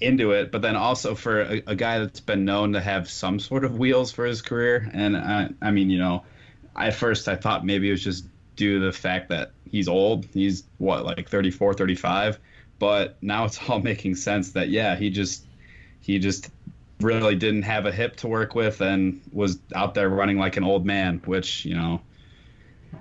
into 0.00 0.32
it, 0.32 0.52
but 0.52 0.60
then 0.62 0.76
also 0.76 1.14
for 1.14 1.40
a, 1.40 1.62
a 1.68 1.74
guy 1.74 1.98
that's 1.98 2.20
been 2.20 2.44
known 2.44 2.74
to 2.74 2.80
have 2.80 3.08
some 3.08 3.40
sort 3.40 3.64
of 3.64 3.78
wheels 3.78 4.12
for 4.12 4.26
his 4.26 4.42
career. 4.42 4.90
And 4.92 5.16
I, 5.16 5.48
I 5.62 5.70
mean, 5.70 5.88
you 5.90 5.98
know, 5.98 6.22
at 6.78 6.94
first 6.94 7.28
I 7.28 7.36
thought 7.36 7.64
maybe 7.64 7.88
it 7.88 7.92
was 7.92 8.04
just 8.04 8.26
due 8.56 8.80
to 8.80 8.86
the 8.86 8.92
fact 8.92 9.28
that 9.28 9.52
he's 9.70 9.88
old. 9.88 10.26
He's 10.32 10.64
what, 10.78 11.04
like 11.04 11.28
34, 11.28 11.74
35. 11.74 12.38
But 12.78 13.16
now 13.22 13.44
it's 13.44 13.58
all 13.68 13.80
making 13.92 14.16
sense 14.16 14.52
that, 14.52 14.68
yeah, 14.68 14.96
he 14.96 15.10
just, 15.10 15.44
he 16.00 16.18
just 16.18 16.50
really 17.00 17.36
didn't 17.36 17.62
have 17.62 17.86
a 17.86 17.92
hip 17.92 18.16
to 18.16 18.28
work 18.28 18.54
with 18.54 18.80
and 18.80 19.20
was 19.32 19.58
out 19.74 19.94
there 19.94 20.08
running 20.08 20.38
like 20.38 20.56
an 20.56 20.64
old 20.64 20.86
man, 20.86 21.20
which, 21.24 21.64
you 21.64 21.74
know, 21.74 22.00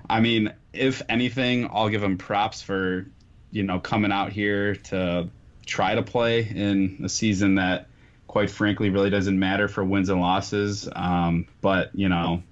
I 0.08 0.20
mean, 0.20 0.52
if 0.72 1.02
anything, 1.08 1.68
I'll 1.72 1.88
give 1.88 2.02
him 2.02 2.18
props 2.18 2.62
for, 2.62 3.06
you 3.50 3.62
know, 3.62 3.80
coming 3.80 4.12
out 4.12 4.32
here 4.32 4.76
to 4.76 5.28
try 5.64 5.94
to 5.94 6.02
play 6.02 6.46
in 6.46 7.00
a 7.04 7.08
season 7.08 7.56
that, 7.56 7.88
quite 8.26 8.50
frankly, 8.50 8.90
really 8.90 9.10
doesn't 9.10 9.38
matter 9.38 9.68
for 9.68 9.82
wins 9.82 10.10
and 10.10 10.20
losses. 10.20 10.88
Um, 10.94 11.46
but, 11.62 11.94
you 11.94 12.08
know, 12.08 12.42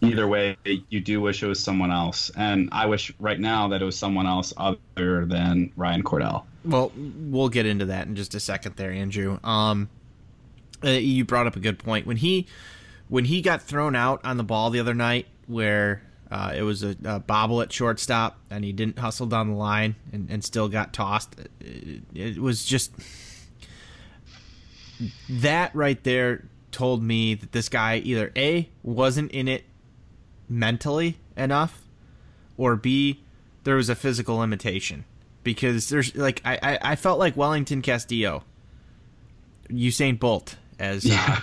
either 0.00 0.26
way, 0.26 0.56
you 0.64 1.00
do 1.00 1.20
wish 1.20 1.42
it 1.42 1.46
was 1.46 1.62
someone 1.62 1.90
else. 1.90 2.30
And 2.36 2.68
I 2.72 2.86
wish 2.86 3.12
right 3.18 3.38
now 3.38 3.68
that 3.68 3.82
it 3.82 3.84
was 3.84 3.98
someone 3.98 4.26
else 4.26 4.52
other 4.56 5.24
than 5.26 5.72
Ryan 5.76 6.02
Cordell. 6.02 6.44
Well, 6.64 6.92
we'll 6.96 7.48
get 7.48 7.66
into 7.66 7.86
that 7.86 8.06
in 8.06 8.16
just 8.16 8.34
a 8.34 8.40
second 8.40 8.76
there, 8.76 8.90
Andrew. 8.90 9.38
Um, 9.42 9.88
uh, 10.84 10.90
you 10.90 11.24
brought 11.24 11.46
up 11.46 11.56
a 11.56 11.60
good 11.60 11.78
point 11.78 12.06
when 12.06 12.18
he 12.18 12.46
when 13.08 13.24
he 13.24 13.40
got 13.40 13.62
thrown 13.62 13.96
out 13.96 14.20
on 14.24 14.36
the 14.36 14.44
ball 14.44 14.70
the 14.70 14.80
other 14.80 14.94
night, 14.94 15.26
where 15.46 16.02
uh, 16.30 16.52
it 16.54 16.62
was 16.62 16.82
a, 16.82 16.94
a 17.04 17.18
bobble 17.20 17.62
at 17.62 17.72
shortstop 17.72 18.38
and 18.50 18.64
he 18.64 18.72
didn't 18.72 18.98
hustle 18.98 19.26
down 19.26 19.48
the 19.48 19.56
line 19.56 19.96
and, 20.12 20.28
and 20.30 20.44
still 20.44 20.68
got 20.68 20.92
tossed. 20.92 21.34
It, 21.60 22.02
it 22.14 22.38
was 22.38 22.64
just 22.64 22.92
that 25.28 25.74
right 25.74 26.02
there 26.04 26.44
told 26.70 27.02
me 27.02 27.34
that 27.34 27.52
this 27.52 27.68
guy 27.68 27.96
either 27.98 28.30
a 28.36 28.68
wasn't 28.82 29.30
in 29.32 29.48
it 29.48 29.64
mentally 30.48 31.18
enough, 31.36 31.82
or 32.56 32.76
b 32.76 33.22
there 33.64 33.76
was 33.76 33.88
a 33.88 33.94
physical 33.94 34.36
limitation 34.36 35.04
because 35.44 35.88
there's 35.88 36.14
like 36.16 36.40
I, 36.44 36.58
I, 36.62 36.78
I 36.92 36.96
felt 36.96 37.18
like 37.18 37.36
Wellington 37.36 37.82
Castillo, 37.82 38.44
Usain 39.70 40.18
Bolt, 40.18 40.56
as 40.78 41.06
uh, 41.10 41.40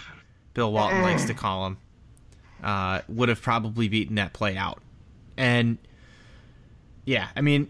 Bill 0.54 0.72
Walton 0.72 1.02
likes 1.02 1.26
to 1.26 1.34
call 1.34 1.68
him, 1.68 1.78
uh, 2.64 3.02
would 3.08 3.30
have 3.30 3.42
probably 3.42 3.88
beaten 3.88 4.16
that 4.16 4.34
play 4.34 4.58
out. 4.58 4.82
And 5.38 5.78
yeah, 7.06 7.28
I 7.36 7.42
mean, 7.42 7.70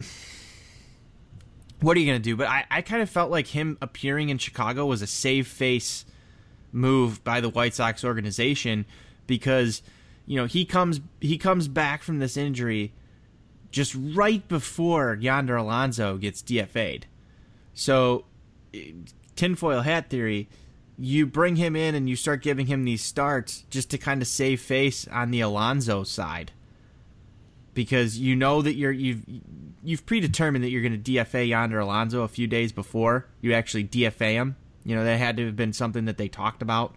what 1.82 1.98
are 1.98 2.00
you 2.00 2.06
gonna 2.06 2.19
do? 2.19 2.36
But 2.36 2.48
I, 2.48 2.65
I 2.69 2.82
kind 2.82 3.02
of 3.02 3.10
felt 3.10 3.32
like 3.32 3.48
him 3.48 3.78
appearing 3.82 4.30
in 4.30 4.38
Chicago 4.38 4.86
was 4.86 5.02
a 5.02 5.08
save 5.08 5.48
face 5.48 6.06
move 6.71 7.24
by 7.24 7.41
the 7.41 7.50
White 7.50 7.74
Sox 7.74 8.04
organization 8.04 8.86
because 9.28 9.82
you 10.26 10.36
know 10.38 10.46
he 10.46 10.66
comes 10.66 11.02
he 11.22 11.38
comes 11.38 11.68
back 11.68 12.04
from 12.04 12.20
this 12.20 12.38
injury 12.38 12.94
just 13.72 13.96
right 13.98 14.48
before 14.48 15.18
Yonder 15.20 15.58
Alonso 15.58 16.18
gets 16.18 16.42
DFA'd. 16.42 17.08
So, 17.74 18.24
tinfoil 19.36 19.82
hat 19.82 20.10
theory, 20.10 20.48
you 20.98 21.26
bring 21.26 21.58
him 21.58 21.76
in 21.76 21.94
and 21.94 22.08
you 22.08 22.16
start 22.16 22.42
giving 22.42 22.68
him 22.68 22.86
these 22.86 23.04
starts 23.04 23.66
just 23.70 23.90
to 23.92 23.98
kind 23.98 24.22
of 24.22 24.30
save 24.30 24.62
face 24.62 25.06
on 25.10 25.32
the 25.32 25.42
Alonso 25.42 26.04
side. 26.06 26.54
because 27.76 28.18
you 28.18 28.36
know 28.36 28.64
that 28.64 28.74
you're 28.74 28.92
you've 28.92 29.24
you've 29.84 30.06
predetermined 30.08 30.64
that 30.64 30.70
you're 30.70 30.82
going 30.82 31.00
to 31.00 31.12
DFA 31.12 31.48
Yonder 31.48 31.80
Alonso 31.80 32.24
a 32.24 32.28
few 32.28 32.48
days 32.48 32.72
before 32.72 33.28
you 33.42 33.54
actually 33.54 33.84
DFA 33.84 34.32
him. 34.32 34.56
You 34.84 34.96
know 34.96 35.04
that 35.04 35.20
had 35.20 35.38
to 35.38 35.46
have 35.46 35.56
been 35.56 35.74
something 35.74 36.06
that 36.06 36.18
they 36.18 36.28
talked 36.28 36.64
about, 36.64 36.96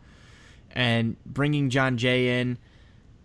and 0.70 1.16
bringing 1.26 1.68
Jon 1.68 1.98
Jay 1.98 2.40
in 2.40 2.56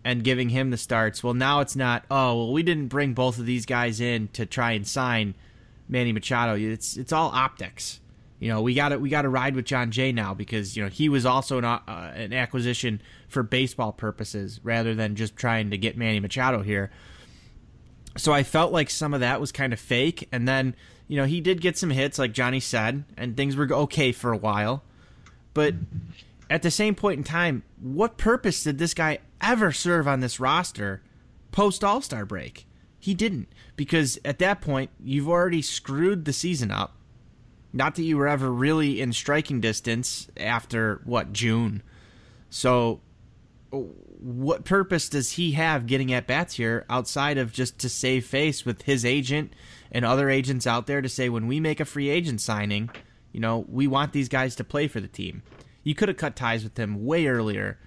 and 0.04 0.22
giving 0.22 0.50
him 0.50 0.70
the 0.70 0.76
starts. 0.76 1.24
Well, 1.24 1.34
now 1.34 1.60
it's 1.60 1.74
not. 1.74 2.04
Oh, 2.10 2.36
well, 2.36 2.52
we 2.52 2.62
didn't 2.62 2.88
bring 2.88 3.14
both 3.14 3.38
of 3.38 3.46
these 3.46 3.66
guys 3.66 4.00
in 4.00 4.28
to 4.28 4.44
try 4.46 4.72
and 4.72 4.86
sign 4.86 5.34
Manny 5.88 6.12
Machado. 6.12 6.54
It's 6.56 6.96
it's 6.96 7.12
all 7.12 7.30
optics. 7.30 8.00
You 8.38 8.50
know, 8.50 8.60
we 8.60 8.74
got 8.74 8.90
to 8.90 8.98
we 8.98 9.08
got 9.08 9.22
to 9.22 9.28
ride 9.28 9.56
with 9.56 9.64
Jon 9.64 9.90
Jay 9.90 10.12
now 10.12 10.34
because 10.34 10.76
you 10.76 10.82
know 10.82 10.90
he 10.90 11.08
was 11.08 11.24
also 11.24 11.58
an, 11.58 11.64
uh, 11.64 11.80
an 12.14 12.32
acquisition 12.32 13.00
for 13.28 13.42
baseball 13.42 13.92
purposes 13.92 14.60
rather 14.62 14.94
than 14.94 15.16
just 15.16 15.36
trying 15.36 15.70
to 15.70 15.78
get 15.78 15.96
Manny 15.96 16.20
Machado 16.20 16.62
here. 16.62 16.90
So 18.16 18.32
I 18.32 18.42
felt 18.42 18.72
like 18.72 18.90
some 18.90 19.14
of 19.14 19.20
that 19.20 19.40
was 19.40 19.50
kind 19.50 19.72
of 19.72 19.80
fake, 19.80 20.28
and 20.30 20.46
then 20.46 20.74
you 21.08 21.16
know 21.16 21.24
he 21.24 21.40
did 21.40 21.60
get 21.60 21.78
some 21.78 21.90
hits, 21.90 22.18
like 22.18 22.32
Johnny 22.32 22.60
said, 22.60 23.04
and 23.16 23.36
things 23.36 23.56
were 23.56 23.72
okay 23.72 24.12
for 24.12 24.32
a 24.32 24.36
while. 24.36 24.82
But 25.54 25.74
at 26.50 26.62
the 26.62 26.70
same 26.70 26.94
point 26.94 27.18
in 27.18 27.24
time, 27.24 27.62
what 27.80 28.18
purpose 28.18 28.62
did 28.62 28.78
this 28.78 28.94
guy 28.94 29.18
ever 29.40 29.72
serve 29.72 30.06
on 30.06 30.20
this 30.20 30.40
roster 30.40 31.02
post 31.52 31.82
All 31.82 32.00
Star 32.00 32.24
break? 32.24 32.66
He 32.98 33.14
didn't, 33.14 33.48
because 33.76 34.18
at 34.24 34.38
that 34.38 34.60
point, 34.60 34.90
you've 34.98 35.28
already 35.28 35.62
screwed 35.62 36.24
the 36.24 36.32
season 36.32 36.70
up. 36.70 36.96
Not 37.72 37.96
that 37.96 38.02
you 38.02 38.16
were 38.16 38.28
ever 38.28 38.50
really 38.50 39.00
in 39.00 39.12
striking 39.12 39.60
distance 39.60 40.28
after, 40.36 41.00
what, 41.04 41.32
June. 41.32 41.82
So, 42.48 43.00
what 43.70 44.64
purpose 44.64 45.08
does 45.08 45.32
he 45.32 45.52
have 45.52 45.86
getting 45.86 46.12
at 46.12 46.26
bats 46.26 46.54
here 46.54 46.86
outside 46.88 47.36
of 47.36 47.52
just 47.52 47.78
to 47.80 47.88
save 47.88 48.24
face 48.24 48.64
with 48.64 48.82
his 48.82 49.04
agent 49.04 49.52
and 49.90 50.04
other 50.04 50.30
agents 50.30 50.66
out 50.66 50.86
there 50.86 51.02
to 51.02 51.08
say, 51.08 51.28
when 51.28 51.46
we 51.46 51.60
make 51.60 51.80
a 51.80 51.84
free 51.84 52.08
agent 52.08 52.40
signing, 52.40 52.90
you 53.32 53.40
know, 53.40 53.66
we 53.68 53.86
want 53.86 54.12
these 54.12 54.28
guys 54.28 54.54
to 54.56 54.64
play 54.64 54.86
for 54.86 55.00
the 55.00 55.08
team? 55.08 55.42
You 55.84 55.94
could 55.94 56.08
have 56.08 56.16
cut 56.16 56.34
ties 56.34 56.64
with 56.64 56.78
him 56.78 57.04
way 57.04 57.26
earlier 57.26 57.78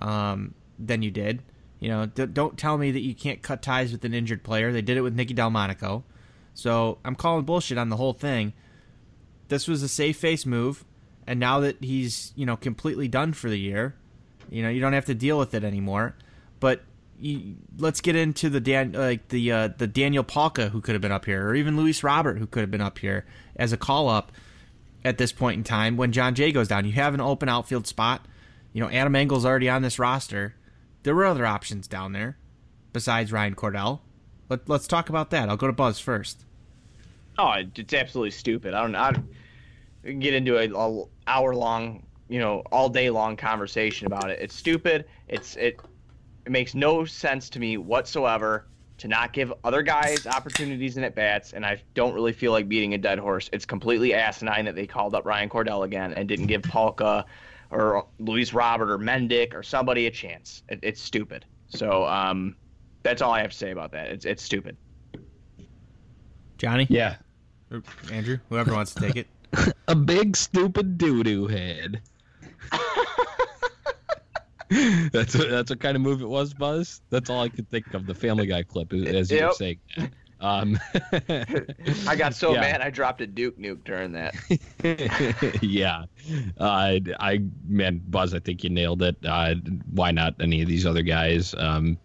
um, 0.00 0.54
than 0.78 1.02
you 1.02 1.10
did. 1.10 1.42
You 1.78 1.88
know, 1.88 2.06
d- 2.06 2.26
don't 2.26 2.58
tell 2.58 2.76
me 2.76 2.90
that 2.90 3.00
you 3.00 3.14
can't 3.14 3.42
cut 3.42 3.62
ties 3.62 3.92
with 3.92 4.04
an 4.04 4.12
injured 4.12 4.42
player. 4.42 4.72
They 4.72 4.82
did 4.82 4.96
it 4.96 5.02
with 5.02 5.14
Nicky 5.14 5.34
Delmonico. 5.34 6.02
So 6.54 6.98
I'm 7.04 7.14
calling 7.14 7.44
bullshit 7.44 7.78
on 7.78 7.88
the 7.88 7.96
whole 7.96 8.12
thing. 8.12 8.52
This 9.48 9.68
was 9.68 9.82
a 9.82 9.88
safe 9.88 10.16
face 10.16 10.46
move, 10.46 10.84
and 11.26 11.38
now 11.38 11.60
that 11.60 11.82
he's 11.82 12.32
you 12.36 12.46
know 12.46 12.56
completely 12.56 13.08
done 13.08 13.32
for 13.32 13.50
the 13.50 13.58
year, 13.58 13.94
you 14.48 14.62
know 14.62 14.68
you 14.68 14.80
don't 14.80 14.94
have 14.94 15.04
to 15.06 15.14
deal 15.14 15.38
with 15.38 15.52
it 15.52 15.64
anymore. 15.64 16.16
But 16.60 16.82
you, 17.18 17.56
let's 17.76 18.00
get 18.00 18.16
into 18.16 18.48
the 18.48 18.60
Dan, 18.60 18.92
like 18.92 19.28
the 19.28 19.52
uh, 19.52 19.68
the 19.76 19.86
Daniel 19.86 20.24
Palka 20.24 20.70
who 20.70 20.80
could 20.80 20.94
have 20.94 21.02
been 21.02 21.12
up 21.12 21.26
here, 21.26 21.46
or 21.46 21.54
even 21.54 21.76
Luis 21.76 22.02
Robert 22.02 22.38
who 22.38 22.46
could 22.46 22.60
have 22.60 22.70
been 22.70 22.80
up 22.80 22.98
here 22.98 23.26
as 23.56 23.72
a 23.72 23.76
call 23.76 24.08
up 24.08 24.32
at 25.04 25.18
this 25.18 25.32
point 25.32 25.58
in 25.58 25.64
time 25.64 25.96
when 25.96 26.12
Jon 26.12 26.34
Jay 26.34 26.50
goes 26.50 26.68
down. 26.68 26.86
You 26.86 26.92
have 26.92 27.14
an 27.14 27.20
open 27.20 27.48
outfield 27.48 27.86
spot. 27.86 28.26
You 28.72 28.80
know, 28.80 28.90
Adam 28.90 29.14
Engel's 29.14 29.44
already 29.44 29.68
on 29.68 29.82
this 29.82 29.98
roster. 29.98 30.54
There 31.02 31.14
were 31.14 31.26
other 31.26 31.46
options 31.46 31.86
down 31.86 32.12
there 32.12 32.38
besides 32.92 33.30
Ryan 33.30 33.54
Cordell. 33.54 34.00
Let, 34.48 34.68
let's 34.68 34.86
talk 34.86 35.08
about 35.08 35.30
that. 35.30 35.48
I'll 35.48 35.56
go 35.56 35.66
to 35.66 35.72
Buzz 35.72 36.00
first. 36.00 36.44
Oh, 37.38 37.52
it's 37.52 37.92
absolutely 37.92 38.30
stupid. 38.30 38.74
I 38.74 38.82
don't. 38.82 38.96
I 38.96 40.12
get 40.12 40.34
into 40.34 40.56
a, 40.56 40.70
a 40.72 41.04
hour 41.26 41.54
long, 41.54 42.06
you 42.28 42.38
know, 42.38 42.62
all 42.70 42.88
day 42.88 43.10
long 43.10 43.36
conversation 43.36 44.06
about 44.06 44.30
it. 44.30 44.38
It's 44.40 44.54
stupid. 44.54 45.06
It's 45.28 45.56
it. 45.56 45.80
It 46.46 46.52
makes 46.52 46.74
no 46.74 47.04
sense 47.04 47.48
to 47.50 47.58
me 47.58 47.76
whatsoever 47.76 48.66
to 48.98 49.08
not 49.08 49.32
give 49.32 49.52
other 49.64 49.82
guys 49.82 50.26
opportunities 50.26 50.96
and 50.96 51.04
at 51.04 51.14
bats, 51.14 51.52
and 51.52 51.66
I 51.66 51.82
don't 51.94 52.14
really 52.14 52.32
feel 52.32 52.52
like 52.52 52.68
beating 52.68 52.94
a 52.94 52.98
dead 52.98 53.18
horse. 53.18 53.50
It's 53.52 53.64
completely 53.64 54.14
asinine 54.14 54.64
that 54.66 54.74
they 54.74 54.86
called 54.86 55.14
up 55.14 55.24
Ryan 55.24 55.48
Cordell 55.48 55.84
again 55.84 56.12
and 56.14 56.28
didn't 56.28 56.46
give 56.46 56.62
Palka 56.62 57.24
or 57.70 58.06
Luis 58.20 58.52
Robert 58.52 58.90
or 58.90 58.98
Mendick 58.98 59.54
or 59.54 59.62
somebody 59.62 60.06
a 60.06 60.10
chance. 60.10 60.62
It, 60.68 60.80
it's 60.82 61.00
stupid. 61.00 61.44
So 61.68 62.04
um, 62.04 62.56
that's 63.02 63.20
all 63.20 63.32
I 63.32 63.40
have 63.40 63.50
to 63.50 63.56
say 63.56 63.72
about 63.72 63.92
that. 63.92 64.10
It's 64.10 64.24
it's 64.24 64.42
stupid. 64.42 64.76
Johnny? 66.58 66.86
Yeah. 66.88 67.16
Or 67.70 67.82
Andrew? 68.12 68.38
Whoever 68.48 68.72
wants 68.72 68.94
to 68.94 69.00
take 69.00 69.16
it. 69.16 69.26
a 69.88 69.94
big 69.94 70.36
stupid 70.36 70.98
doo 70.98 71.22
doo 71.24 71.46
head. 71.46 72.00
that's 75.12 75.36
what, 75.36 75.48
that's 75.50 75.70
what 75.70 75.80
kind 75.80 75.96
of 75.96 76.02
move 76.02 76.20
it 76.22 76.28
was, 76.28 76.52
Buzz. 76.54 77.00
That's 77.10 77.30
all 77.30 77.40
I 77.40 77.48
could 77.48 77.68
think 77.70 77.86
of. 77.94 78.06
The 78.06 78.14
Family 78.14 78.46
Guy 78.46 78.62
clip, 78.62 78.92
as 78.92 79.30
you 79.30 79.38
Yep. 79.38 79.48
were 79.48 79.54
saying. 79.54 79.80
Um, 80.40 80.78
I 82.06 82.16
got 82.16 82.34
so 82.34 82.52
Yeah. 82.52 82.60
mad 82.60 82.80
I 82.80 82.90
dropped 82.90 83.20
a 83.20 83.26
Duke 83.26 83.58
nuke 83.58 83.84
during 83.84 84.12
that. 84.12 84.34
yeah, 85.62 86.04
uh, 86.58 86.98
I 87.20 87.42
man, 87.66 88.02
Buzz, 88.08 88.34
I 88.34 88.40
think 88.40 88.64
you 88.64 88.70
nailed 88.70 89.02
it. 89.02 89.16
Uh, 89.24 89.54
why 89.92 90.10
not 90.10 90.34
any 90.40 90.60
of 90.60 90.68
these 90.68 90.86
other 90.86 91.02
guys? 91.02 91.54
Um, 91.56 91.98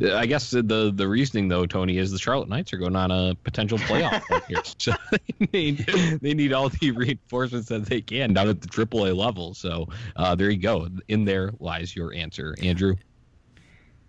I 0.00 0.26
guess 0.26 0.50
the 0.50 0.92
the 0.94 1.08
reasoning 1.08 1.48
though, 1.48 1.66
Tony, 1.66 1.98
is 1.98 2.12
the 2.12 2.18
Charlotte 2.18 2.48
Knights 2.48 2.72
are 2.72 2.76
going 2.76 2.94
on 2.94 3.10
a 3.10 3.34
potential 3.42 3.78
playoff 3.78 4.22
here, 4.48 4.62
so 4.78 4.92
they 5.10 5.48
need 5.52 5.78
they 6.22 6.34
need 6.34 6.52
all 6.52 6.68
the 6.68 6.92
reinforcements 6.92 7.68
that 7.68 7.86
they 7.86 8.00
can 8.00 8.32
down 8.32 8.48
at 8.48 8.60
the 8.60 8.68
AAA 8.68 9.16
level. 9.16 9.54
So 9.54 9.88
uh, 10.14 10.36
there 10.36 10.50
you 10.50 10.58
go. 10.58 10.88
In 11.08 11.24
there 11.24 11.50
lies 11.58 11.96
your 11.96 12.14
answer, 12.14 12.54
Andrew. 12.62 12.94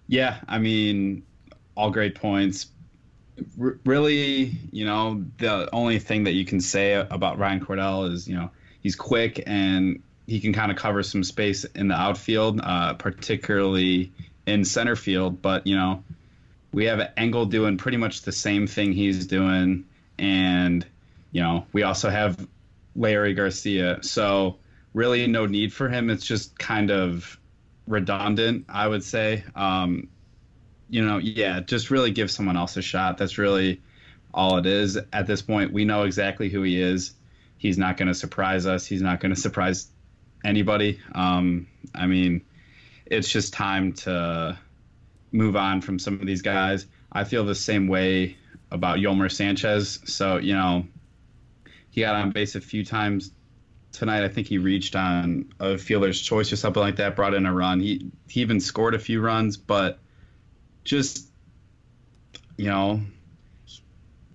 Yeah, 0.07 0.39
I 0.47 0.59
mean, 0.59 1.23
all 1.75 1.89
great 1.89 2.13
points. 2.13 2.67
R- 3.59 3.79
really, 3.85 4.57
you 4.71 4.85
know, 4.85 5.23
the 5.37 5.69
only 5.73 5.97
thing 5.97 6.23
that 6.25 6.33
you 6.33 6.45
can 6.45 6.61
say 6.61 6.93
about 6.93 7.39
Ryan 7.39 7.65
Cordell 7.65 8.11
is, 8.11 8.27
you 8.27 8.35
know, 8.35 8.51
he's 8.81 8.95
quick 8.95 9.41
and 9.47 10.03
he 10.27 10.39
can 10.39 10.53
kind 10.53 10.71
of 10.71 10.77
cover 10.77 11.01
some 11.01 11.23
space 11.23 11.63
in 11.63 11.87
the 11.87 11.95
outfield, 11.95 12.59
uh, 12.61 12.93
particularly 12.93 14.11
in 14.49 14.65
center 14.65 14.95
field. 14.95 15.41
But, 15.41 15.65
you 15.67 15.75
know, 15.75 16.03
we 16.73 16.85
have 16.85 17.11
Engel 17.15 17.45
doing 17.45 17.77
pretty 17.77 17.97
much 17.97 18.23
the 18.23 18.31
same 18.31 18.67
thing 18.67 18.91
he's 18.93 19.27
doing. 19.27 19.85
And, 20.17 20.85
you 21.31 21.41
know, 21.41 21.65
we 21.71 21.83
also 21.83 22.09
have 22.09 22.47
Leury 22.97 23.35
Garcia. 23.35 23.99
So, 24.01 24.57
really, 24.93 25.27
no 25.27 25.45
need 25.45 25.71
for 25.71 25.87
him. 25.87 26.09
It's 26.09 26.25
just 26.25 26.57
kind 26.57 26.91
of 26.91 27.39
redundant, 27.87 28.65
I 28.69 28.87
would 28.87 29.03
say. 29.03 29.43
Um, 29.55 30.09
you 30.89 31.05
know, 31.05 31.17
yeah, 31.17 31.59
just 31.59 31.91
really 31.91 32.11
give 32.11 32.31
someone 32.31 32.57
else 32.57 32.75
a 32.77 32.81
shot. 32.81 33.17
That's 33.17 33.37
really 33.37 33.81
all 34.33 34.57
it 34.57 34.65
is 34.65 34.97
at 35.13 35.27
this 35.27 35.41
point. 35.41 35.71
We 35.71 35.85
know 35.85 36.03
exactly 36.03 36.49
who 36.49 36.63
he 36.63 36.81
is. 36.81 37.13
He's 37.57 37.77
not 37.77 37.97
going 37.97 38.07
to 38.07 38.13
surprise 38.13 38.65
us. 38.65 38.85
He's 38.85 39.01
not 39.01 39.19
going 39.19 39.33
to 39.33 39.39
surprise 39.39 39.87
anybody. 40.43 40.99
Um, 41.13 41.67
I 41.93 42.07
mean, 42.07 42.41
it's 43.09 43.29
just 43.29 43.53
time 43.53 43.93
to 43.93 44.57
move 45.31 45.55
on 45.55 45.81
from 45.81 45.99
some 45.99 46.19
of 46.19 46.25
these 46.25 46.41
guys. 46.41 46.85
I 47.11 47.23
feel 47.23 47.45
the 47.45 47.55
same 47.55 47.87
way 47.87 48.37
about 48.71 48.99
Yolmer 48.99 49.31
Sanchez. 49.31 49.99
So, 50.05 50.37
you 50.37 50.53
know, 50.53 50.85
he 51.89 52.01
got 52.01 52.15
on 52.15 52.31
base 52.31 52.55
a 52.55 52.61
few 52.61 52.85
times 52.85 53.31
tonight. 53.91 54.23
I 54.23 54.27
think 54.27 54.47
he 54.47 54.57
reached 54.57 54.95
on 54.95 55.51
a 55.59 55.77
fielder's 55.77 56.21
choice 56.21 56.51
or 56.51 56.55
something 56.55 56.81
like 56.81 56.97
that, 56.97 57.15
brought 57.15 57.33
in 57.33 57.45
a 57.45 57.53
run. 57.53 57.79
He 57.79 58.11
he 58.27 58.41
even 58.41 58.59
scored 58.59 58.93
a 58.93 58.99
few 58.99 59.21
runs, 59.21 59.57
but 59.57 59.99
just 60.83 61.27
you 62.57 62.67
know, 62.67 63.01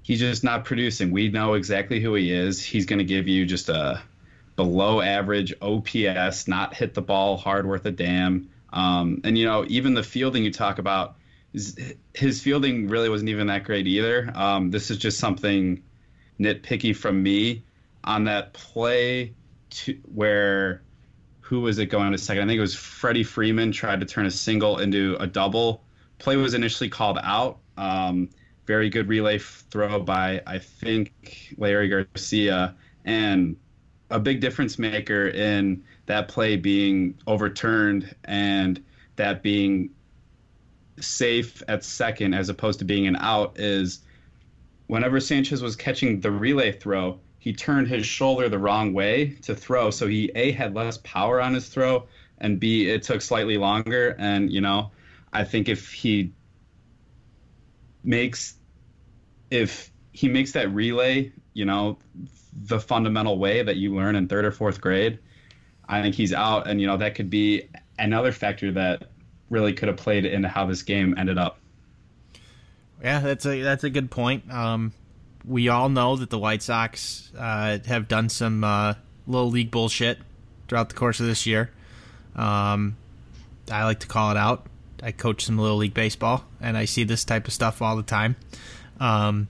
he's 0.02 0.20
just 0.20 0.44
not 0.44 0.64
producing. 0.64 1.10
We 1.10 1.28
know 1.28 1.54
exactly 1.54 2.00
who 2.00 2.14
he 2.14 2.32
is. 2.32 2.62
He's 2.62 2.86
going 2.86 2.98
to 2.98 3.04
give 3.04 3.28
you 3.28 3.44
just 3.46 3.68
a 3.68 4.02
below 4.56 5.00
average 5.00 5.52
OPS, 5.60 6.48
not 6.48 6.74
hit 6.74 6.94
the 6.94 7.02
ball 7.02 7.36
hard 7.36 7.66
worth 7.66 7.84
a 7.86 7.90
damn. 7.90 8.48
Um, 8.74 9.20
and 9.24 9.38
you 9.38 9.46
know, 9.46 9.64
even 9.68 9.94
the 9.94 10.02
fielding 10.02 10.44
you 10.44 10.50
talk 10.52 10.78
about, 10.78 11.16
his, 11.52 12.42
fielding 12.42 12.88
really 12.88 13.08
wasn't 13.08 13.30
even 13.30 13.46
that 13.46 13.64
great 13.64 13.86
either. 13.86 14.30
Um, 14.34 14.70
this 14.70 14.90
is 14.90 14.98
just 14.98 15.18
something 15.18 15.82
nitpicky 16.40 16.94
from 16.94 17.22
me 17.22 17.62
on 18.02 18.24
that 18.24 18.52
play 18.52 19.32
to 19.70 19.98
where 20.12 20.82
who 21.40 21.60
was 21.60 21.78
it 21.78 21.86
going 21.86 22.10
to 22.10 22.18
second? 22.18 22.42
I 22.42 22.46
think 22.46 22.58
it 22.58 22.62
was 22.62 22.74
Freddie 22.74 23.22
Freeman 23.22 23.70
tried 23.70 24.00
to 24.00 24.06
turn 24.06 24.26
a 24.26 24.30
single 24.30 24.78
into 24.78 25.16
a 25.20 25.26
double. 25.26 25.84
Play 26.18 26.36
was 26.36 26.54
initially 26.54 26.88
called 26.88 27.18
out. 27.22 27.58
Um, 27.76 28.30
very 28.66 28.88
good 28.88 29.08
relay 29.08 29.38
throw 29.38 30.00
by 30.00 30.42
I 30.46 30.58
think 30.58 31.54
Leury 31.58 31.88
Garcia, 31.88 32.74
and 33.04 33.56
a 34.10 34.18
big 34.18 34.40
difference 34.40 34.78
maker 34.78 35.28
in 35.28 35.84
that 36.06 36.28
play 36.28 36.56
being 36.56 37.18
overturned 37.26 38.14
and 38.24 38.82
that 39.16 39.42
being 39.42 39.90
safe 41.00 41.62
at 41.68 41.84
second 41.84 42.34
as 42.34 42.48
opposed 42.48 42.78
to 42.78 42.84
being 42.84 43.06
an 43.06 43.16
out 43.16 43.58
is 43.58 44.00
whenever 44.86 45.20
Sanchez 45.20 45.62
was 45.62 45.76
catching 45.76 46.20
the 46.20 46.30
relay 46.30 46.72
throw, 46.72 47.18
he 47.38 47.52
turned 47.52 47.88
his 47.88 48.06
shoulder 48.06 48.48
the 48.48 48.58
wrong 48.58 48.92
way 48.92 49.36
to 49.42 49.54
throw. 49.54 49.90
So 49.90 50.06
he 50.06 50.30
A 50.34 50.52
had 50.52 50.74
less 50.74 50.98
power 50.98 51.40
on 51.40 51.54
his 51.54 51.68
throw 51.68 52.06
and 52.38 52.60
B 52.60 52.88
it 52.88 53.02
took 53.02 53.22
slightly 53.22 53.56
longer 53.56 54.16
and 54.18 54.52
you 54.52 54.60
know, 54.60 54.90
I 55.32 55.44
think 55.44 55.68
if 55.68 55.92
he 55.92 56.32
makes 58.02 58.54
if 59.50 59.90
he 60.12 60.28
makes 60.28 60.52
that 60.52 60.72
relay, 60.72 61.32
you 61.54 61.64
know, 61.64 61.98
the 62.52 62.78
fundamental 62.78 63.38
way 63.38 63.62
that 63.62 63.76
you 63.76 63.94
learn 63.94 64.14
in 64.14 64.28
third 64.28 64.44
or 64.44 64.52
fourth 64.52 64.80
grade, 64.80 65.18
I 65.88 66.02
think 66.02 66.14
he's 66.14 66.32
out, 66.32 66.66
and 66.66 66.80
you 66.80 66.86
know 66.86 66.96
that 66.96 67.14
could 67.14 67.30
be 67.30 67.68
another 67.98 68.32
factor 68.32 68.72
that 68.72 69.04
really 69.50 69.72
could 69.72 69.88
have 69.88 69.96
played 69.96 70.24
into 70.24 70.48
how 70.48 70.66
this 70.66 70.82
game 70.82 71.14
ended 71.16 71.38
up. 71.38 71.58
Yeah, 73.02 73.20
that's 73.20 73.44
a 73.46 73.62
that's 73.62 73.84
a 73.84 73.90
good 73.90 74.10
point. 74.10 74.50
Um, 74.52 74.92
we 75.46 75.68
all 75.68 75.88
know 75.88 76.16
that 76.16 76.30
the 76.30 76.38
White 76.38 76.62
Sox 76.62 77.30
uh, 77.36 77.78
have 77.86 78.08
done 78.08 78.28
some 78.28 78.64
uh, 78.64 78.94
little 79.26 79.50
league 79.50 79.70
bullshit 79.70 80.18
throughout 80.68 80.88
the 80.88 80.94
course 80.94 81.20
of 81.20 81.26
this 81.26 81.46
year. 81.46 81.70
Um, 82.34 82.96
I 83.70 83.84
like 83.84 84.00
to 84.00 84.06
call 84.06 84.30
it 84.30 84.36
out. 84.36 84.66
I 85.02 85.12
coach 85.12 85.44
some 85.44 85.58
little 85.58 85.76
league 85.76 85.94
baseball, 85.94 86.44
and 86.60 86.76
I 86.76 86.86
see 86.86 87.04
this 87.04 87.24
type 87.24 87.46
of 87.46 87.52
stuff 87.52 87.82
all 87.82 87.96
the 87.96 88.02
time. 88.02 88.36
Um, 89.00 89.48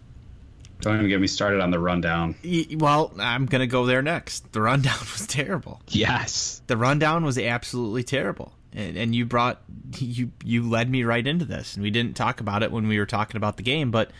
Don't 0.84 0.96
even 0.96 1.08
get 1.08 1.20
me 1.20 1.26
started 1.26 1.62
on 1.62 1.70
the 1.70 1.78
rundown. 1.78 2.34
well, 2.78 3.10
I'm 3.18 3.46
gonna 3.46 3.66
go 3.66 3.86
there 3.86 4.02
next. 4.02 4.52
The 4.52 4.60
rundown 4.60 4.98
was 5.12 5.26
terrible. 5.26 5.80
Yes. 5.88 6.60
The 6.66 6.76
rundown 6.76 7.24
was 7.24 7.38
absolutely 7.38 8.02
terrible, 8.02 8.52
and, 8.74 8.96
and 8.98 9.14
you 9.14 9.24
brought 9.24 9.62
you 9.98 10.30
you 10.44 10.68
led 10.68 10.90
me 10.90 11.04
right 11.04 11.26
into 11.26 11.46
this, 11.46 11.74
and 11.74 11.82
we 11.82 11.90
didn't 11.90 12.16
talk 12.16 12.40
about 12.40 12.62
it 12.62 12.70
when 12.70 12.86
we 12.86 12.98
were 12.98 13.06
talking 13.06 13.38
about 13.38 13.56
the 13.56 13.62
game, 13.62 13.90
but 13.90 14.10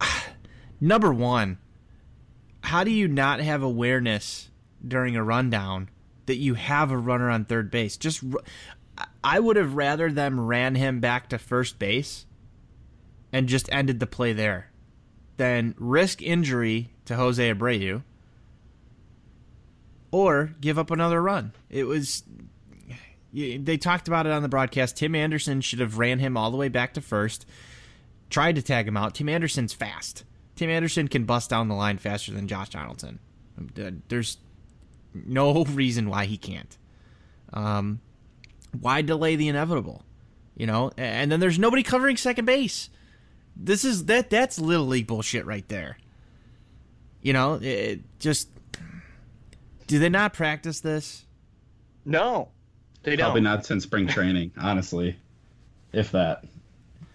number 0.80 1.12
one, 1.12 1.58
how 2.60 2.84
do 2.84 2.92
you 2.92 3.08
not 3.08 3.40
have 3.40 3.62
awareness 3.62 4.50
during 4.86 5.16
a 5.16 5.24
rundown 5.24 5.90
that 6.26 6.36
you 6.36 6.54
have 6.54 6.92
a 6.92 6.96
runner 6.96 7.28
on 7.28 7.44
third 7.44 7.72
base? 7.72 7.96
Just, 7.96 8.22
I 9.24 9.40
would 9.40 9.56
have 9.56 9.74
rather 9.74 10.12
them 10.12 10.38
ran 10.38 10.76
him 10.76 11.00
back 11.00 11.28
to 11.30 11.38
first 11.38 11.80
base 11.80 12.24
and 13.32 13.48
just 13.48 13.68
ended 13.72 13.98
the 13.98 14.06
play 14.06 14.32
there 14.32 14.71
than 15.36 15.74
risk 15.78 16.22
injury 16.22 16.90
to 17.06 17.16
Jose 17.16 17.52
Abreu 17.52 18.02
or 20.10 20.54
give 20.60 20.78
up 20.78 20.90
another 20.90 21.22
run. 21.22 21.52
It 21.70 21.84
was. 21.84 22.22
They 23.34 23.78
talked 23.78 24.08
about 24.08 24.26
it 24.26 24.32
on 24.32 24.42
the 24.42 24.48
broadcast. 24.48 24.98
Tim 24.98 25.14
Anderson 25.14 25.62
should 25.62 25.78
have 25.78 25.96
ran 25.96 26.18
him 26.18 26.36
all 26.36 26.50
the 26.50 26.58
way 26.58 26.68
back 26.68 26.92
to 26.94 27.00
first 27.00 27.46
tried 28.32 28.56
to 28.56 28.62
tag 28.62 28.88
him 28.88 28.96
out. 28.96 29.14
Tim 29.14 29.28
Anderson's 29.28 29.72
fast. 29.72 30.24
Tim 30.56 30.70
Anderson 30.70 31.06
can 31.06 31.24
bust 31.24 31.50
down 31.50 31.68
the 31.68 31.74
line 31.74 31.98
faster 31.98 32.32
than 32.32 32.48
Josh 32.48 32.70
Donaldson. 32.70 33.20
Uh, 33.58 33.90
There's 34.08 34.38
no 35.14 35.64
reason 35.64 36.08
why 36.08 36.24
he 36.24 36.36
can't. 36.36 36.76
Um, 37.52 38.00
why 38.80 39.02
delay 39.02 39.36
the 39.36 39.48
inevitable? 39.48 40.02
You 40.56 40.66
know, 40.66 40.90
and 40.96 41.30
then 41.30 41.40
there's 41.40 41.58
nobody 41.58 41.82
covering 41.82 42.16
second 42.16 42.46
base. 42.46 42.88
This 43.56 43.84
is 43.84 44.06
that 44.06 44.30
that's 44.30 44.58
little 44.58 44.86
league 44.86 45.06
bullshit 45.06 45.46
right 45.46 45.66
there. 45.68 45.98
You 47.20 47.32
know, 47.32 47.58
it 47.62 48.00
just 48.18 48.48
do 49.86 49.98
they 49.98 50.08
not 50.08 50.32
practice 50.32 50.80
this? 50.80 51.24
No, 52.04 52.48
they 53.02 53.16
don't. 53.16 53.26
Probably 53.26 53.42
not 53.42 53.64
since 53.64 53.84
spring 53.84 54.06
training, 54.06 54.52
honestly, 54.58 55.16
if 55.92 56.10
that. 56.12 56.44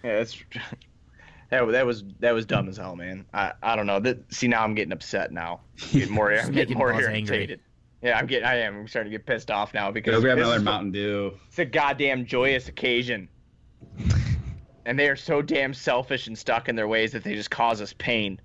Yeah, 0.02 0.18
that's 0.18 0.38
that, 1.50 1.66
that 1.66 1.86
was 1.86 2.04
that 2.20 2.32
was 2.32 2.46
dumb 2.46 2.68
as 2.68 2.76
hell, 2.76 2.96
man. 2.96 3.26
I, 3.34 3.52
I 3.62 3.76
don't 3.76 3.86
know. 3.86 4.00
That, 4.00 4.32
see 4.32 4.48
now 4.48 4.62
I'm 4.64 4.74
getting 4.74 4.92
upset 4.92 5.32
now. 5.32 5.60
Getting 5.92 6.12
more 6.14 6.32
I'm 6.32 6.52
getting 6.52 6.78
more 6.78 6.92
irritated. 7.00 7.32
angry. 7.50 7.58
Yeah, 8.02 8.18
I'm 8.18 8.26
getting 8.26 8.46
I 8.46 8.58
am 8.60 8.80
I'm 8.80 8.88
starting 8.88 9.10
to 9.10 9.18
get 9.18 9.26
pissed 9.26 9.50
off 9.50 9.74
now 9.74 9.90
because 9.90 10.14
Go 10.14 10.20
grab 10.20 10.38
another 10.38 10.60
Mountain 10.60 10.92
Dew. 10.92 11.34
It's 11.48 11.58
a 11.58 11.64
goddamn 11.64 12.26
joyous 12.26 12.68
occasion. 12.68 13.28
and 14.88 14.98
they 14.98 15.06
are 15.10 15.16
so 15.16 15.42
damn 15.42 15.74
selfish 15.74 16.28
and 16.28 16.38
stuck 16.38 16.66
in 16.66 16.74
their 16.74 16.88
ways 16.88 17.12
that 17.12 17.22
they 17.22 17.34
just 17.34 17.50
cause 17.50 17.82
us 17.82 17.92
pain. 17.98 18.40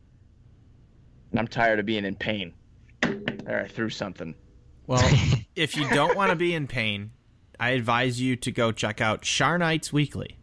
And 1.31 1.39
I'm 1.39 1.47
tired 1.47 1.79
of 1.79 1.85
being 1.85 2.03
in 2.03 2.15
pain. 2.15 2.53
There, 3.01 3.61
I 3.63 3.67
threw 3.69 3.89
something. 3.89 4.35
Well, 4.85 5.01
if 5.55 5.77
you 5.77 5.87
don't 5.87 6.17
want 6.17 6.31
to 6.31 6.35
be 6.35 6.53
in 6.53 6.67
pain, 6.67 7.11
I 7.61 7.69
advise 7.69 8.19
you 8.19 8.35
to 8.35 8.51
go 8.51 8.73
check 8.73 8.99
out 8.99 9.21
Char 9.21 9.57
Knights 9.57 9.93
Weekly, 9.93 10.37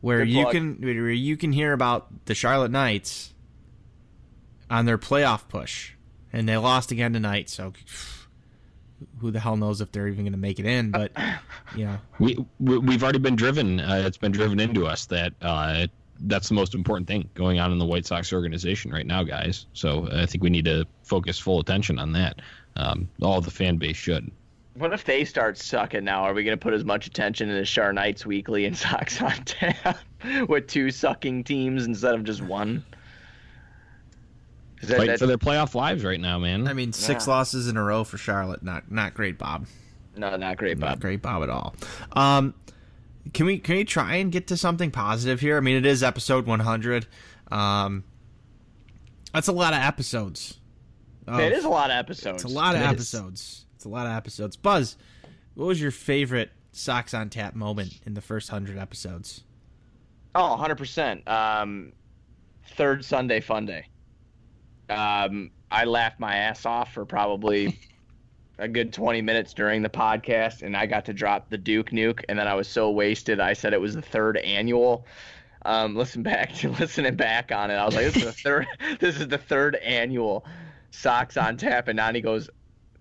where 0.00 0.22
you 0.22 0.46
can 0.46 0.76
where 0.80 1.10
you 1.10 1.36
can 1.36 1.50
hear 1.50 1.72
about 1.72 2.26
the 2.26 2.34
Charlotte 2.36 2.70
Knights 2.70 3.34
on 4.70 4.86
their 4.86 4.98
playoff 4.98 5.48
push, 5.48 5.94
and 6.32 6.48
they 6.48 6.56
lost 6.56 6.92
again 6.92 7.12
tonight. 7.12 7.50
So, 7.50 7.72
who 9.20 9.30
the 9.30 9.40
hell 9.40 9.56
knows 9.56 9.80
if 9.80 9.92
they're 9.92 10.08
even 10.08 10.24
going 10.24 10.32
to 10.32 10.38
make 10.38 10.58
it 10.58 10.66
in? 10.66 10.90
But 10.90 11.12
you 11.76 11.86
know, 11.86 11.98
We, 12.18 12.44
we 12.58 12.78
we've 12.78 13.02
already 13.02 13.18
been 13.18 13.36
driven. 13.36 13.80
Uh, 13.80 14.02
it's 14.06 14.18
been 14.18 14.32
driven 14.32 14.60
into 14.60 14.86
us 14.86 15.06
that 15.06 15.32
uh, 15.42 15.86
that's 16.20 16.48
the 16.48 16.54
most 16.54 16.74
important 16.74 17.08
thing 17.08 17.28
going 17.34 17.58
on 17.58 17.72
in 17.72 17.78
the 17.78 17.86
White 17.86 18.06
Sox 18.06 18.32
organization 18.32 18.90
right 18.90 19.06
now, 19.06 19.22
guys. 19.22 19.66
So 19.72 20.08
I 20.12 20.26
think 20.26 20.42
we 20.42 20.50
need 20.50 20.64
to 20.66 20.86
focus 21.02 21.38
full 21.38 21.60
attention 21.60 21.98
on 21.98 22.12
that. 22.12 22.40
Um, 22.76 23.08
all 23.22 23.40
the 23.40 23.50
fan 23.50 23.76
base 23.76 23.96
should. 23.96 24.30
What 24.74 24.92
if 24.92 25.04
they 25.04 25.24
start 25.24 25.58
sucking 25.58 26.04
now? 26.04 26.22
Are 26.22 26.32
we 26.32 26.44
going 26.44 26.56
to 26.56 26.62
put 26.62 26.74
as 26.74 26.84
much 26.84 27.06
attention 27.06 27.50
into 27.50 27.64
Char 27.64 27.92
Knights 27.92 28.24
Weekly 28.24 28.66
and 28.66 28.76
Sox 28.76 29.20
on 29.20 29.32
Tap 29.44 29.98
with 30.48 30.68
two 30.68 30.90
sucking 30.90 31.44
teams 31.44 31.86
instead 31.86 32.14
of 32.14 32.24
just 32.24 32.40
one? 32.40 32.84
'Cause 34.80 34.88
that- 34.88 34.96
Fight 34.98 35.06
that- 35.08 35.18
for 35.18 35.26
their 35.26 35.38
playoff 35.38 35.74
lives 35.74 36.02
right 36.04 36.20
now, 36.20 36.38
man. 36.38 36.66
I 36.66 36.72
mean, 36.72 36.92
six 36.92 37.26
Yeah. 37.26 37.34
losses 37.34 37.68
in 37.68 37.76
a 37.76 37.82
row 37.82 38.02
for 38.04 38.16
Charlotte. 38.18 38.62
Not 38.62 38.90
not 38.90 39.14
great, 39.14 39.36
Bob. 39.38 39.66
no, 40.16 40.36
not 40.36 40.56
great, 40.56 40.78
Not 40.78 40.90
Bob. 40.90 41.00
great, 41.00 41.20
Bob, 41.22 41.42
at 41.42 41.50
all. 41.50 41.74
Um, 42.12 42.54
can 43.34 43.46
we 43.46 43.58
can 43.58 43.76
we 43.76 43.84
try 43.84 44.16
and 44.16 44.32
get 44.32 44.46
to 44.48 44.56
something 44.56 44.90
positive 44.90 45.40
here? 45.40 45.56
I 45.56 45.60
mean, 45.60 45.76
it 45.76 45.84
is 45.86 46.02
episode 46.02 46.46
100. 46.46 47.06
Um, 47.52 48.04
that's 49.34 49.48
a 49.48 49.52
lot 49.52 49.72
of 49.74 49.80
episodes. 49.80 50.56
of- 51.26 51.38
It 51.40 51.52
is 51.52 51.64
a 51.64 51.68
lot 51.68 51.90
of 51.90 51.96
episodes. 51.96 52.42
It's 52.42 52.50
a 52.52 52.54
lot 52.54 52.74
of 52.74 52.80
It 52.80 52.84
is. 52.86 52.90
episodes. 52.90 53.66
It's 53.76 53.84
a 53.84 53.88
lot 53.88 54.06
of 54.06 54.12
episodes. 54.12 54.56
Buzz, 54.56 54.96
what 55.54 55.66
was 55.66 55.80
your 55.80 55.90
favorite 55.90 56.50
Socks 56.72 57.12
on 57.14 57.28
Tap 57.30 57.54
moment 57.54 58.00
in 58.06 58.14
the 58.14 58.20
first 58.20 58.48
hundred 58.48 58.78
episodes? 58.78 59.42
Oh, 60.34 60.54
100%. 60.56 61.28
Um, 61.28 61.92
third 62.76 63.04
Sunday 63.04 63.40
fun 63.40 63.66
day. 63.66 63.86
Um, 64.90 65.50
I 65.70 65.84
laughed 65.84 66.20
my 66.20 66.34
ass 66.34 66.66
off 66.66 66.92
for 66.92 67.04
probably 67.04 67.78
a 68.58 68.68
good 68.68 68.92
20 68.92 69.22
minutes 69.22 69.54
during 69.54 69.82
the 69.82 69.88
podcast, 69.88 70.62
and 70.62 70.76
I 70.76 70.86
got 70.86 71.04
to 71.06 71.12
drop 71.12 71.48
the 71.48 71.58
Duke 71.58 71.90
nuke, 71.90 72.24
and 72.28 72.38
then 72.38 72.46
I 72.48 72.54
was 72.54 72.68
so 72.68 72.90
wasted, 72.90 73.40
I 73.40 73.52
said 73.52 73.72
it 73.72 73.80
was 73.80 73.94
the 73.94 74.02
third 74.02 74.36
annual. 74.38 75.06
Um, 75.64 75.94
listen 75.94 76.22
back 76.22 76.54
to 76.56 76.70
listening 76.80 77.16
back 77.16 77.52
on 77.52 77.70
it. 77.70 77.74
I 77.74 77.86
was 77.86 77.94
like, 77.94 78.06
this 78.06 78.16
is 78.16 78.24
the 78.24 78.32
third. 78.32 78.66
this 79.00 79.20
is 79.20 79.28
the 79.28 79.38
third 79.38 79.76
annual 79.76 80.44
Socks 80.90 81.36
on 81.36 81.56
Tap, 81.56 81.88
and 81.88 81.96
Nani 81.96 82.20
goes, 82.20 82.50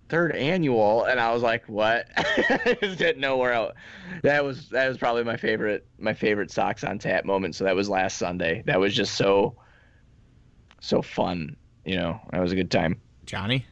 third 0.10 0.36
annual, 0.36 1.06
and 1.06 1.19
I 1.19 1.32
was 1.34 1.41
like, 1.41 1.63
what? 1.67 2.08
I 2.17 2.78
just 2.82 2.97
didn't 2.99 3.21
know 3.21 3.38
where 3.38 3.54
else. 3.54 3.73
That 4.23 4.43
was 4.43 4.69
that 4.69 4.88
was 4.88 4.97
probably 4.97 5.23
my 5.23 5.38
favorite 5.38 5.88
my 5.97 6.13
favorite 6.13 6.52
Socks 6.52 6.84
on 6.84 6.99
Tap 6.99 7.25
moment. 7.25 7.56
So 7.56 7.63
that 7.63 7.75
was 7.75 7.89
last 7.89 8.17
Sunday. 8.17 8.63
That 8.65 8.80
was 8.80 8.93
just 8.93 9.15
so 9.15 9.56
so 10.82 11.02
fun. 11.02 11.56
You 11.85 11.97
know, 11.97 12.21
that 12.31 12.41
was 12.41 12.51
a 12.51 12.55
good 12.55 12.71
time. 12.71 12.99
Johnny? 13.25 13.65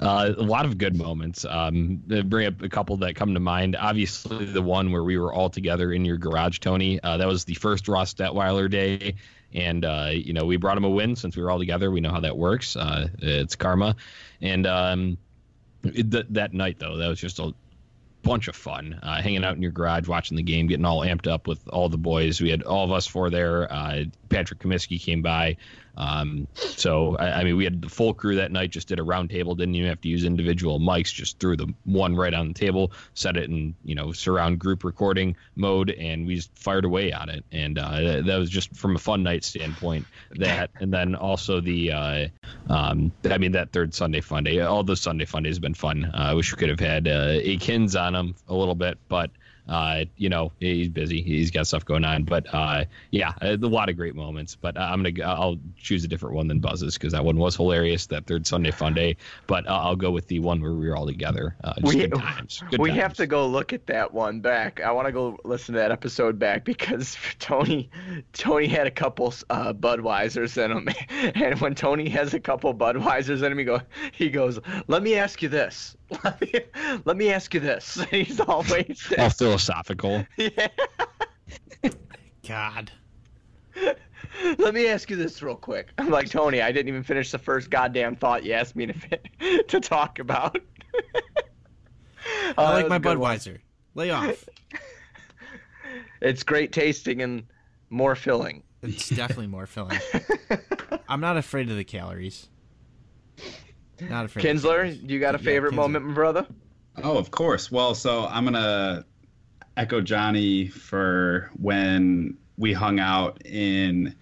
Uh, 0.00 0.32
a 0.38 0.42
lot 0.42 0.64
of 0.64 0.78
good 0.78 0.96
moments. 0.96 1.44
Um, 1.44 2.02
bring 2.24 2.46
up 2.46 2.62
a 2.62 2.70
couple 2.70 2.96
that 2.98 3.14
come 3.16 3.34
to 3.34 3.40
mind. 3.40 3.76
Obviously, 3.76 4.46
the 4.46 4.62
one 4.62 4.92
where 4.92 5.04
we 5.04 5.18
were 5.18 5.32
all 5.32 5.50
together 5.50 5.92
in 5.92 6.06
your 6.06 6.16
garage, 6.16 6.58
Tony. 6.58 6.98
Uh, 7.02 7.18
that 7.18 7.28
was 7.28 7.44
the 7.44 7.54
first 7.54 7.86
Ross 7.86 8.14
Detwiler 8.14 8.70
day, 8.70 9.16
and 9.52 9.84
uh, 9.84 10.08
you 10.12 10.32
know 10.32 10.46
we 10.46 10.56
brought 10.56 10.78
him 10.78 10.84
a 10.84 10.88
win 10.88 11.16
since 11.16 11.36
we 11.36 11.42
were 11.42 11.50
all 11.50 11.58
together. 11.58 11.90
We 11.90 12.00
know 12.00 12.10
how 12.10 12.20
that 12.20 12.36
works. 12.36 12.76
Uh, 12.76 13.08
it's 13.18 13.56
karma, 13.56 13.94
and 14.40 14.66
um, 14.66 15.18
it, 15.84 16.10
th- 16.10 16.26
that 16.30 16.54
night 16.54 16.78
though, 16.78 16.96
that 16.96 17.08
was 17.08 17.20
just 17.20 17.38
a 17.38 17.52
bunch 18.22 18.48
of 18.48 18.56
fun. 18.56 18.98
Uh, 19.02 19.20
hanging 19.20 19.44
out 19.44 19.56
in 19.56 19.62
your 19.62 19.70
garage, 19.70 20.08
watching 20.08 20.36
the 20.36 20.42
game, 20.42 20.66
getting 20.66 20.86
all 20.86 21.00
amped 21.00 21.26
up 21.26 21.46
with 21.46 21.60
all 21.68 21.90
the 21.90 21.98
boys. 21.98 22.40
We 22.40 22.48
had 22.48 22.62
all 22.62 22.84
of 22.84 22.92
us 22.92 23.06
four 23.06 23.28
there. 23.28 23.70
Uh, 23.70 24.04
Patrick 24.30 24.60
Comiskey 24.60 25.00
came 25.00 25.20
by. 25.20 25.58
Um, 25.96 26.46
so 26.54 27.16
I, 27.16 27.40
I 27.40 27.44
mean, 27.44 27.56
we 27.56 27.64
had 27.64 27.82
the 27.82 27.88
full 27.88 28.14
crew 28.14 28.36
that 28.36 28.52
night. 28.52 28.70
Just 28.70 28.88
did 28.88 28.98
a 28.98 29.02
round 29.02 29.30
table. 29.30 29.54
Didn't 29.54 29.74
even 29.74 29.88
have 29.88 30.00
to 30.02 30.08
use 30.08 30.24
individual 30.24 30.78
mics. 30.78 31.12
Just 31.12 31.38
threw 31.38 31.56
the 31.56 31.72
one 31.84 32.16
right 32.16 32.32
on 32.32 32.48
the 32.48 32.54
table, 32.54 32.92
set 33.14 33.36
it 33.36 33.50
in 33.50 33.74
you 33.84 33.94
know 33.94 34.12
surround 34.12 34.58
group 34.58 34.84
recording 34.84 35.36
mode, 35.56 35.90
and 35.90 36.26
we 36.26 36.36
just 36.36 36.56
fired 36.58 36.84
away 36.84 37.12
on 37.12 37.28
it. 37.28 37.44
And 37.52 37.78
uh, 37.78 38.00
that, 38.00 38.26
that 38.26 38.36
was 38.36 38.50
just 38.50 38.74
from 38.74 38.96
a 38.96 38.98
fun 38.98 39.22
night 39.22 39.44
standpoint. 39.44 40.06
That 40.36 40.70
and 40.80 40.92
then 40.92 41.14
also 41.14 41.60
the 41.60 41.92
uh, 41.92 42.28
um, 42.68 43.12
I 43.24 43.38
mean 43.38 43.52
that 43.52 43.72
third 43.72 43.94
Sunday 43.94 44.20
fun 44.20 44.44
day. 44.44 44.60
All 44.60 44.82
those 44.82 45.00
Sunday 45.00 45.24
Fundays 45.24 45.56
have 45.56 45.62
been 45.62 45.74
fun. 45.74 46.04
Uh, 46.04 46.16
I 46.30 46.34
wish 46.34 46.52
we 46.52 46.58
could 46.58 46.70
have 46.70 46.80
had 46.80 47.08
uh, 47.08 47.38
Akins 47.42 47.96
on 47.96 48.12
them 48.12 48.34
a 48.48 48.54
little 48.54 48.74
bit, 48.74 48.98
but 49.08 49.30
uh, 49.70 50.04
you 50.16 50.28
know, 50.28 50.52
he's 50.60 50.88
busy. 50.88 51.22
He's 51.22 51.50
got 51.50 51.66
stuff 51.66 51.84
going 51.84 52.04
on. 52.04 52.24
But 52.24 52.52
uh, 52.52 52.84
yeah, 53.10 53.32
a 53.40 53.56
lot 53.56 53.88
of 53.88 53.96
great 53.96 54.14
moments. 54.14 54.56
But 54.60 54.76
I'm 54.76 55.02
gonna 55.02 55.24
I'll 55.26 55.58
choose 55.78 56.04
a 56.04 56.08
different 56.08 56.34
one 56.34 56.48
than 56.48 56.58
Buzz's 56.58 56.94
because 56.98 57.12
that 57.12 57.24
one 57.24 57.36
was 57.38 57.56
hilarious. 57.56 58.06
That 58.06 58.26
third 58.26 58.46
Sunday 58.46 58.72
fun 58.72 58.94
day. 58.94 59.16
But 59.46 59.66
uh, 59.68 59.78
I'll 59.80 59.96
go 59.96 60.10
with 60.10 60.26
the 60.26 60.40
one 60.40 60.60
where 60.60 60.72
we 60.72 60.88
were 60.88 60.96
all 60.96 61.06
together. 61.06 61.56
Uh, 61.64 61.74
We- 61.82 61.94
good 61.96 62.14
times. 62.14 62.62
Good 62.70 62.80
we 62.80 62.90
times. 62.90 63.00
have 63.00 63.14
to 63.14 63.26
go 63.26 63.46
look 63.46 63.72
at 63.72 63.86
that 63.86 64.12
one 64.12 64.40
back. 64.40 64.80
I 64.80 64.90
want 64.92 65.06
to 65.06 65.12
go 65.12 65.38
listen 65.44 65.74
to 65.74 65.80
that 65.80 65.92
episode 65.92 66.38
back 66.38 66.64
because 66.64 67.16
Tony, 67.38 67.90
Tony 68.32 68.66
had 68.66 68.86
a 68.86 68.90
couple 68.90 69.32
uh, 69.50 69.72
Budweisers 69.72 70.56
in 70.62 70.70
him, 70.72 70.88
and 71.36 71.60
when 71.60 71.74
Tony 71.74 72.08
has 72.08 72.34
a 72.34 72.40
couple 72.40 72.74
Budweisers 72.74 73.44
in 73.44 73.52
him, 73.52 73.58
he 73.58 73.64
go, 73.64 73.80
he 74.12 74.28
goes, 74.30 74.58
"Let 74.88 75.02
me 75.02 75.14
ask 75.14 75.42
you 75.42 75.48
this. 75.48 75.96
Let 76.24 76.40
me, 76.40 76.52
let 77.04 77.16
me 77.16 77.32
ask 77.32 77.54
you 77.54 77.60
this." 77.60 78.00
He's 78.10 78.40
always 78.40 79.12
all 79.18 79.30
philosophical. 79.30 80.26
yeah. 80.36 80.68
God. 82.46 82.90
Let 84.58 84.74
me 84.74 84.88
ask 84.88 85.10
you 85.10 85.16
this 85.16 85.42
real 85.42 85.54
quick. 85.54 85.90
I'm 85.98 86.10
like 86.10 86.28
Tony. 86.28 86.62
I 86.62 86.72
didn't 86.72 86.88
even 86.88 87.02
finish 87.02 87.30
the 87.30 87.38
first 87.38 87.70
goddamn 87.70 88.16
thought 88.16 88.44
you 88.44 88.52
asked 88.52 88.76
me 88.76 88.86
to 88.86 88.92
fin- 88.92 89.64
to 89.68 89.80
talk 89.80 90.18
about. 90.18 90.58
I 92.58 92.74
like 92.74 92.86
uh, 92.86 92.88
my 92.88 92.96
was 92.96 92.96
a 92.96 92.98
good 93.00 93.18
one. 93.18 93.36
Budweiser. 93.36 93.58
Lay 93.94 94.10
off. 94.10 94.48
It's 96.20 96.42
great 96.42 96.72
tasting 96.72 97.22
and 97.22 97.44
more 97.88 98.14
filling. 98.14 98.62
It's 98.82 99.08
definitely 99.08 99.46
more 99.48 99.66
filling. 99.66 99.98
I'm 101.08 101.20
not 101.20 101.36
afraid 101.36 101.70
of 101.70 101.76
the 101.76 101.84
calories. 101.84 102.48
Not 104.08 104.24
afraid. 104.26 104.44
of 104.46 104.62
the 104.62 104.68
Kinsler, 104.68 104.72
calories. 104.82 105.02
you 105.02 105.18
got 105.20 105.34
a 105.34 105.38
Yeah, 105.38 105.44
favorite 105.44 105.72
Kinsler. 105.72 105.76
moment, 105.76 106.06
my 106.06 106.14
brother? 106.14 106.46
Oh, 107.02 107.18
of 107.18 107.30
course. 107.30 107.70
Well, 107.70 107.94
so 107.94 108.26
I'm 108.26 108.44
gonna 108.44 109.04
echo 109.76 110.00
Johnny 110.00 110.68
for 110.68 111.50
when 111.58 112.36
we 112.58 112.72
hung 112.72 112.98
out 113.00 113.44
in 113.46 114.14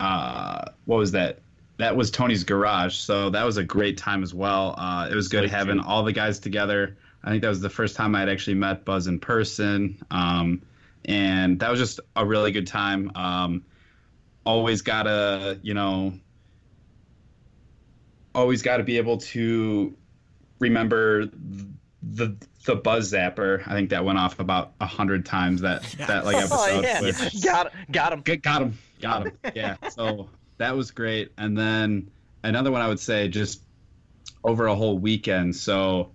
uh, 0.00 0.64
what 0.84 0.96
was 0.98 1.12
that? 1.12 1.40
That 1.78 1.94
was 1.96 2.10
Tony's 2.10 2.42
garage. 2.44 2.96
So 2.96 3.30
that 3.30 3.44
was 3.44 3.56
a 3.56 3.62
great 3.64 3.98
time 3.98 4.22
as 4.24 4.34
well. 4.34 4.74
Uh, 4.78 5.08
it 5.10 5.14
was 5.14 5.28
good 5.28 5.42
Sweet 5.42 5.50
having 5.50 5.78
too. 5.80 5.84
all 5.86 6.02
the 6.02 6.12
guys 6.12 6.38
together. 6.40 6.96
I 7.22 7.30
think 7.30 7.42
that 7.42 7.48
was 7.48 7.60
the 7.60 7.70
first 7.70 7.94
time 7.96 8.14
I'd 8.16 8.28
actually 8.28 8.54
met 8.54 8.84
Buzz 8.84 9.06
in 9.06 9.18
person, 9.20 10.00
um, 10.10 10.62
and 11.04 11.58
that 11.60 11.70
was 11.70 11.78
just 11.78 12.00
a 12.16 12.24
really 12.24 12.52
good 12.52 12.66
time. 12.66 13.10
Um, 13.14 13.64
always 14.44 14.82
gotta, 14.82 15.58
you 15.62 15.74
know, 15.74 16.14
always 18.34 18.62
got 18.62 18.78
to 18.78 18.82
be 18.84 18.96
able 18.98 19.18
to 19.18 19.96
remember 20.58 21.26
the 22.02 22.36
the 22.64 22.76
buzz 22.76 23.12
zapper. 23.12 23.66
I 23.66 23.72
think 23.72 23.90
that 23.90 24.04
went 24.04 24.18
off 24.18 24.38
about 24.40 24.72
a 24.80 24.86
hundred 24.86 25.24
times 25.26 25.60
that 25.62 25.82
that 26.06 26.24
like 26.24 26.36
episode. 26.36 26.56
oh 26.56 26.80
yeah, 26.80 27.00
with- 27.00 27.42
got 27.44 27.72
got 27.90 28.12
him. 28.12 28.22
Got 28.22 28.62
him, 28.62 28.78
got 29.00 29.26
him. 29.26 29.38
Yeah, 29.54 29.76
so 29.90 30.28
that 30.58 30.76
was 30.76 30.90
great. 30.90 31.32
And 31.38 31.56
then 31.56 32.10
another 32.42 32.70
one 32.70 32.82
I 32.82 32.88
would 32.88 33.00
say 33.00 33.28
just 33.28 33.62
over 34.44 34.66
a 34.66 34.74
whole 34.74 34.98
weekend. 34.98 35.56
So 35.56 36.10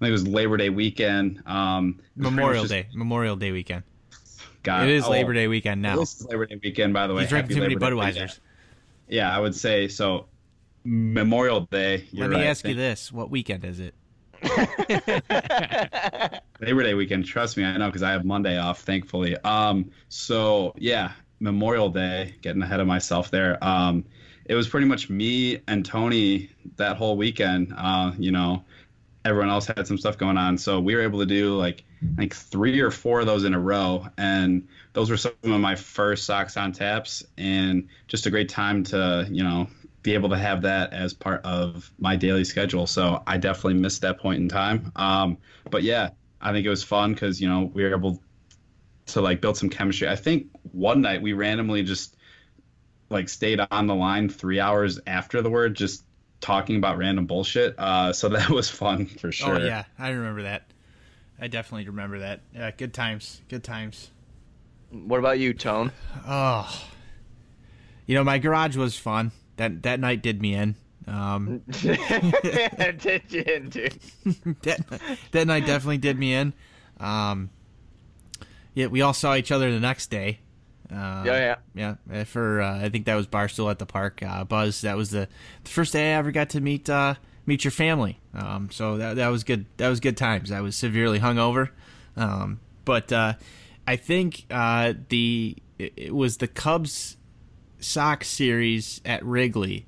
I 0.00 0.04
think 0.04 0.08
it 0.08 0.12
was 0.12 0.28
Labor 0.28 0.56
Day 0.56 0.70
weekend. 0.70 1.42
Um, 1.46 2.00
it 2.16 2.20
was 2.20 2.26
pretty 2.28 2.36
Memorial 2.36 2.62
much 2.64 2.70
Day. 2.70 2.86
Memorial 2.94 3.36
Day 3.36 3.52
weekend. 3.52 3.82
just- 4.10 4.40
God, 4.62 4.84
it 4.84 4.90
is 4.90 5.04
oh, 5.04 5.10
Labor 5.10 5.34
Day 5.34 5.46
weekend 5.46 5.82
now. 5.82 5.96
This 5.96 6.20
is 6.20 6.26
Labor 6.26 6.46
Day 6.46 6.58
weekend, 6.62 6.94
by 6.94 7.06
the 7.06 7.14
way. 7.14 7.22
You 7.22 7.28
drank 7.28 7.48
too 7.48 7.60
many 7.60 7.74
Labor 7.76 7.90
Day 7.90 7.96
Budweisers. 7.96 8.38
Yeah, 9.08 9.34
I 9.34 9.38
would 9.38 9.54
say 9.54 9.88
so. 9.88 10.26
Memorial 10.84 11.62
Day. 11.62 12.06
You're 12.10 12.28
Let 12.28 12.36
me 12.36 12.42
right. 12.42 12.50
ask 12.50 12.66
you 12.66 12.74
this: 12.74 13.12
What 13.12 13.30
weekend 13.30 13.64
is 13.64 13.80
it? 13.80 13.94
Labor 16.60 16.82
Day 16.82 16.94
weekend. 16.94 17.24
Trust 17.24 17.56
me, 17.56 17.64
I 17.64 17.76
know 17.76 17.86
because 17.86 18.02
I 18.02 18.12
have 18.12 18.24
Monday 18.24 18.58
off, 18.58 18.82
thankfully. 18.82 19.36
Um, 19.38 19.90
so 20.08 20.74
yeah, 20.76 21.12
Memorial 21.40 21.88
Day. 21.88 22.34
Getting 22.42 22.62
ahead 22.62 22.80
of 22.80 22.86
myself 22.86 23.30
there. 23.30 23.62
Um, 23.64 24.04
it 24.44 24.54
was 24.54 24.68
pretty 24.68 24.86
much 24.86 25.08
me 25.08 25.60
and 25.66 25.84
Tony 25.84 26.50
that 26.76 26.96
whole 26.96 27.16
weekend. 27.16 27.72
Uh, 27.76 28.12
you 28.18 28.30
know, 28.30 28.64
everyone 29.24 29.48
else 29.48 29.66
had 29.66 29.86
some 29.86 29.96
stuff 29.96 30.18
going 30.18 30.36
on, 30.36 30.58
so 30.58 30.80
we 30.80 30.94
were 30.94 31.02
able 31.02 31.20
to 31.20 31.26
do 31.26 31.56
like 31.56 31.84
I 32.02 32.16
think 32.16 32.34
three 32.34 32.80
or 32.80 32.90
four 32.90 33.20
of 33.20 33.26
those 33.26 33.44
in 33.44 33.54
a 33.54 33.60
row, 33.60 34.06
and 34.18 34.68
those 34.92 35.10
were 35.10 35.16
some 35.16 35.32
of 35.42 35.60
my 35.60 35.76
first 35.76 36.26
Sox 36.26 36.58
on 36.58 36.72
taps, 36.72 37.24
and 37.38 37.88
just 38.06 38.26
a 38.26 38.30
great 38.30 38.50
time 38.50 38.84
to 38.84 39.26
you 39.30 39.42
know 39.42 39.68
be 40.04 40.12
able 40.12 40.28
to 40.28 40.36
have 40.36 40.62
that 40.62 40.92
as 40.92 41.14
part 41.14 41.44
of 41.44 41.90
my 41.98 42.14
daily 42.14 42.44
schedule. 42.44 42.86
So 42.86 43.22
I 43.26 43.38
definitely 43.38 43.80
missed 43.80 44.02
that 44.02 44.20
point 44.20 44.40
in 44.40 44.48
time. 44.48 44.92
Um, 44.94 45.38
but 45.70 45.82
yeah, 45.82 46.10
I 46.40 46.52
think 46.52 46.66
it 46.66 46.70
was 46.70 46.84
fun 46.84 47.14
because 47.14 47.40
you 47.40 47.48
know 47.48 47.72
we 47.74 47.82
were 47.82 47.90
able 47.90 48.22
to 49.06 49.20
like 49.20 49.40
build 49.40 49.56
some 49.56 49.70
chemistry. 49.70 50.06
I 50.06 50.14
think 50.14 50.48
one 50.72 51.00
night 51.00 51.22
we 51.22 51.32
randomly 51.32 51.82
just 51.82 52.16
like 53.08 53.28
stayed 53.28 53.60
on 53.70 53.86
the 53.86 53.94
line 53.94 54.28
three 54.28 54.60
hours 54.60 55.00
after 55.06 55.40
the 55.40 55.50
word, 55.50 55.74
just 55.74 56.04
talking 56.40 56.76
about 56.76 56.98
random 56.98 57.26
bullshit. 57.26 57.74
Uh, 57.78 58.12
so 58.12 58.28
that 58.28 58.50
was 58.50 58.68
fun 58.68 59.06
for 59.06 59.32
sure. 59.32 59.56
Oh 59.56 59.64
yeah, 59.64 59.84
I 59.98 60.10
remember 60.10 60.42
that. 60.42 60.70
I 61.40 61.48
definitely 61.48 61.86
remember 61.86 62.18
that. 62.18 62.40
Yeah, 62.54 62.70
good 62.70 62.92
times. 62.92 63.40
Good 63.48 63.64
times. 63.64 64.10
What 64.90 65.18
about 65.18 65.38
you, 65.38 65.54
Tone? 65.54 65.92
Oh, 66.26 66.84
you 68.04 68.14
know, 68.14 68.22
my 68.22 68.38
garage 68.38 68.76
was 68.76 68.96
fun. 68.98 69.32
That 69.56 69.82
that 69.84 70.00
night 70.00 70.22
did 70.22 70.40
me 70.42 70.54
in. 70.54 70.76
Um, 71.06 71.60
Did 71.68 73.22
you, 73.28 73.60
dude? 73.68 73.98
that 74.62 75.00
that 75.32 75.46
night 75.46 75.66
definitely 75.66 75.98
did 75.98 76.18
me 76.18 76.32
in. 76.34 76.54
Um, 76.98 77.50
yeah, 78.72 78.86
we 78.86 79.02
all 79.02 79.12
saw 79.12 79.34
each 79.34 79.52
other 79.52 79.70
the 79.70 79.80
next 79.80 80.10
day. 80.10 80.40
Uh, 80.90 81.22
Yeah, 81.26 81.56
yeah. 81.74 81.96
yeah. 82.10 82.20
uh, 82.20 82.24
For 82.24 82.62
uh, 82.62 82.78
I 82.84 82.88
think 82.88 83.06
that 83.06 83.14
was 83.16 83.26
Barstool 83.26 83.70
at 83.70 83.78
the 83.78 83.86
park. 83.86 84.22
Uh, 84.22 84.44
Buzz. 84.44 84.80
That 84.80 84.96
was 84.96 85.10
the, 85.10 85.28
the 85.64 85.70
first 85.70 85.92
day 85.92 86.12
I 86.14 86.18
ever 86.18 86.30
got 86.32 86.50
to 86.50 86.60
meet 86.60 86.88
uh, 86.88 87.14
meet 87.46 87.64
your 87.64 87.70
family. 87.70 88.18
Um, 88.32 88.70
so 88.70 88.96
that 88.96 89.16
that 89.16 89.28
was 89.28 89.44
good. 89.44 89.66
That 89.76 89.88
was 89.88 90.00
good 90.00 90.16
times. 90.16 90.50
I 90.50 90.60
was 90.62 90.74
severely 90.74 91.20
hungover, 91.20 91.68
um, 92.16 92.60
but 92.84 93.12
uh, 93.12 93.34
I 93.86 93.96
think 93.96 94.46
uh, 94.50 94.94
the 95.10 95.56
it, 95.78 95.92
it 95.96 96.14
was 96.14 96.38
the 96.38 96.48
Cubs 96.48 97.16
Sox 97.84 98.28
series 98.28 99.00
at 99.04 99.24
Wrigley 99.24 99.86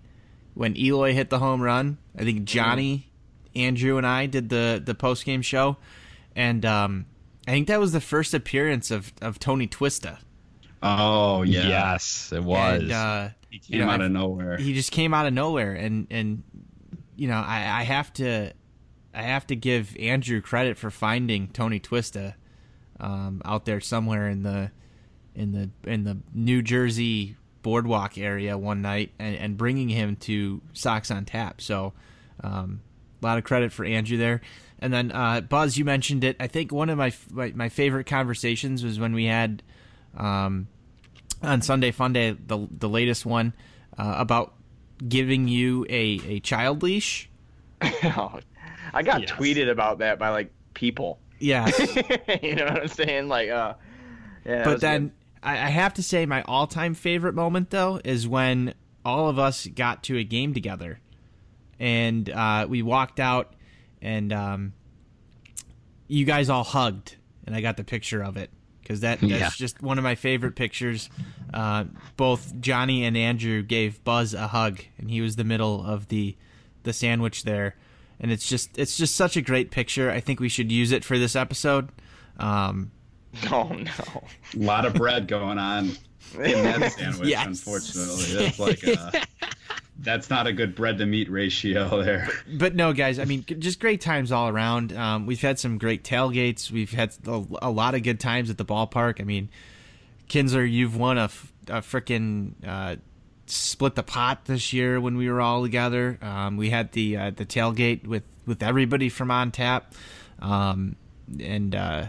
when 0.54 0.76
Eloy 0.76 1.12
hit 1.14 1.30
the 1.30 1.38
home 1.38 1.60
run. 1.60 1.98
I 2.18 2.24
think 2.24 2.44
Johnny, 2.44 3.10
Andrew, 3.54 3.96
and 3.98 4.06
I 4.06 4.26
did 4.26 4.48
the 4.48 4.80
the 4.84 4.94
post 4.94 5.24
game 5.24 5.42
show, 5.42 5.76
and 6.34 6.64
um, 6.64 7.06
I 7.46 7.50
think 7.52 7.68
that 7.68 7.80
was 7.80 7.92
the 7.92 8.00
first 8.00 8.34
appearance 8.34 8.90
of 8.90 9.12
of 9.20 9.38
Tony 9.38 9.66
Twista. 9.66 10.18
Oh 10.82 11.42
yeah. 11.42 11.66
Yes, 11.68 12.32
it 12.32 12.42
was. 12.44 12.82
And, 12.82 12.92
uh, 12.92 13.28
He 13.50 13.60
you 13.68 13.78
know, 13.80 13.88
out 13.90 14.00
I- 14.02 14.04
of 14.06 14.10
nowhere. 14.12 14.56
he 14.58 14.74
just 14.74 14.92
came 14.92 15.14
out 15.14 15.26
of 15.26 15.32
nowhere 15.32 15.72
and 15.72 16.06
and 16.10 16.42
you 17.16 17.28
know 17.28 17.36
I, 17.38 17.80
I 17.80 17.82
have 17.84 18.12
to 18.14 18.52
I 19.14 19.22
have 19.22 19.46
to 19.46 19.56
give 19.56 19.96
Andrew 19.98 20.42
credit 20.42 20.76
for 20.76 20.90
finding 20.90 21.48
Tony 21.48 21.80
Twista 21.80 22.34
um, 23.00 23.40
out 23.44 23.64
there 23.64 23.80
somewhere 23.80 24.28
in 24.28 24.42
the 24.42 24.70
in 25.34 25.52
the 25.52 25.70
in 25.90 26.04
the 26.04 26.18
New 26.34 26.60
Jersey 26.62 27.36
boardwalk 27.66 28.16
area 28.16 28.56
one 28.56 28.80
night 28.80 29.10
and, 29.18 29.34
and 29.34 29.56
bringing 29.56 29.88
him 29.88 30.14
to 30.14 30.62
Sox 30.72 31.10
on 31.10 31.24
Tap. 31.24 31.60
So 31.60 31.94
um, 32.40 32.80
a 33.20 33.26
lot 33.26 33.38
of 33.38 33.42
credit 33.44 33.72
for 33.72 33.84
Andrew 33.84 34.16
there. 34.16 34.40
And 34.78 34.92
then 34.92 35.10
uh, 35.10 35.40
Buzz, 35.40 35.76
you 35.76 35.84
mentioned 35.84 36.22
it. 36.22 36.36
I 36.38 36.46
think 36.46 36.70
one 36.70 36.90
of 36.90 36.96
my 36.96 37.12
my, 37.32 37.50
my 37.56 37.68
favorite 37.68 38.06
conversations 38.06 38.84
was 38.84 39.00
when 39.00 39.14
we 39.14 39.24
had 39.24 39.64
um, 40.16 40.68
on 41.42 41.60
Sunday 41.60 41.90
Fun 41.90 42.12
Day, 42.12 42.36
the 42.46 42.68
the 42.70 42.88
latest 42.88 43.26
one 43.26 43.52
uh, 43.98 44.14
about 44.16 44.54
giving 45.08 45.48
you 45.48 45.84
a, 45.90 46.20
a 46.28 46.40
child 46.40 46.84
leash. 46.84 47.28
Oh, 48.04 48.38
I 48.94 49.02
got 49.02 49.22
Yes. 49.22 49.32
tweeted 49.32 49.68
about 49.68 49.98
that 49.98 50.20
by 50.20 50.28
like 50.28 50.52
people. 50.74 51.18
Yeah, 51.40 51.66
you 52.42 52.54
know 52.54 52.64
what 52.66 52.82
I'm 52.82 52.88
saying? 52.88 53.26
Like, 53.28 53.48
uh, 53.50 53.74
yeah. 54.44 54.62
but 54.62 54.74
was 54.74 54.80
then 54.82 55.10
I, 55.42 55.52
I 55.52 55.68
have 55.70 55.94
to 55.94 56.02
say 56.02 56.26
my 56.26 56.42
all 56.42 56.66
time 56.66 56.94
favorite 56.94 57.34
moment 57.34 57.70
though 57.70 58.00
is 58.04 58.26
when 58.26 58.74
all 59.04 59.28
of 59.28 59.38
us 59.38 59.66
got 59.68 60.02
to 60.04 60.16
a 60.18 60.24
game 60.24 60.52
together, 60.54 60.98
and 61.78 62.28
uh, 62.28 62.66
we 62.68 62.82
walked 62.82 63.20
out, 63.20 63.54
and 64.02 64.32
um, 64.32 64.72
you 66.08 66.24
guys 66.24 66.48
all 66.48 66.64
hugged, 66.64 67.16
and 67.46 67.54
I 67.54 67.60
got 67.60 67.76
the 67.76 67.84
picture 67.84 68.22
of 68.22 68.36
it 68.36 68.50
because 68.82 69.00
that 69.00 69.20
that's 69.20 69.30
Yeah. 69.32 69.50
just 69.54 69.82
one 69.82 69.98
of 69.98 70.04
my 70.04 70.14
favorite 70.14 70.56
pictures. 70.56 71.08
Uh, 71.52 71.84
both 72.16 72.60
Johnny 72.60 73.04
and 73.04 73.16
Andrew 73.16 73.62
gave 73.62 74.02
Buzz 74.04 74.34
a 74.34 74.48
hug, 74.48 74.80
and 74.98 75.10
he 75.10 75.20
was 75.20 75.36
the 75.36 75.44
middle 75.44 75.84
of 75.84 76.08
the 76.08 76.36
the 76.82 76.92
sandwich 76.92 77.42
there, 77.44 77.74
and 78.20 78.30
it's 78.32 78.48
just 78.48 78.76
it's 78.78 78.96
just 78.96 79.14
such 79.16 79.36
a 79.36 79.42
great 79.42 79.70
picture. 79.70 80.10
I 80.10 80.20
think 80.20 80.40
we 80.40 80.48
should 80.48 80.70
use 80.72 80.92
it 80.92 81.04
for 81.04 81.18
this 81.18 81.36
episode. 81.36 81.90
Um. 82.38 82.90
Oh 83.52 83.68
no. 83.68 84.24
A 84.54 84.58
lot 84.58 84.84
of 84.84 84.94
bread 84.94 85.28
going 85.28 85.58
on 85.58 85.92
in 86.34 86.62
that 86.64 86.92
sandwich. 86.98 87.28
Yes. 87.28 87.46
Unfortunately, 87.46 88.44
that's 88.44 88.58
like 88.58 88.86
uh, 88.86 89.10
that's 89.98 90.30
not 90.30 90.46
a 90.46 90.52
good 90.52 90.74
bread 90.74 90.98
to 90.98 91.06
meat 91.06 91.30
ratio 91.30 92.02
there. 92.02 92.28
but 92.54 92.74
no, 92.74 92.92
guys. 92.92 93.18
I 93.18 93.24
mean, 93.24 93.44
just 93.44 93.80
great 93.80 94.00
times 94.00 94.32
all 94.32 94.48
around. 94.48 94.92
Um, 94.96 95.26
we've 95.26 95.40
had 95.40 95.58
some 95.58 95.78
great 95.78 96.04
tailgates. 96.04 96.70
We've 96.70 96.90
had 96.90 97.14
a, 97.26 97.44
a, 97.62 97.70
lot 97.70 97.94
of 97.94 98.02
good 98.02 98.20
times 98.20 98.50
at 98.50 98.58
the 98.58 98.64
ballpark. 98.64 99.20
I 99.20 99.24
mean, 99.24 99.48
Kinsler, 100.28 100.70
you've 100.70 100.96
won 100.96 101.18
a, 101.18 101.30
a 101.68 101.80
freaking 101.80 102.52
uh, 102.66 102.96
split 103.46 103.94
the 103.94 104.02
pot 104.02 104.44
this 104.44 104.72
year 104.72 105.00
when 105.00 105.16
we 105.16 105.30
were 105.30 105.40
all 105.40 105.62
together. 105.62 106.18
Um, 106.20 106.56
we 106.56 106.70
had 106.70 106.92
the 106.92 107.16
uh, 107.16 107.30
the 107.30 107.46
tailgate 107.46 108.06
with 108.06 108.24
with 108.44 108.62
everybody 108.62 109.08
from 109.08 109.30
on 109.30 109.50
tap, 109.50 109.94
um, 110.40 110.96
and 111.40 111.74
uh, 111.74 112.06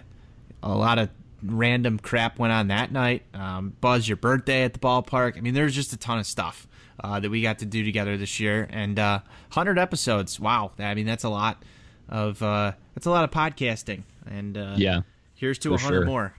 a 0.74 0.78
lot 0.78 1.00
of 1.00 1.10
random 1.44 2.00
crap 2.00 2.40
went 2.40 2.54
on 2.54 2.68
that 2.68 2.92
night. 2.92 3.24
Um, 3.34 3.74
Buzz, 3.82 4.08
your 4.08 4.18
birthday 4.18 4.64
at 4.64 4.74
the 4.74 4.80
ballpark. 4.80 5.38
I 5.38 5.42
mean, 5.42 5.54
there's 5.54 5.76
just 5.76 5.94
a 5.94 5.98
ton 5.98 6.20
of 6.20 6.26
stuff 6.26 6.68
uh, 7.04 7.20
that 7.20 7.30
we 7.30 7.42
got 7.42 7.60
to 7.60 7.66
do 7.66 7.84
together 7.84 8.18
this 8.18 8.40
year, 8.40 8.68
and 8.70 8.98
uh, 8.98 9.20
100 9.54 9.78
episodes. 9.78 10.40
Wow, 10.40 10.72
I 10.80 10.94
mean 10.96 11.06
that's 11.06 11.24
a 11.24 11.30
lot 11.30 11.64
of 12.10 12.42
uh, 12.42 12.74
that's 12.96 13.06
a 13.06 13.12
lot 13.12 13.24
of 13.24 13.32
podcasting, 13.32 14.04
and 14.26 14.58
uh, 14.58 14.76
yeah, 14.78 15.02
here's 15.36 15.58
to 15.60 15.72
100 15.72 15.96
sure. 15.96 16.06
more. 16.06 16.34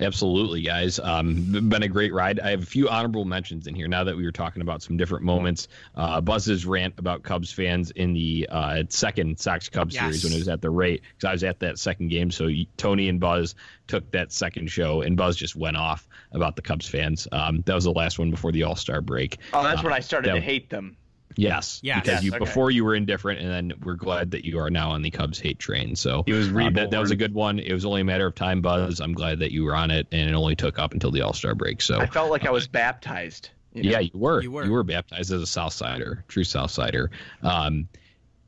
Absolutely, 0.00 0.62
guys. 0.62 0.98
Um, 0.98 1.68
been 1.68 1.82
a 1.82 1.88
great 1.88 2.14
ride. 2.14 2.40
I 2.40 2.50
have 2.50 2.62
a 2.62 2.66
few 2.66 2.88
honorable 2.88 3.24
mentions 3.24 3.66
in 3.66 3.74
here 3.74 3.88
now 3.88 4.04
that 4.04 4.16
we 4.16 4.24
were 4.24 4.32
talking 4.32 4.62
about 4.62 4.82
some 4.82 4.96
different 4.96 5.24
moments. 5.24 5.68
Uh, 5.94 6.20
Buzz's 6.20 6.64
rant 6.64 6.94
about 6.98 7.22
Cubs 7.22 7.52
fans 7.52 7.90
in 7.90 8.14
the 8.14 8.48
uh, 8.50 8.84
second 8.88 9.38
Sox 9.38 9.68
Cubs 9.68 9.94
yes. 9.94 10.02
series 10.02 10.24
when 10.24 10.32
it 10.32 10.38
was 10.38 10.48
at 10.48 10.62
the 10.62 10.70
rate, 10.70 11.02
because 11.14 11.28
I 11.28 11.32
was 11.32 11.44
at 11.44 11.60
that 11.60 11.78
second 11.78 12.08
game. 12.08 12.30
So 12.30 12.48
Tony 12.76 13.08
and 13.08 13.20
Buzz 13.20 13.54
took 13.86 14.10
that 14.12 14.32
second 14.32 14.70
show, 14.70 15.02
and 15.02 15.16
Buzz 15.16 15.36
just 15.36 15.56
went 15.56 15.76
off 15.76 16.08
about 16.32 16.56
the 16.56 16.62
Cubs 16.62 16.88
fans. 16.88 17.28
Um, 17.30 17.62
that 17.66 17.74
was 17.74 17.84
the 17.84 17.92
last 17.92 18.18
one 18.18 18.30
before 18.30 18.52
the 18.52 18.62
All 18.62 18.76
Star 18.76 19.00
break. 19.00 19.38
Oh, 19.52 19.62
that's 19.62 19.80
uh, 19.80 19.84
when 19.84 19.92
I 19.92 20.00
started 20.00 20.30
that, 20.30 20.36
to 20.36 20.40
hate 20.40 20.70
them. 20.70 20.96
Yes, 21.36 21.80
yes. 21.82 22.00
because 22.00 22.14
yes, 22.14 22.24
you 22.24 22.30
okay. 22.30 22.38
before 22.38 22.70
you 22.70 22.84
were 22.84 22.94
indifferent, 22.94 23.40
and 23.40 23.50
then 23.50 23.78
we're 23.82 23.94
glad 23.94 24.30
that 24.32 24.44
you 24.44 24.58
are 24.58 24.70
now 24.70 24.90
on 24.90 25.02
the 25.02 25.10
Cubs 25.10 25.38
hate 25.38 25.58
train. 25.58 25.96
So 25.96 26.24
it 26.26 26.32
was 26.32 26.48
uh, 26.48 26.70
that, 26.74 26.90
that, 26.90 27.00
was 27.00 27.10
a 27.10 27.16
good 27.16 27.34
one. 27.34 27.58
It 27.58 27.72
was 27.72 27.84
only 27.84 28.00
a 28.00 28.04
matter 28.04 28.26
of 28.26 28.34
time, 28.34 28.60
Buzz. 28.60 29.00
I'm 29.00 29.14
glad 29.14 29.40
that 29.40 29.52
you 29.52 29.64
were 29.64 29.74
on 29.74 29.90
it, 29.90 30.06
and 30.12 30.28
it 30.28 30.34
only 30.34 30.56
took 30.56 30.78
up 30.78 30.92
until 30.92 31.10
the 31.10 31.22
All 31.22 31.32
Star 31.32 31.54
break. 31.54 31.80
So 31.82 32.00
I 32.00 32.06
felt 32.06 32.30
like 32.30 32.44
uh, 32.44 32.48
I 32.48 32.50
was 32.52 32.66
baptized. 32.66 33.50
You 33.74 33.84
know? 33.84 33.90
Yeah, 33.90 33.98
you 34.00 34.10
were. 34.14 34.42
you 34.42 34.50
were. 34.50 34.64
You 34.64 34.72
were 34.72 34.82
baptized 34.82 35.32
as 35.32 35.42
a 35.42 35.46
South 35.46 35.72
Sider, 35.72 36.24
true 36.28 36.44
South 36.44 36.70
Sider. 36.70 37.10
Um, 37.42 37.88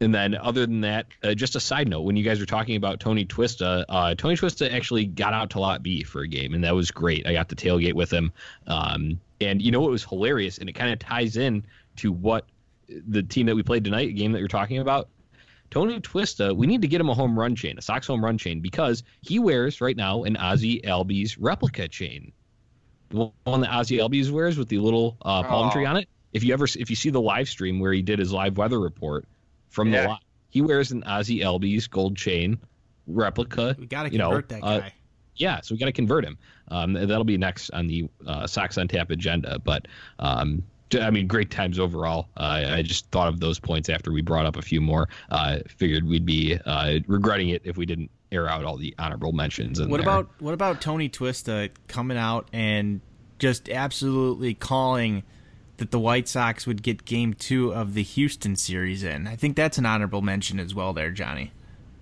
and 0.01 0.15
then, 0.15 0.35
other 0.35 0.67
than 0.67 0.83
that, 0.83 1.07
uh, 1.23 1.35
just 1.35 1.57
a 1.57 1.61
side 1.61 1.89
note: 1.89 2.03
when 2.03 2.17
you 2.17 2.25
guys 2.25 2.41
were 2.41 2.47
talking 2.47 2.77
about 2.77 3.01
Tony 3.01 3.25
Twista, 3.25 3.85
uh, 3.89 4.15
Tony 4.15 4.37
Twista 4.37 4.71
actually 4.73 5.07
got 5.07 5.33
out 5.33 5.51
to 5.51 5.61
Lot 5.61 5.83
B 5.83 6.03
for 6.03 6.23
a 6.23 6.29
game, 6.29 6.53
and 6.53 6.65
that 6.65 6.75
was 6.75 6.91
great. 6.91 7.27
I 7.27 7.33
got 7.33 7.49
to 7.51 7.57
tailgate 7.57 7.95
with 7.95 8.13
him, 8.13 8.33
um, 8.67 9.21
and 9.41 9.63
you 9.63 9.71
know 9.71 9.87
it 9.87 9.91
was 9.91 10.05
hilarious, 10.05 10.59
and 10.59 10.69
it 10.69 10.75
kind 10.75 10.93
of 10.93 10.99
ties 10.99 11.37
in 11.37 11.65
to 11.97 12.13
what 12.13 12.45
the 12.89 13.23
team 13.23 13.47
that 13.47 13.55
we 13.55 13.63
played 13.63 13.85
tonight, 13.85 14.15
game 14.15 14.33
that 14.33 14.39
you're 14.39 14.49
talking 14.49 14.79
about, 14.79 15.09
Tony 15.71 16.01
Twista, 16.01 16.55
we 16.55 16.67
need 16.67 16.83
to 16.83 16.89
get 16.89 17.01
him 17.01 17.09
a 17.09 17.15
home 17.15 17.39
run 17.39 17.57
chain, 17.57 17.77
a 17.79 17.83
Sox 17.83 18.07
home 18.07 18.25
run 18.25 18.39
chain, 18.39 18.61
because 18.61 19.03
he 19.23 19.39
wears 19.39 19.81
right 19.81 19.97
now 19.97 20.25
an 20.25 20.37
Ozzie 20.37 20.81
Albies 20.83 21.37
replica 21.39 21.89
chain. 21.89 22.33
The 23.11 23.31
one 23.45 23.61
that 23.63 23.73
Ozzie 23.73 23.99
Albies 23.99 24.31
wears 24.31 24.57
with 24.57 24.69
the 24.69 24.79
little 24.79 25.17
uh, 25.23 25.43
palm 25.43 25.69
oh. 25.69 25.73
tree 25.73 25.85
on 25.85 25.97
it. 25.97 26.09
If 26.33 26.45
you 26.45 26.53
ever, 26.53 26.65
if 26.65 26.91
you 26.91 26.97
see 26.97 27.11
the 27.11 27.21
live 27.21 27.49
stream 27.49 27.81
where 27.81 27.93
he 27.93 28.03
did 28.03 28.19
his 28.19 28.33
live 28.33 28.57
weather 28.57 28.81
report 28.81 29.27
from 29.69 29.93
yeah. 29.93 30.03
the 30.03 30.09
lot, 30.09 30.23
he 30.51 30.63
wears 30.63 30.93
an 30.93 31.03
Ozzie 31.05 31.41
Albies 31.41 31.89
gold 31.89 32.17
chain 32.17 32.59
replica. 33.07 33.77
We 33.79 33.87
got 33.87 34.05
to 34.05 34.11
convert 34.11 34.51
know, 34.51 34.57
that 34.57 34.65
uh, 34.65 34.79
guy. 34.81 34.87
Uh, 34.87 34.91
yeah, 35.37 35.61
so 35.61 35.75
we 35.75 35.79
got 35.79 35.87
to 35.87 35.93
convert 35.93 36.25
him. 36.25 36.39
Um, 36.69 36.93
that'll 36.93 37.25
be 37.25 37.37
next 37.37 37.71
on 37.71 37.87
the 37.87 38.09
uh, 38.27 38.47
Sox 38.47 38.79
on 38.79 38.89
Tap 38.89 39.11
agenda. 39.11 39.59
But 39.59 39.89
um, 40.19 40.63
I 40.97 41.11
mean, 41.11 41.27
great 41.27 41.51
times 41.51 41.79
overall. 41.79 42.29
Uh, 42.37 42.65
I 42.69 42.83
just 42.83 43.11
thought 43.11 43.29
of 43.29 43.41
those 43.41 43.59
points 43.59 43.89
after 43.89 44.13
we 44.13 44.23
brought 44.23 44.47
up 44.47 44.57
a 44.57 44.63
few 44.63 44.81
more. 44.81 45.09
Uh, 45.31 45.59
figured 45.69 46.05
we'd 46.05 46.27
be 46.27 46.59
uh, 46.65 47.01
regretting 47.07 47.51
it 47.51 47.63
if 47.65 47.77
we 47.77 47.87
didn't 47.87 48.11
air 48.33 48.49
out 48.49 48.65
all 48.65 48.77
the 48.77 48.95
honorable 48.99 49.33
mentions. 49.33 49.81
what 49.81 49.89
there. 49.89 50.01
about 50.01 50.29
what 50.41 50.55
about 50.55 50.81
Tony 50.81 51.09
Twista 51.09 51.71
coming 51.89 52.17
out 52.17 52.49
and 52.53 53.01
just 53.39 53.69
absolutely 53.69 54.55
calling 54.55 55.23
that 55.77 55.91
the 55.91 55.99
White 55.99 56.29
Sox 56.29 56.67
would 56.67 56.83
get 56.83 57.05
Game 57.05 57.35
Two 57.35 57.73
of 57.75 57.95
the 57.95 58.03
Houston 58.03 58.57
series 58.57 59.03
in? 59.03 59.27
I 59.27 59.37
think 59.37 59.57
that's 59.57 59.79
an 59.79 59.87
honorable 59.87 60.23
mention 60.23 60.61
as 60.61 60.75
well, 60.75 60.93
there, 60.93 61.11
Johnny. 61.11 61.53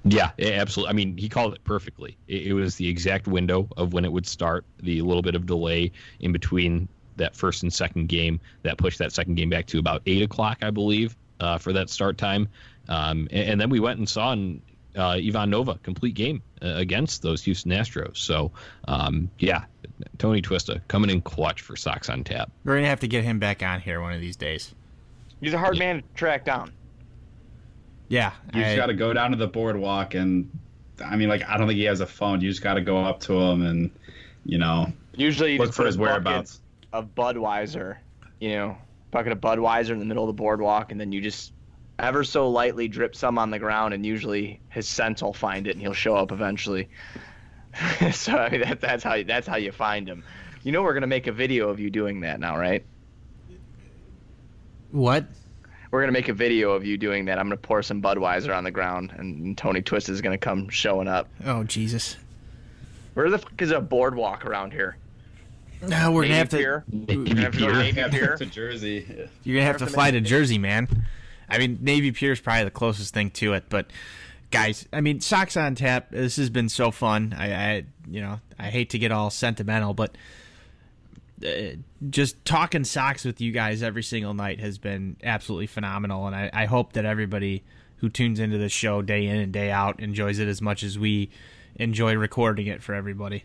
Yeah, 0.04 0.30
absolutely. 0.38 0.90
I 0.90 0.94
mean, 0.94 1.16
he 1.16 1.28
called 1.28 1.54
it 1.54 1.62
perfectly. 1.64 2.16
It, 2.26 2.48
it 2.48 2.52
was 2.54 2.74
the 2.74 2.88
exact 2.88 3.28
window 3.28 3.68
of 3.76 3.92
when 3.92 4.04
it 4.04 4.12
would 4.12 4.26
start. 4.26 4.64
The 4.80 5.00
little 5.02 5.22
bit 5.22 5.34
of 5.34 5.46
delay 5.46 5.92
in 6.18 6.32
between 6.32 6.88
that 7.16 7.36
first 7.36 7.62
and 7.62 7.72
second 7.72 8.08
game 8.08 8.40
that 8.62 8.78
pushed 8.78 8.98
that 8.98 9.12
second 9.12 9.34
game 9.34 9.50
back 9.50 9.66
to 9.66 9.78
about 9.78 10.02
eight 10.06 10.22
o'clock, 10.22 10.58
I 10.62 10.70
believe, 10.70 11.16
uh, 11.40 11.58
for 11.58 11.72
that 11.72 11.90
start 11.90 12.18
time. 12.18 12.48
Um, 12.88 13.28
and, 13.30 13.50
and, 13.50 13.60
then 13.60 13.70
we 13.70 13.80
went 13.80 13.98
and 13.98 14.08
saw 14.08 14.32
an, 14.32 14.60
uh, 14.96 15.10
Ivan 15.10 15.50
Nova 15.50 15.78
complete 15.82 16.14
game 16.14 16.42
uh, 16.62 16.74
against 16.76 17.22
those 17.22 17.42
Houston 17.44 17.72
Astros. 17.72 18.16
So, 18.16 18.50
um, 18.88 19.30
yeah, 19.38 19.64
Tony 20.18 20.42
Twista 20.42 20.80
coming 20.88 21.10
in 21.10 21.20
clutch 21.22 21.60
for 21.60 21.76
Sox 21.76 22.10
on 22.10 22.24
tap. 22.24 22.50
We're 22.64 22.76
gonna 22.76 22.88
have 22.88 23.00
to 23.00 23.08
get 23.08 23.24
him 23.24 23.38
back 23.38 23.62
on 23.62 23.80
here 23.80 24.00
one 24.00 24.12
of 24.12 24.20
these 24.20 24.36
days. 24.36 24.74
He's 25.40 25.54
a 25.54 25.58
hard 25.58 25.76
yeah. 25.76 25.84
man 25.84 25.96
to 26.02 26.08
track 26.14 26.44
down. 26.44 26.72
Yeah, 28.08 28.32
you 28.52 28.62
just 28.62 28.76
got 28.76 28.86
to 28.86 28.94
go 28.94 29.14
down 29.14 29.30
to 29.30 29.38
the 29.38 29.46
boardwalk 29.46 30.14
and, 30.14 30.50
I 31.02 31.16
mean, 31.16 31.30
like 31.30 31.48
I 31.48 31.56
don't 31.56 31.66
think 31.66 31.78
he 31.78 31.84
has 31.84 32.00
a 32.00 32.06
phone. 32.06 32.42
You 32.42 32.50
just 32.50 32.62
got 32.62 32.74
to 32.74 32.82
go 32.82 32.98
up 32.98 33.20
to 33.20 33.32
him 33.32 33.62
and, 33.62 33.90
you 34.44 34.58
know, 34.58 34.92
usually 35.16 35.56
look 35.56 35.72
for 35.72 35.86
his 35.86 35.96
whereabouts 35.96 36.60
of 36.92 37.14
Budweiser, 37.14 37.98
you 38.40 38.50
know, 38.50 38.76
bucket 39.10 39.32
of 39.32 39.40
Budweiser 39.40 39.90
in 39.90 39.98
the 39.98 40.04
middle 40.04 40.24
of 40.24 40.28
the 40.28 40.40
boardwalk, 40.40 40.92
and 40.92 41.00
then 41.00 41.12
you 41.12 41.20
just 41.20 41.52
ever 41.98 42.24
so 42.24 42.48
lightly 42.48 42.88
drip 42.88 43.14
some 43.14 43.38
on 43.38 43.50
the 43.50 43.58
ground, 43.58 43.94
and 43.94 44.04
usually 44.04 44.60
his 44.68 44.88
scent 44.88 45.22
will 45.22 45.32
find 45.32 45.66
it, 45.66 45.72
and 45.72 45.80
he'll 45.80 45.92
show 45.92 46.16
up 46.16 46.32
eventually. 46.32 46.88
so 48.12 48.32
I 48.32 48.50
mean, 48.50 48.60
that, 48.62 48.80
that's 48.80 49.04
how 49.04 49.22
that's 49.22 49.46
how 49.46 49.56
you 49.56 49.72
find 49.72 50.08
him. 50.08 50.24
You 50.62 50.72
know, 50.72 50.82
we're 50.82 50.94
gonna 50.94 51.06
make 51.06 51.26
a 51.26 51.32
video 51.32 51.68
of 51.68 51.80
you 51.80 51.90
doing 51.90 52.20
that 52.20 52.40
now, 52.40 52.58
right? 52.58 52.84
What? 54.90 55.26
We're 55.90 56.00
gonna 56.00 56.12
make 56.12 56.28
a 56.28 56.34
video 56.34 56.72
of 56.72 56.84
you 56.84 56.96
doing 56.96 57.26
that. 57.26 57.38
I'm 57.38 57.46
gonna 57.46 57.56
pour 57.56 57.82
some 57.82 58.02
Budweiser 58.02 58.56
on 58.56 58.64
the 58.64 58.70
ground, 58.70 59.12
and 59.16 59.56
Tony 59.56 59.82
Twist 59.82 60.08
is 60.08 60.20
gonna 60.20 60.38
come 60.38 60.68
showing 60.68 61.08
up. 61.08 61.28
Oh 61.44 61.64
Jesus! 61.64 62.16
Where 63.14 63.30
the 63.30 63.38
fuck 63.38 63.60
is 63.60 63.70
a 63.70 63.80
boardwalk 63.80 64.44
around 64.44 64.72
here? 64.72 64.96
No, 65.82 66.12
we're 66.12 66.22
gonna 66.22 66.34
have 66.36 66.48
to. 66.50 66.56
Pier. 66.56 66.84
We're 66.90 67.24
gonna 67.24 67.40
have 67.42 67.52
to 67.54 67.58
go 67.58 67.72
Navy 67.72 68.02
Pier 68.10 68.36
to 68.38 68.46
Jersey. 68.46 69.28
You're 69.42 69.56
gonna 69.56 69.66
have 69.66 69.78
to 69.78 69.86
fly 69.86 70.10
to 70.10 70.20
Jersey, 70.20 70.58
man. 70.58 71.06
I 71.48 71.58
mean, 71.58 71.78
Navy 71.80 72.12
Pier 72.12 72.32
is 72.32 72.40
probably 72.40 72.64
the 72.64 72.70
closest 72.70 73.12
thing 73.12 73.30
to 73.32 73.54
it, 73.54 73.64
but 73.68 73.86
guys, 74.50 74.86
I 74.92 75.00
mean, 75.00 75.20
Sox 75.20 75.56
on 75.56 75.74
tap. 75.74 76.10
This 76.10 76.36
has 76.36 76.50
been 76.50 76.68
so 76.68 76.90
fun. 76.90 77.34
I, 77.36 77.54
I 77.54 77.84
you 78.08 78.20
know, 78.20 78.40
I 78.58 78.70
hate 78.70 78.90
to 78.90 78.98
get 78.98 79.10
all 79.10 79.30
sentimental, 79.30 79.92
but 79.92 80.16
uh, 81.44 81.76
just 82.08 82.44
talking 82.44 82.84
Sox 82.84 83.24
with 83.24 83.40
you 83.40 83.50
guys 83.52 83.82
every 83.82 84.02
single 84.02 84.34
night 84.34 84.60
has 84.60 84.78
been 84.78 85.16
absolutely 85.24 85.66
phenomenal, 85.66 86.26
and 86.26 86.36
I, 86.36 86.50
I 86.52 86.64
hope 86.66 86.92
that 86.92 87.04
everybody 87.04 87.64
who 87.96 88.08
tunes 88.08 88.38
into 88.38 88.58
this 88.58 88.72
show 88.72 89.02
day 89.02 89.26
in 89.26 89.36
and 89.36 89.52
day 89.52 89.70
out 89.70 90.00
enjoys 90.00 90.38
it 90.38 90.48
as 90.48 90.60
much 90.62 90.82
as 90.82 90.98
we 90.98 91.30
enjoy 91.76 92.14
recording 92.14 92.66
it 92.66 92.82
for 92.82 92.94
everybody. 92.94 93.44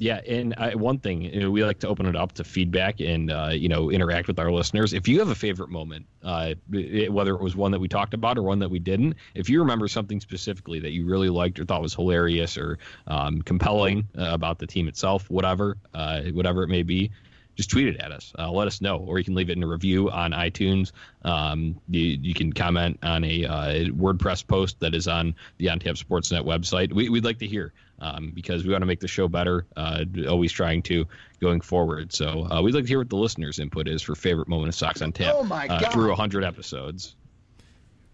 Yeah, 0.00 0.22
and 0.26 0.54
I, 0.56 0.74
one 0.76 0.98
thing 0.98 1.20
you 1.20 1.40
know, 1.40 1.50
we 1.50 1.62
like 1.62 1.80
to 1.80 1.88
open 1.88 2.06
it 2.06 2.16
up 2.16 2.32
to 2.32 2.44
feedback 2.44 3.00
and 3.00 3.30
uh, 3.30 3.50
you 3.52 3.68
know 3.68 3.90
interact 3.90 4.28
with 4.28 4.38
our 4.38 4.50
listeners. 4.50 4.94
If 4.94 5.06
you 5.06 5.18
have 5.18 5.28
a 5.28 5.34
favorite 5.34 5.68
moment, 5.68 6.06
uh, 6.24 6.54
it, 6.72 7.12
whether 7.12 7.34
it 7.34 7.42
was 7.42 7.54
one 7.54 7.70
that 7.72 7.80
we 7.80 7.86
talked 7.86 8.14
about 8.14 8.38
or 8.38 8.42
one 8.42 8.60
that 8.60 8.70
we 8.70 8.78
didn't, 8.78 9.16
if 9.34 9.50
you 9.50 9.60
remember 9.60 9.88
something 9.88 10.18
specifically 10.18 10.80
that 10.80 10.92
you 10.92 11.04
really 11.04 11.28
liked 11.28 11.60
or 11.60 11.66
thought 11.66 11.82
was 11.82 11.94
hilarious 11.94 12.56
or 12.56 12.78
um, 13.08 13.42
compelling 13.42 14.08
uh, 14.16 14.30
about 14.30 14.58
the 14.58 14.66
team 14.66 14.88
itself, 14.88 15.28
whatever, 15.28 15.76
uh, 15.92 16.22
whatever 16.32 16.62
it 16.62 16.68
may 16.68 16.82
be, 16.82 17.10
just 17.56 17.68
tweet 17.68 17.88
it 17.88 17.98
at 17.98 18.10
us. 18.10 18.32
Uh, 18.38 18.50
let 18.50 18.66
us 18.66 18.80
know, 18.80 18.96
or 18.96 19.18
you 19.18 19.24
can 19.24 19.34
leave 19.34 19.50
it 19.50 19.56
in 19.58 19.62
a 19.62 19.66
review 19.66 20.10
on 20.10 20.32
iTunes. 20.32 20.92
Um, 21.26 21.78
you, 21.90 22.18
you, 22.22 22.32
can 22.32 22.54
comment 22.54 22.98
on 23.02 23.22
a 23.22 23.44
uh, 23.44 23.74
WordPress 23.90 24.46
post 24.46 24.80
that 24.80 24.94
is 24.94 25.06
on 25.06 25.34
the 25.58 25.66
OnTap 25.66 26.02
Sportsnet 26.02 26.42
website. 26.46 26.90
We, 26.90 27.10
would 27.10 27.26
like 27.26 27.38
to 27.40 27.46
hear 27.46 27.74
um, 28.00 28.32
because 28.34 28.64
we 28.64 28.72
want 28.72 28.82
to 28.82 28.86
make 28.86 29.00
the 29.00 29.08
show 29.08 29.28
better. 29.28 29.66
Uh, 29.76 30.04
always 30.28 30.52
trying 30.52 30.82
to 30.82 31.06
going 31.40 31.60
forward. 31.60 32.12
So 32.12 32.46
uh, 32.50 32.62
we'd 32.62 32.74
like 32.74 32.84
to 32.84 32.88
hear 32.88 32.98
what 32.98 33.10
the 33.10 33.16
listeners' 33.16 33.58
input 33.58 33.88
is 33.88 34.02
for 34.02 34.14
favorite 34.14 34.48
moment 34.48 34.68
of 34.68 34.74
Sox 34.74 35.02
on 35.02 35.12
Tap 35.12 35.34
oh 35.36 35.44
my 35.44 35.66
uh, 35.68 35.90
through 35.90 36.08
100 36.08 36.44
episodes. 36.44 37.16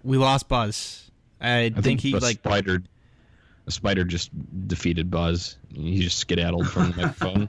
We 0.02 0.16
lost 0.16 0.48
Buzz. 0.48 1.10
I, 1.40 1.58
I 1.58 1.70
think, 1.70 1.84
think 1.84 2.00
he 2.00 2.12
like 2.14 2.38
spider. 2.38 2.82
A 3.66 3.70
spider 3.70 4.04
just 4.04 4.30
defeated 4.68 5.10
Buzz. 5.10 5.58
He 5.74 6.00
just 6.00 6.18
skedaddled 6.18 6.68
from 6.68 6.92
the 6.92 6.96
microphone. 7.02 7.48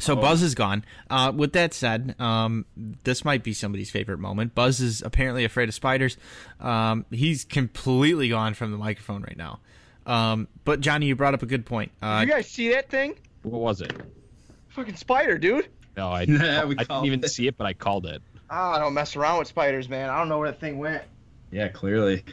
So 0.00 0.14
oh. 0.14 0.20
Buzz 0.20 0.42
is 0.42 0.54
gone. 0.54 0.84
Uh, 1.08 1.32
with 1.34 1.52
that 1.52 1.74
said, 1.74 2.16
um, 2.18 2.64
this 3.04 3.24
might 3.24 3.44
be 3.44 3.52
somebody's 3.52 3.90
favorite 3.90 4.18
moment. 4.18 4.54
Buzz 4.54 4.80
is 4.80 5.02
apparently 5.02 5.44
afraid 5.44 5.68
of 5.68 5.74
spiders. 5.74 6.16
Um, 6.58 7.06
he's 7.10 7.44
completely 7.44 8.28
gone 8.28 8.54
from 8.54 8.72
the 8.72 8.78
microphone 8.78 9.22
right 9.22 9.36
now. 9.36 9.60
Um, 10.06 10.48
but 10.64 10.80
Johnny, 10.80 11.06
you 11.06 11.16
brought 11.16 11.34
up 11.34 11.42
a 11.42 11.46
good 11.46 11.66
point. 11.66 11.92
Uh, 12.02 12.24
you 12.26 12.32
guys 12.32 12.48
see 12.48 12.70
that 12.72 12.88
thing? 12.88 13.14
What 13.42 13.60
was 13.60 13.80
it? 13.80 13.92
Fucking 14.68 14.96
spider, 14.96 15.38
dude. 15.38 15.68
No, 15.96 16.08
I, 16.08 16.20
I 16.22 16.24
didn't 16.24 17.04
even 17.04 17.22
it. 17.24 17.28
see 17.28 17.46
it, 17.46 17.56
but 17.56 17.66
I 17.66 17.72
called 17.72 18.06
it. 18.06 18.22
Ah, 18.48 18.72
I 18.72 18.78
don't 18.78 18.94
mess 18.94 19.14
around 19.16 19.38
with 19.38 19.48
spiders, 19.48 19.88
man. 19.88 20.08
I 20.10 20.18
don't 20.18 20.28
know 20.28 20.38
where 20.38 20.50
that 20.50 20.60
thing 20.60 20.78
went. 20.78 21.02
Yeah, 21.52 21.68
clearly. 21.68 22.24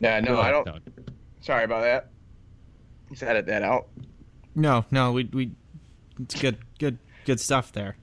Yeah, 0.00 0.20
no, 0.20 0.40
I 0.40 0.50
don't. 0.50 0.66
No. 0.66 0.78
Sorry 1.40 1.64
about 1.64 1.82
that. 1.82 2.08
Just 3.10 3.22
edit 3.22 3.46
that 3.46 3.62
out. 3.62 3.86
No, 4.54 4.84
no, 4.90 5.12
we 5.12 5.24
we 5.24 5.52
it's 6.18 6.40
good 6.40 6.58
good 6.78 6.98
good 7.24 7.38
stuff 7.38 7.72
there. 7.72 7.96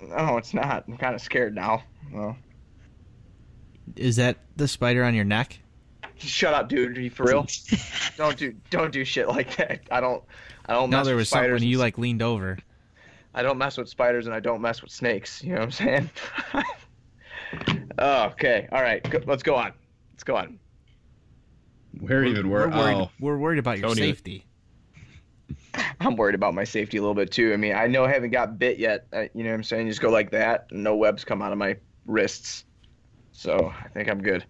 No, 0.00 0.36
it's 0.38 0.54
not. 0.54 0.84
I'm 0.88 0.96
kind 0.96 1.14
of 1.14 1.20
scared 1.20 1.54
now. 1.54 1.82
Well, 2.12 2.36
Is 3.96 4.16
that 4.16 4.36
the 4.56 4.68
spider 4.68 5.04
on 5.04 5.14
your 5.14 5.24
neck? 5.24 5.58
Just 6.18 6.32
shut 6.32 6.54
up, 6.54 6.68
dude. 6.68 6.96
Are 6.96 7.00
you 7.00 7.10
for 7.10 7.24
real? 7.24 7.46
don't 8.16 8.36
do 8.36 8.54
don't 8.70 8.92
do 8.92 9.04
shit 9.04 9.28
like 9.28 9.56
that. 9.56 9.80
I 9.90 10.00
don't. 10.00 10.22
I 10.66 10.74
don't. 10.74 10.90
No, 10.90 10.98
mess 10.98 11.06
there 11.06 11.14
with 11.14 11.20
was 11.22 11.28
something 11.28 11.44
spiders 11.44 11.60
when 11.60 11.68
you 11.70 11.78
like 11.78 11.98
leaned 11.98 12.22
over. 12.22 12.58
I 13.34 13.42
don't 13.42 13.58
mess 13.58 13.76
with 13.76 13.88
spiders 13.88 14.26
and 14.26 14.34
I 14.34 14.40
don't 14.40 14.60
mess 14.62 14.80
with 14.82 14.90
snakes. 14.90 15.42
You 15.44 15.50
know 15.50 15.56
what 15.60 15.64
I'm 15.64 15.70
saying? 15.72 16.10
oh, 17.98 18.22
okay. 18.28 18.66
All 18.72 18.80
right. 18.82 19.02
Go, 19.10 19.20
let's 19.26 19.42
go 19.42 19.54
on. 19.56 19.72
Let's 20.12 20.24
go 20.24 20.36
on. 20.36 20.58
Where 22.00 22.24
even 22.24 22.48
were? 22.48 22.68
we're 22.68 22.76
worried, 22.76 22.94
Oh, 22.96 23.10
we're 23.20 23.36
worried 23.38 23.58
about 23.58 23.78
your 23.78 23.88
Tony- 23.88 24.00
safety. 24.00 24.44
I'm 26.00 26.16
worried 26.16 26.34
about 26.34 26.54
my 26.54 26.64
safety 26.64 26.96
a 26.96 27.00
little 27.00 27.14
bit 27.14 27.30
too. 27.30 27.52
I 27.52 27.56
mean, 27.56 27.74
I 27.74 27.86
know 27.86 28.04
I 28.04 28.12
haven't 28.12 28.30
got 28.30 28.58
bit 28.58 28.78
yet. 28.78 29.06
uh, 29.12 29.24
You 29.34 29.44
know 29.44 29.50
what 29.50 29.56
I'm 29.56 29.64
saying? 29.64 29.88
Just 29.88 30.00
go 30.00 30.10
like 30.10 30.30
that, 30.30 30.68
and 30.70 30.82
no 30.82 30.96
webs 30.96 31.24
come 31.24 31.42
out 31.42 31.52
of 31.52 31.58
my 31.58 31.76
wrists. 32.06 32.64
So 33.32 33.72
I 33.84 33.88
think 33.88 34.08
I'm 34.08 34.22
good. 34.22 34.44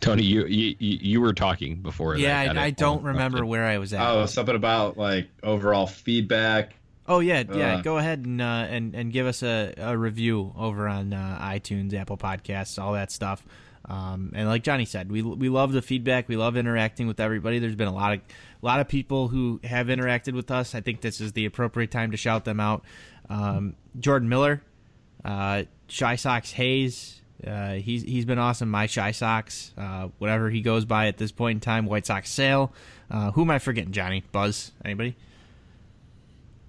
Tony, 0.00 0.22
you, 0.22 0.46
you 0.46 0.76
you 0.78 0.98
you 1.00 1.20
were 1.20 1.32
talking 1.32 1.76
before. 1.76 2.16
Yeah, 2.16 2.46
got 2.46 2.58
I, 2.58 2.66
I 2.66 2.70
don't 2.70 3.02
remember 3.02 3.44
where 3.44 3.64
I 3.64 3.78
was 3.78 3.92
at. 3.92 4.06
oh, 4.06 4.26
something 4.26 4.54
about 4.54 4.96
like 4.96 5.28
overall 5.42 5.86
feedback. 5.86 6.74
Oh 7.06 7.20
yeah, 7.20 7.42
yeah. 7.50 7.76
Uh, 7.76 7.82
Go 7.82 7.96
ahead 7.96 8.26
and 8.26 8.40
uh, 8.40 8.66
and 8.68 8.94
and 8.94 9.12
give 9.12 9.26
us 9.26 9.42
a, 9.42 9.74
a 9.78 9.96
review 9.96 10.52
over 10.56 10.86
on 10.88 11.12
uh, 11.12 11.38
iTunes, 11.42 11.94
Apple 11.94 12.18
Podcasts, 12.18 12.80
all 12.80 12.92
that 12.92 13.10
stuff. 13.10 13.44
Um, 13.86 14.32
and 14.34 14.46
like 14.46 14.62
Johnny 14.62 14.84
said, 14.84 15.10
we 15.10 15.22
we 15.22 15.48
love 15.48 15.72
the 15.72 15.80
feedback. 15.80 16.28
We 16.28 16.36
love 16.36 16.56
interacting 16.56 17.06
with 17.06 17.18
everybody. 17.18 17.58
There's 17.58 17.74
been 17.74 17.88
a 17.88 17.94
lot 17.94 18.12
of 18.12 18.20
a 18.62 18.66
lot 18.66 18.80
of 18.80 18.88
people 18.88 19.28
who 19.28 19.60
have 19.64 19.86
interacted 19.86 20.34
with 20.34 20.50
us. 20.50 20.74
I 20.74 20.82
think 20.82 21.00
this 21.00 21.20
is 21.20 21.32
the 21.32 21.46
appropriate 21.46 21.90
time 21.90 22.10
to 22.10 22.18
shout 22.18 22.44
them 22.44 22.60
out. 22.60 22.84
Um, 23.30 23.74
Jordan 23.98 24.28
Miller, 24.28 24.62
uh, 25.24 25.64
Shy 25.88 26.16
Sox 26.16 26.52
Hayes. 26.52 27.22
Uh, 27.46 27.74
he's 27.74 28.02
he's 28.02 28.24
been 28.24 28.38
awesome. 28.38 28.68
My 28.70 28.86
Shy 28.86 29.12
Sox, 29.12 29.72
uh, 29.78 30.08
whatever 30.18 30.50
he 30.50 30.60
goes 30.60 30.84
by 30.84 31.06
at 31.06 31.18
this 31.18 31.30
point 31.32 31.56
in 31.56 31.60
time. 31.60 31.86
White 31.86 32.06
Sox 32.06 32.28
Sale. 32.30 32.72
Uh, 33.10 33.30
who 33.32 33.42
am 33.42 33.50
I 33.50 33.58
forgetting? 33.58 33.92
Johnny 33.92 34.24
Buzz. 34.32 34.72
Anybody? 34.84 35.16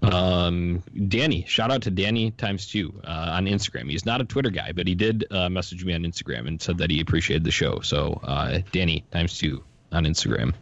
Um, 0.02 0.82
Danny, 1.08 1.44
shout 1.46 1.70
out 1.70 1.82
to 1.82 1.90
Danny 1.90 2.30
times 2.30 2.66
two 2.66 2.94
uh, 3.04 3.30
on 3.32 3.44
Instagram. 3.46 3.90
He's 3.90 4.06
not 4.06 4.20
a 4.20 4.24
Twitter 4.24 4.48
guy, 4.50 4.72
but 4.72 4.86
he 4.86 4.94
did 4.94 5.26
uh, 5.30 5.48
message 5.50 5.84
me 5.84 5.92
on 5.92 6.02
Instagram 6.02 6.48
and 6.48 6.60
said 6.60 6.78
that 6.78 6.90
he 6.90 7.00
appreciated 7.00 7.44
the 7.44 7.50
show. 7.50 7.80
So, 7.80 8.18
uh, 8.22 8.60
Danny 8.72 9.04
times 9.10 9.36
two 9.36 9.62
on 9.92 10.04
Instagram. 10.04 10.54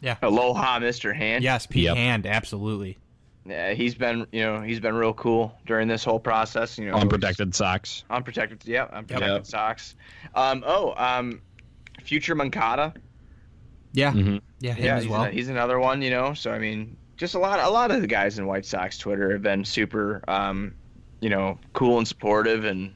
Yeah. 0.00 0.16
Aloha, 0.20 0.80
Mr. 0.80 1.14
Hand. 1.14 1.44
Yes, 1.44 1.66
Pete 1.66 1.84
Yep. 1.84 1.96
Hand, 1.96 2.26
absolutely. 2.26 2.98
Yeah, 3.44 3.72
he's 3.74 3.94
been, 3.96 4.26
you 4.30 4.42
know, 4.42 4.60
he's 4.62 4.78
been 4.78 4.94
real 4.94 5.12
cool 5.14 5.52
during 5.66 5.88
this 5.88 6.04
whole 6.04 6.20
process. 6.20 6.78
You 6.78 6.86
know, 6.90 6.94
Unprotected 6.94 7.54
socks. 7.54 8.04
unprotected. 8.08 8.62
Yeah, 8.64 8.84
unprotected 8.92 9.28
Yep. 9.28 9.46
socks. 9.46 9.96
Um. 10.34 10.62
Oh. 10.66 10.94
Um. 10.96 11.40
Future 12.04 12.34
Moncada. 12.34 12.94
Yeah, 13.94 14.12
Mhm. 14.12 14.40
yeah, 14.60 14.74
him 14.74 14.84
yeah, 14.84 14.96
as 14.96 15.02
he's, 15.04 15.10
well. 15.10 15.24
a- 15.24 15.30
he's 15.30 15.48
another 15.48 15.78
one. 15.78 16.02
You 16.02 16.10
know. 16.10 16.34
So 16.34 16.52
I 16.52 16.58
mean, 16.58 16.96
just 17.16 17.34
a 17.34 17.38
lot. 17.38 17.58
A 17.58 17.68
lot 17.68 17.90
of 17.90 18.00
the 18.00 18.06
guys 18.06 18.38
in 18.38 18.46
White 18.46 18.64
Sox 18.64 18.96
Twitter 18.96 19.32
have 19.32 19.42
been 19.42 19.64
super, 19.64 20.22
um, 20.28 20.74
you 21.20 21.28
know, 21.28 21.58
cool 21.72 21.98
and 21.98 22.06
supportive, 22.06 22.64
and 22.64 22.94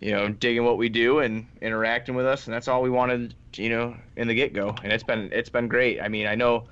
you 0.00 0.10
know, 0.12 0.28
digging 0.28 0.64
what 0.64 0.78
we 0.78 0.88
do 0.88 1.20
and 1.20 1.46
interacting 1.60 2.14
with 2.16 2.26
us, 2.26 2.46
and 2.46 2.54
that's 2.54 2.68
all 2.68 2.82
we 2.82 2.90
wanted. 2.90 3.34
You 3.54 3.68
know, 3.68 3.96
in 4.16 4.28
the 4.28 4.34
get 4.34 4.54
go, 4.54 4.74
and 4.82 4.90
it's 4.92 5.04
been 5.04 5.28
it's 5.30 5.50
been 5.50 5.68
great. 5.68 6.00
I 6.00 6.08
mean, 6.08 6.26
I 6.26 6.34
know. 6.36 6.64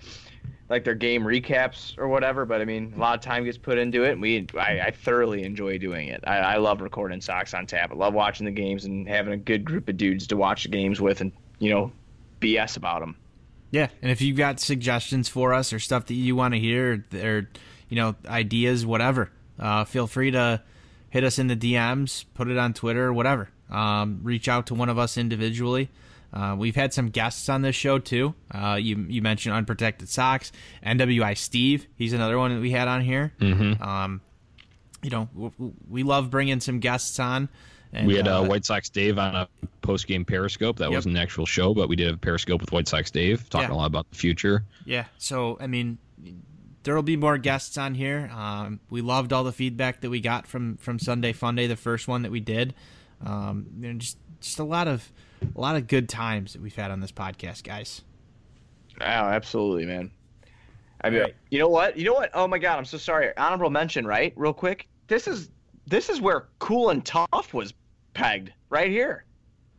Like 0.71 0.85
their 0.85 0.95
game 0.95 1.25
recaps 1.25 1.99
or 1.99 2.09
whatever, 2.09 2.47
but 2.47 2.61
I 2.61 2.65
mean, 2.65 2.95
a 2.97 2.99
lot 2.99 3.19
of 3.19 3.25
time 3.25 3.45
gets 3.45 3.59
put 3.59 3.77
into 3.77 4.05
it, 4.05 4.13
and 4.13 4.23
we 4.23 4.47
I, 4.57 4.81
I 4.87 4.91
thoroughly 4.93 5.43
enjoy 5.43 5.79
doing 5.79 6.09
it. 6.09 6.23
I, 6.25 6.37
I 6.37 6.57
love 6.59 6.81
recording 6.81 7.21
Sox 7.21 7.53
on 7.55 7.67
Tap. 7.67 7.91
I 7.91 7.97
love 7.97 8.15
watching 8.15 8.47
the 8.47 8.53
games 8.53 8.85
and 8.85 9.09
having 9.09 9.33
a 9.33 9.37
good 9.37 9.65
group 9.65 9.89
of 9.89 9.97
dudes 9.97 10.29
to 10.29 10.37
watch 10.37 10.63
the 10.63 10.69
games 10.69 11.01
with, 11.01 11.21
and 11.21 11.33
you 11.59 11.71
know, 11.71 11.93
BS 12.41 12.77
about 12.77 13.01
them. 13.01 13.17
Yeah, 13.73 13.89
and 14.01 14.11
if 14.11 14.21
you've 14.21 14.37
got 14.37 14.61
suggestions 14.61 15.29
for 15.29 15.53
us 15.53 15.73
or 15.73 15.79
stuff 15.81 16.07
that 16.07 16.15
you 16.15 16.35
want 16.35 16.55
to 16.55 16.61
hear 16.61 17.05
or, 17.15 17.49
you 17.89 17.97
know 17.97 18.15
ideas, 18.27 18.87
whatever, 18.87 19.31
uh, 19.59 19.85
feel 19.85 20.07
free 20.07 20.31
to 20.31 20.63
hit 21.11 21.25
us 21.25 21.39
in 21.39 21.49
the 21.49 21.57
DMs, 21.57 22.25
put 22.35 22.49
it 22.49 22.57
on 22.57 22.75
Twitter, 22.75 23.13
whatever. 23.13 23.51
Um, 23.69 24.21
reach 24.23 24.49
out 24.49 24.67
to 24.69 24.75
one 24.75 24.89
of 24.89 24.99
us 24.99 25.17
individually. 25.17 25.91
Uh, 26.33 26.55
we've 26.59 26.77
had 26.77 26.93
some 26.95 27.09
guests 27.09 27.49
on 27.49 27.63
this 27.63 27.75
show 27.77 27.99
too. 27.99 28.35
Uh, 28.53 28.79
you 28.81 29.05
you 29.09 29.21
mentioned 29.23 29.55
unprotected 29.55 30.09
socks, 30.09 30.53
NWI 30.87 31.37
Steve. 31.37 31.87
He's 31.97 32.13
another 32.13 32.39
one 32.39 32.55
that 32.55 32.61
we 32.61 32.71
had 32.71 32.87
on 32.89 33.01
here. 33.01 33.33
Mm-hmm. 33.41 33.83
Um, 33.83 34.21
you 35.03 35.11
know, 35.11 35.29
w- 35.35 35.51
w- 35.53 35.75
we 35.89 36.03
love 36.03 36.31
bringing 36.31 36.61
some 36.61 36.79
guests 36.79 37.19
on. 37.19 37.49
And, 37.93 38.07
we 38.07 38.15
had 38.17 38.29
uh, 38.29 38.43
uh, 38.43 38.47
White 38.47 38.65
Sox 38.65 38.89
Dave 38.89 39.19
on 39.19 39.35
a 39.35 39.49
post 39.83 40.07
game 40.07 40.25
Periscope. 40.25 40.77
That 40.77 40.91
Yep. 40.91 40.97
wasn't 40.99 41.17
an 41.17 41.23
actual 41.23 41.47
show, 41.47 41.75
but 41.75 41.89
we 41.89 41.97
did 41.97 42.15
a 42.15 42.17
Periscope 42.17 42.61
with 42.61 42.71
White 42.71 42.87
Sox 42.87 43.11
Dave 43.11 43.51
talking 43.51 43.71
Yeah. 43.71 43.75
a 43.75 43.79
lot 43.79 43.87
about 43.87 44.09
the 44.11 44.17
future. 44.17 44.65
Yeah. 44.85 45.07
So 45.19 45.57
I 45.61 45.67
mean, 45.67 45.99
there 46.85 46.95
will 46.95 47.03
be 47.03 47.17
more 47.17 47.39
guests 47.39 47.77
on 47.77 47.95
here. 47.95 48.31
Um, 48.33 48.79
we 48.89 49.01
loved 49.01 49.33
all 49.33 49.43
the 49.43 49.53
feedback 49.53 50.01
that 50.03 50.11
we 50.11 50.21
got 50.21 50.47
from 50.47 50.77
from 50.77 51.01
Sunday 51.01 51.33
Funday, 51.33 51.67
the 51.67 51.75
first 51.77 52.07
one 52.07 52.23
that 52.23 52.31
we 52.31 52.39
did. 52.41 52.75
Um, 53.27 53.67
you 53.81 53.93
know, 53.93 53.99
just 53.99 54.17
just 54.41 54.61
a 54.61 54.65
lot 54.65 54.87
of 54.87 55.11
a 55.43 55.61
lot 55.61 55.77
of 55.77 55.87
good 55.87 56.09
times 56.09 56.53
that 56.53 56.63
we've 56.63 56.75
had 56.75 56.91
on 56.91 57.01
this 57.01 57.13
podcast, 57.13 57.65
guys. 57.65 58.03
Oh, 59.01 59.05
absolutely, 59.05 59.87
man. 59.87 60.11
I 61.03 61.09
mean, 61.11 61.25
you 61.51 61.59
know 61.59 61.69
what? 61.69 61.97
You 61.97 62.05
know 62.05 62.13
what? 62.13 62.31
Oh 62.35 62.47
my 62.47 62.59
God, 62.59 62.77
I'm 62.79 62.85
so 62.85 62.99
sorry. 62.99 63.35
Honorable 63.37 63.71
mention, 63.71 64.07
right? 64.07 64.33
Real 64.37 64.53
quick. 64.53 64.87
This 65.09 65.27
is 65.27 65.51
this 65.87 66.09
is 66.11 66.21
where 66.21 66.49
Cool 66.59 66.91
and 66.91 67.05
Tough 67.05 67.55
was 67.55 67.73
pegged 68.13 68.53
right 68.69 68.91
here. 68.91 69.25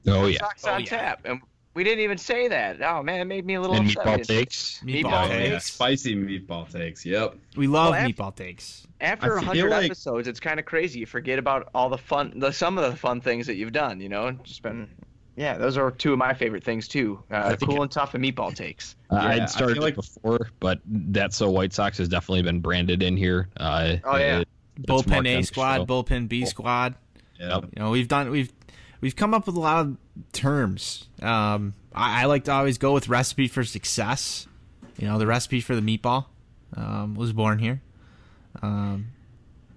Oh 0.08 0.26
yeah, 0.26 0.40
Sox 0.40 0.66
Oh, 0.66 0.72
on 0.74 0.80
yeah. 0.82 0.86
tap, 0.88 1.22
and 1.26 1.40
we 1.76 1.84
didn't 1.84 2.04
even 2.04 2.18
say 2.18 2.48
that. 2.48 2.82
Oh 2.82 3.04
man, 3.04 3.22
it 3.22 3.26
made 3.26 3.46
me 3.46 3.54
a 3.54 3.62
little 3.62 3.76
and 3.76 3.86
upset. 3.88 4.04
meatball 4.06 4.26
takes. 4.26 4.80
Meatball 4.84 5.04
Meatball 5.04 5.28
Oh, 5.30 5.32
yeah, 5.32 5.50
takes. 5.52 5.74
spicy 5.74 6.16
meatball 6.16 6.72
takes. 6.72 7.06
Yep. 7.06 7.36
We 7.56 7.68
love 7.68 7.92
Well, 7.92 8.04
af- 8.04 8.16
meatball 8.16 8.36
takes. 8.36 8.88
After 9.00 9.34
I 9.34 9.36
100 9.44 9.70
like- 9.70 9.86
episodes, 9.86 10.28
it's 10.28 10.40
kind 10.40 10.60
of 10.60 10.66
crazy. 10.66 11.00
You 11.00 11.06
forget 11.06 11.38
about 11.38 11.70
all 11.76 11.90
the 11.90 11.98
fun, 12.00 12.34
the 12.40 12.52
some 12.52 12.80
of 12.80 12.90
the 12.92 12.98
fun 12.98 13.22
things 13.22 13.46
that 13.46 13.56
you've 13.58 13.74
done. 13.74 14.02
You 14.02 14.10
know, 14.10 14.32
just 14.44 14.64
been. 14.64 14.90
Yeah, 15.38 15.58
those 15.58 15.78
are 15.78 15.92
two 15.92 16.12
of 16.14 16.20
my 16.20 16.34
favorite 16.34 16.64
things 16.64 16.88
too. 16.88 17.24
Uh, 17.32 17.38
I 17.38 17.56
think- 17.56 17.72
cool 17.72 17.82
and 17.82 17.92
tough 17.92 18.14
and 18.14 18.24
meatball 18.24 18.54
takes. 18.54 18.96
Uh, 19.10 19.16
Yeah, 19.16 19.22
I 19.22 19.34
I'd 19.44 19.50
started 19.50 19.78
like- 19.80 19.96
before, 19.96 20.50
but 20.60 20.82
that's 20.86 21.38
so 21.38 21.50
White 21.50 21.74
Sox 21.74 21.98
has 22.00 22.08
definitely 22.10 22.42
been 22.44 22.60
branded 22.60 23.02
in 23.02 23.16
here. 23.18 23.50
Uh, 23.58 23.96
Oh, 24.04 24.18
yeah. 24.18 24.40
it- 24.40 24.48
Bullpen 24.88 25.28
A 25.28 25.44
squad, 25.44 25.88
bullpen 25.88 26.28
B 26.28 26.46
squad. 26.46 26.96
Yep. 27.40 27.64
You 27.76 27.82
know, 27.84 27.92
we've 27.92 28.08
done 28.08 28.30
we've 28.32 28.52
we've 29.00 29.16
come 29.16 29.34
up 29.34 29.46
with 29.48 29.56
a 29.56 29.60
lot 29.60 29.86
of 29.86 29.98
terms. 30.34 31.08
Um, 31.22 31.74
I, 31.94 32.24
I 32.24 32.26
like 32.26 32.46
to 32.46 32.52
always 32.52 32.78
go 32.78 32.94
with 32.94 33.08
recipe 33.10 33.48
for 33.48 33.64
success. 33.64 34.48
You 34.98 35.08
know, 35.08 35.18
the 35.20 35.28
recipe 35.28 35.62
for 35.62 35.76
the 35.76 35.82
meatball 35.82 36.26
um, 36.76 37.16
was 37.16 37.34
born 37.34 37.60
here. 37.60 37.82
Um, 38.62 39.08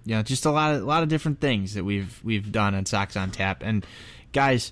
you 0.05 0.15
know, 0.15 0.21
just 0.21 0.45
a 0.45 0.51
lot 0.51 0.75
of 0.75 0.81
a 0.81 0.85
lot 0.85 1.03
of 1.03 1.09
different 1.09 1.39
things 1.39 1.73
that 1.75 1.83
we've 1.83 2.19
we've 2.23 2.51
done 2.51 2.73
on 2.75 2.85
Sox 2.85 3.15
on 3.17 3.31
Tap. 3.31 3.61
And 3.63 3.85
guys, 4.31 4.71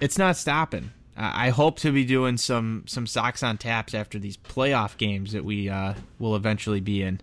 it's 0.00 0.18
not 0.18 0.36
stopping. 0.36 0.90
I 1.16 1.46
I 1.46 1.50
hope 1.50 1.78
to 1.80 1.92
be 1.92 2.04
doing 2.04 2.36
some 2.36 2.84
some 2.86 3.06
Sox 3.06 3.42
on 3.42 3.58
Taps 3.58 3.94
after 3.94 4.18
these 4.18 4.36
playoff 4.36 4.96
games 4.96 5.32
that 5.32 5.44
we 5.44 5.68
uh, 5.68 5.94
will 6.18 6.36
eventually 6.36 6.80
be 6.80 7.02
in. 7.02 7.20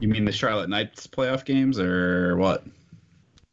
You 0.00 0.08
mean 0.08 0.24
the 0.24 0.32
Charlotte 0.32 0.68
Knights 0.70 1.06
playoff 1.06 1.44
games 1.44 1.78
or 1.80 2.36
what? 2.36 2.64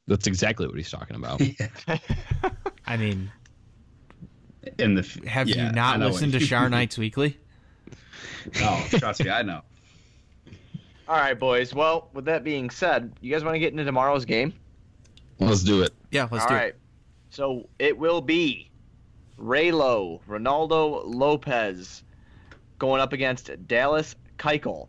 That's 0.07 0.27
exactly 0.27 0.67
what 0.67 0.77
he's 0.77 0.91
talking 0.91 1.15
about. 1.15 1.41
I 2.85 2.97
mean, 2.97 3.31
In 4.77 4.93
the 4.93 5.01
f- 5.01 5.23
have 5.23 5.49
yeah, 5.49 5.67
you 5.67 5.71
not 5.71 5.99
listened 5.99 6.33
to 6.33 6.39
Char 6.39 6.69
Knights 6.69 6.97
Weekly? 6.97 7.37
No, 8.59 8.79
trust 8.91 9.23
me, 9.23 9.31
I 9.31 9.41
know. 9.41 9.61
All 11.07 11.17
right, 11.17 11.33
boys. 11.37 11.73
Well, 11.73 12.09
with 12.13 12.25
that 12.25 12.43
being 12.43 12.69
said, 12.69 13.11
you 13.19 13.31
guys 13.31 13.43
want 13.43 13.55
to 13.55 13.59
get 13.59 13.71
into 13.71 13.83
tomorrow's 13.83 14.23
game? 14.23 14.53
Let's 15.39 15.63
do 15.63 15.81
it. 15.81 15.93
Yeah, 16.11 16.27
let's 16.29 16.43
All 16.43 16.49
do 16.49 16.55
right. 16.55 16.67
it. 16.69 16.79
So 17.35 17.67
it 17.79 17.97
will 17.97 18.21
be 18.21 18.71
Raylo, 19.37 20.21
Reynaldo 20.25 21.01
Lopez 21.03 22.01
going 22.79 23.01
up 23.01 23.11
against 23.11 23.51
Dallas 23.67 24.15
Keuchel. 24.37 24.87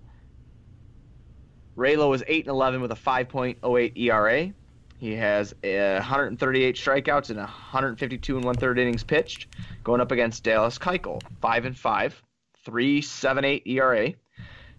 Raylo 1.76 2.14
is 2.14 2.22
8 2.24 2.44
and 2.44 2.50
11 2.50 2.80
with 2.82 2.92
a 2.92 2.94
5.08 2.94 3.98
ERA. 3.98 4.52
He 4.96 5.14
has 5.14 5.54
uh, 5.64 5.98
138 5.98 6.76
strikeouts 6.76 7.30
and 7.30 7.38
152 7.38 8.36
and 8.36 8.44
one 8.44 8.54
third 8.54 8.78
innings 8.78 9.02
pitched. 9.02 9.48
Going 9.82 10.00
up 10.00 10.12
against 10.12 10.44
Dallas 10.44 10.78
Keuchel, 10.78 11.20
5 11.42 11.64
and 11.64 11.76
5, 11.76 12.22
3.78 12.64 13.62
ERA, 13.66 14.14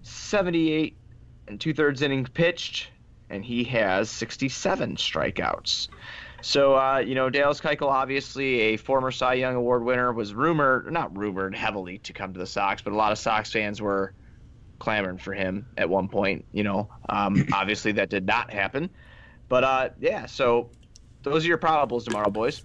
78 0.04 0.96
and 1.50 1.60
two 1.60 1.74
thirds 1.74 2.02
innings 2.02 2.30
pitched, 2.30 2.88
and 3.30 3.44
he 3.44 3.66
has 3.66 4.10
67 4.10 4.96
strikeouts. 4.96 5.90
So, 6.42 6.76
uh, 6.76 7.00
you 7.00 7.16
know, 7.16 7.30
Dallas 7.30 7.60
Keuchel, 7.60 7.90
obviously 7.90 8.60
a 8.62 8.78
former 8.78 9.12
Cy 9.12 9.36
Young 9.36 9.56
Award 9.56 9.84
winner, 9.84 10.14
was 10.14 10.34
rumored, 10.34 10.92
not 10.92 11.18
rumored 11.18 11.56
heavily 11.56 11.98
to 12.00 12.14
come 12.14 12.34
to 12.34 12.40
the 12.40 12.46
Sox, 12.46 12.82
but 12.82 12.94
a 12.94 12.96
lot 12.96 13.12
of 13.12 13.18
Sox 13.18 13.52
fans 13.52 13.82
were 13.82 14.14
clamoring 14.80 15.18
for 15.18 15.34
him 15.34 15.66
at 15.78 15.90
one 15.90 16.08
point. 16.08 16.46
You 16.52 16.64
know, 16.64 16.90
um, 17.10 17.48
obviously 17.54 17.92
that 17.94 18.10
did 18.10 18.26
not 18.26 18.52
happen. 18.52 18.90
But 19.50 19.64
uh, 19.64 19.90
yeah, 20.00 20.26
so 20.26 20.70
those 21.24 21.44
are 21.46 21.48
your 21.48 21.58
probables 21.58 22.06
tomorrow, 22.06 22.30
boys. 22.30 22.64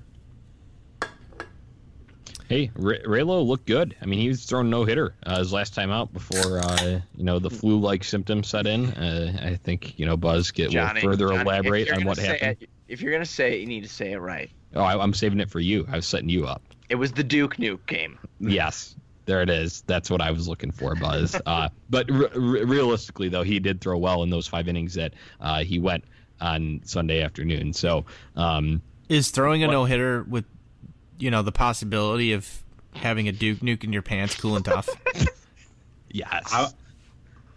Hey, 2.49 2.71
Ray- 2.75 3.03
Raylo 3.03 3.47
looked 3.47 3.67
good. 3.67 3.97
I 4.03 4.05
mean, 4.05 4.19
he 4.19 4.29
was 4.29 4.45
throwing 4.45 4.69
no 4.69 4.85
hitter 4.85 5.15
uh, 5.25 5.39
his 5.39 5.55
last 5.55 5.75
time 5.75 5.91
out 5.91 6.13
before 6.13 6.59
uh, 6.59 7.01
you 7.17 7.25
know 7.25 7.39
the 7.39 7.49
flu 7.49 7.81
like 7.81 8.05
symptoms 8.05 8.49
set 8.49 8.67
in. 8.67 8.87
Uh, 8.93 9.41
I 9.43 9.57
think 9.57 9.99
you 9.99 10.05
know 10.05 10.19
Buzz 10.19 10.51
get 10.51 10.71
Johnny, 10.71 11.01
will 11.01 11.13
further 11.13 11.29
Johnny, 11.29 11.41
elaborate 11.41 11.91
on 11.91 12.05
what 12.05 12.19
happened. 12.19 12.59
It, 12.61 12.69
if 12.93 13.01
you're 13.01 13.11
gonna 13.11 13.25
say 13.25 13.55
it, 13.55 13.61
you 13.61 13.67
need 13.67 13.85
to 13.85 13.89
say 13.89 14.13
it 14.13 14.19
right. 14.19 14.51
Oh, 14.75 14.83
I, 14.83 15.03
I'm 15.03 15.15
saving 15.15 15.41
it 15.41 15.51
for 15.51 15.61
you. 15.61 15.87
I 15.91 15.97
was 15.97 16.07
setting 16.07 16.29
you 16.29 16.47
up. 16.47 16.63
It 16.91 16.97
was 16.97 17.13
the 17.13 17.25
Duke 17.25 17.57
Nuke 17.57 17.87
game. 17.87 18.19
Yes, 18.39 18.97
there 19.25 19.41
it 19.41 19.49
is. 19.49 19.83
That's 19.87 20.11
what 20.11 20.21
I 20.21 20.33
was 20.33 20.49
looking 20.49 20.73
for, 20.73 20.97
Buzz. 20.97 21.41
Uh, 21.47 21.69
but 21.89 22.11
re- 22.11 22.29
re- 22.35 22.65
realistically, 22.65 23.29
though, 23.29 23.45
he 23.45 23.61
did 23.61 23.81
throw 23.81 23.97
well 23.97 24.25
in 24.25 24.31
those 24.31 24.49
five 24.49 24.67
innings 24.67 24.95
that 24.95 25.15
uh, 25.41 25.63
he 25.63 25.79
went 25.79 26.05
on 26.41 26.81
Sunday 26.85 27.23
afternoon. 27.23 27.73
So, 27.73 28.05
um, 28.35 28.83
Is 29.09 29.31
throwing 29.31 29.63
a 29.63 29.69
no 29.69 29.85
hitter 29.85 30.25
with, 30.25 30.45
you 31.21 31.31
know, 31.31 31.43
the 31.43 31.53
possibility 31.53 32.33
of 32.33 32.65
having 32.97 33.29
a 33.29 33.33
Duke 33.33 33.61
nuke 33.61 33.85
in 33.85 33.93
your 33.93 34.03
pants 34.03 34.39
cool 34.41 34.57
and 34.57 34.65
tough? 34.65 34.89
yes, 36.11 36.43
I, 36.53 36.69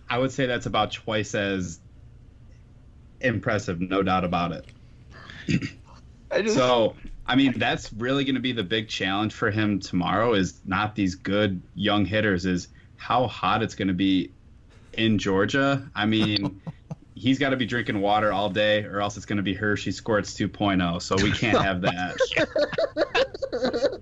I 0.07 0.19
would 0.19 0.31
say 0.31 0.45
that's 0.45 0.67
about 0.67 0.91
twice 0.91 1.33
as 1.33 1.79
impressive, 3.21 3.81
no 3.81 4.03
doubt 4.03 4.23
about 4.23 4.51
it. 4.51 4.65
I 6.31 6.41
just, 6.41 6.55
So, 6.55 6.95
I 7.25 7.35
mean, 7.35 7.57
that's 7.57 7.91
really 7.93 8.23
going 8.23 8.35
to 8.35 8.41
be 8.41 8.51
the 8.51 8.63
big 8.63 8.87
challenge 8.87 9.33
for 9.33 9.51
him 9.51 9.79
tomorrow. 9.79 10.33
Is 10.33 10.61
not 10.65 10.95
these 10.95 11.15
good 11.15 11.61
young 11.73 12.05
hitters. 12.05 12.45
Is 12.45 12.67
how 12.97 13.27
hot 13.27 13.63
it's 13.63 13.75
going 13.75 13.87
to 13.87 13.93
be 13.93 14.31
in 14.93 15.17
Georgia. 15.17 15.89
I 15.95 16.05
mean, 16.05 16.61
he's 17.15 17.39
got 17.39 17.49
to 17.49 17.57
be 17.57 17.65
drinking 17.65 18.01
water 18.01 18.31
all 18.31 18.49
day, 18.49 18.83
or 18.83 19.01
else 19.01 19.17
it's 19.17 19.25
going 19.25 19.37
to 19.37 19.43
be 19.43 19.53
Hershey 19.53 19.91
Squirts 19.91 20.33
2.0. 20.33 21.01
So 21.01 21.15
we 21.15 21.31
can't 21.31 21.61
have 21.61 21.81
that. 21.81 22.15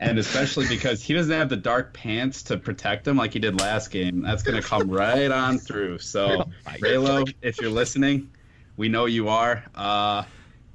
and 0.00 0.18
especially 0.18 0.68
because 0.68 1.02
he 1.02 1.14
doesn't 1.14 1.32
have 1.32 1.48
the 1.48 1.56
dark 1.56 1.94
pants 1.94 2.42
to 2.44 2.56
protect 2.56 3.06
him 3.06 3.16
like 3.16 3.32
he 3.32 3.38
did 3.38 3.60
last 3.60 3.88
game. 3.88 4.22
That's 4.22 4.42
going 4.42 4.60
to 4.60 4.66
come 4.66 4.90
right 4.90 5.30
on 5.30 5.58
through. 5.58 5.98
So, 5.98 6.44
oh 6.46 6.70
Raylo, 6.78 7.32
if 7.42 7.60
you're 7.60 7.70
listening, 7.70 8.30
we 8.76 8.88
know 8.88 9.06
you 9.06 9.28
are. 9.28 9.64
Uh, 9.74 10.24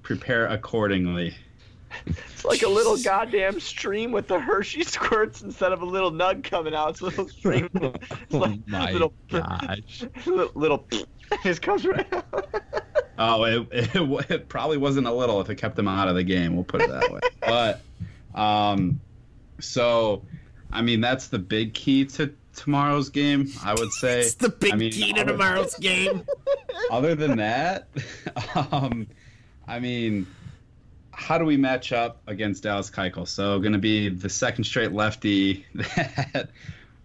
prepare 0.04 0.48
accordingly. 0.48 1.36
it's 2.06 2.46
like 2.46 2.62
a 2.64 2.68
little 2.68 2.98
goddamn 2.98 3.60
stream 3.60 4.12
with 4.12 4.28
the 4.28 4.40
Hershey 4.40 4.84
squirts 4.84 5.42
instead 5.42 5.72
of 5.72 5.82
a 5.82 5.86
little 5.86 6.12
nug 6.12 6.44
coming 6.44 6.74
out. 6.74 6.92
It's 6.92 7.02
a 7.02 7.06
little 7.06 7.28
stream. 7.28 7.70
It's 8.30 8.34
oh 8.34 8.38
like 8.40 8.68
my 8.68 8.92
little, 8.92 9.14
gosh. 9.30 10.06
little, 10.26 10.52
little 10.56 10.88
just 11.44 11.62
comes 11.62 11.86
right 11.86 12.12
out. 12.14 12.64
Oh, 13.18 13.44
it, 13.46 13.68
it, 13.72 14.30
it 14.30 14.50
probably 14.50 14.78
wasn't 14.78 15.08
a 15.08 15.12
little 15.12 15.42
if 15.42 15.50
it 15.50 15.56
kept 15.56 15.78
him 15.78 15.88
out 15.88 16.08
of 16.08 16.16
the 16.16 16.24
game. 16.24 16.56
We'll 16.56 16.64
put 16.64 16.82
it 16.82 16.90
that 16.90 17.12
way. 17.12 17.20
but, 17.42 17.82
um, 18.40 19.02
so, 19.60 20.24
I 20.72 20.82
mean, 20.82 21.02
that's 21.02 21.28
the 21.28 21.40
big 21.40 21.74
key 21.74 22.06
to 22.06 22.34
tomorrow's 22.58 23.10
game. 23.10 23.50
I 23.64 23.74
would 23.74 23.94
say. 23.94 24.20
It's 24.20 24.34
the 24.36 24.50
big 24.50 24.74
I 24.74 24.76
mean, 24.76 24.92
key 24.92 25.14
to 25.14 25.22
other- 25.22 25.32
tomorrow's 25.32 25.76
game. 25.76 26.24
Other 26.92 27.16
than 27.16 27.38
that, 27.38 27.88
um, 28.72 29.08
I 29.68 29.80
mean, 29.80 30.28
how 31.12 31.38
do 31.38 31.46
we 31.46 31.58
match 31.58 31.92
up 31.92 32.22
against 32.28 32.64
Dallas 32.64 32.90
Keuchel? 32.92 33.28
So, 33.28 33.60
going 33.60 33.74
to 33.74 33.80
be 33.80 34.10
the 34.10 34.30
second 34.30 34.64
straight 34.66 34.92
lefty 34.92 35.66
that 35.76 36.50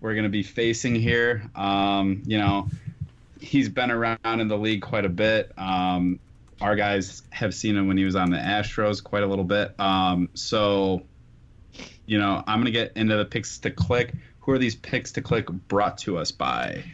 we're 0.01 0.13
going 0.15 0.25
to 0.25 0.31
be 0.31 0.43
facing 0.43 0.95
here. 0.95 1.49
Um, 1.55 2.23
you 2.27 2.39
know, 2.39 2.69
he's 3.41 3.69
been 3.69 3.91
around 3.91 4.19
in 4.41 4.49
the 4.49 4.59
league 4.59 4.83
quite 4.83 5.05
a 5.05 5.09
bit. 5.09 5.53
Um, 5.57 6.19
our 6.61 6.77
guys 6.77 7.23
have 7.31 7.55
seen 7.55 7.77
him 7.77 7.89
when 7.89 7.97
he 7.97 8.05
was 8.05 8.15
on 8.15 8.31
the 8.31 8.37
Astros 8.37 9.03
quite 9.03 9.23
a 9.23 9.27
little 9.27 9.45
bit. 9.45 9.79
Um, 9.81 10.29
so, 10.35 11.03
you 12.07 12.19
know, 12.19 12.45
I'm 12.47 12.59
going 12.61 12.67
to 12.67 12.73
get 12.73 12.93
into 12.97 13.17
the 13.17 13.25
picks 13.25 13.59
to 13.61 13.71
click. 13.71 14.13
Who 14.43 14.53
are 14.53 14.59
these 14.59 14.75
picks 14.75 15.13
to 15.13 15.23
click 15.23 15.49
brought 15.51 15.99
to 15.99 16.19
us 16.19 16.33
by? 16.33 16.85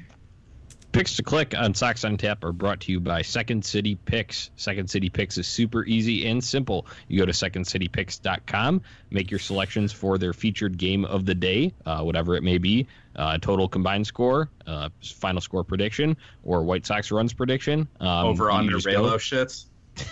Picks 0.92 1.16
to 1.16 1.22
click 1.22 1.55
on 1.57 1.74
Sox 1.74 2.05
on 2.05 2.16
Tap 2.16 2.42
are 2.44 2.53
brought 2.53 2.80
to 2.80 2.92
you 2.92 3.01
by 3.01 3.22
Second 3.22 3.64
City 3.64 3.94
Picks. 3.94 4.51
Second 4.57 4.88
City 4.88 5.09
Picks 5.11 5.36
is 5.38 5.46
super 5.46 5.84
easy 5.84 6.26
and 6.28 6.42
simple. 6.42 6.86
You 7.09 7.18
go 7.18 7.26
to 7.26 7.32
secondcitypicks.com, 7.32 8.82
make 9.11 9.30
your 9.30 9.40
selections 9.40 9.92
for 9.92 10.18
their 10.18 10.32
featured 10.32 10.78
game 10.78 11.05
of 11.05 11.26
the 11.26 11.34
day, 11.34 11.72
uh, 11.84 12.03
whatever 12.03 12.36
it 12.36 12.42
may 12.42 12.59
be, 12.59 12.86
uh, 13.16 13.38
total 13.38 13.68
combined 13.68 14.07
score, 14.07 14.49
uh, 14.66 14.88
final 15.03 15.40
score 15.40 15.62
prediction, 15.62 16.16
or 16.42 16.62
White 16.62 16.86
Sox 16.86 17.11
runs 17.11 17.32
prediction. 17.32 17.86
Um, 18.01 18.26
Over 18.26 18.51
just 18.70 18.86
go- 18.86 19.05
Raylo 19.05 19.16
shits. 19.16 19.66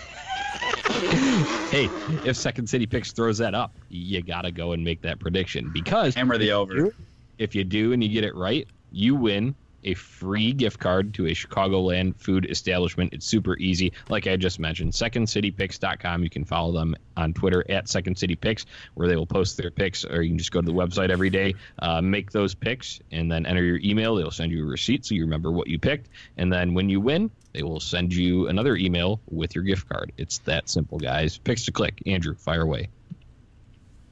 Hey, 1.69 1.89
if 2.25 2.35
Second 2.35 2.67
City 2.67 2.85
Picks 2.87 3.11
throws 3.11 3.37
that 3.37 3.53
up, 3.53 3.75
you 3.89 4.23
gotta 4.23 4.51
go 4.51 4.71
and 4.71 4.83
make 4.83 5.01
that 5.01 5.19
prediction 5.19 5.69
because 5.71 6.15
Hammer 6.15 6.37
the 6.37 6.51
over. 6.51 6.93
If 7.39 7.55
you 7.55 7.63
do 7.63 7.93
and 7.93 8.03
you 8.03 8.09
get 8.09 8.23
it 8.23 8.35
right, 8.35 8.67
you 8.91 9.15
win 9.15 9.55
a 9.83 9.93
free 9.93 10.51
gift 10.51 10.79
card 10.79 11.13
to 11.13 11.27
a 11.27 11.31
Chicagoland 11.31 12.15
food 12.17 12.45
establishment. 12.49 13.13
It's 13.13 13.25
super 13.25 13.57
easy. 13.57 13.93
Like 14.09 14.27
I 14.27 14.35
just 14.35 14.59
mentioned, 14.59 14.91
secondcitypicks.com. 14.93 16.23
You 16.23 16.29
can 16.29 16.43
follow 16.43 16.73
them 16.73 16.95
on 17.15 17.33
Twitter 17.33 17.63
at 17.69 17.87
Second 17.87 18.17
City 18.17 18.35
Picks, 18.35 18.65
where 18.95 19.07
they 19.07 19.15
will 19.15 19.25
post 19.25 19.55
their 19.55 19.71
picks, 19.71 20.03
or 20.03 20.21
you 20.21 20.31
can 20.31 20.37
just 20.37 20.51
go 20.51 20.61
to 20.61 20.65
the 20.65 20.73
website 20.73 21.09
every 21.09 21.29
day, 21.29 21.55
uh, 21.79 22.01
make 22.01 22.31
those 22.31 22.53
picks, 22.53 22.99
and 23.11 23.31
then 23.31 23.45
enter 23.45 23.63
your 23.63 23.79
email. 23.83 24.15
They'll 24.15 24.31
send 24.31 24.51
you 24.51 24.63
a 24.63 24.67
receipt 24.67 25.05
so 25.05 25.15
you 25.15 25.21
remember 25.21 25.51
what 25.51 25.67
you 25.67 25.79
picked. 25.79 26.09
And 26.37 26.51
then 26.51 26.73
when 26.73 26.89
you 26.89 26.99
win, 26.99 27.31
they 27.53 27.63
will 27.63 27.79
send 27.79 28.13
you 28.13 28.47
another 28.47 28.75
email 28.75 29.21
with 29.29 29.55
your 29.55 29.63
gift 29.63 29.87
card. 29.87 30.11
It's 30.17 30.39
that 30.39 30.69
simple, 30.69 30.99
guys. 30.99 31.37
Picks 31.37 31.65
to 31.65 31.71
click. 31.71 32.01
Andrew, 32.05 32.35
fire 32.35 32.61
away. 32.61 32.89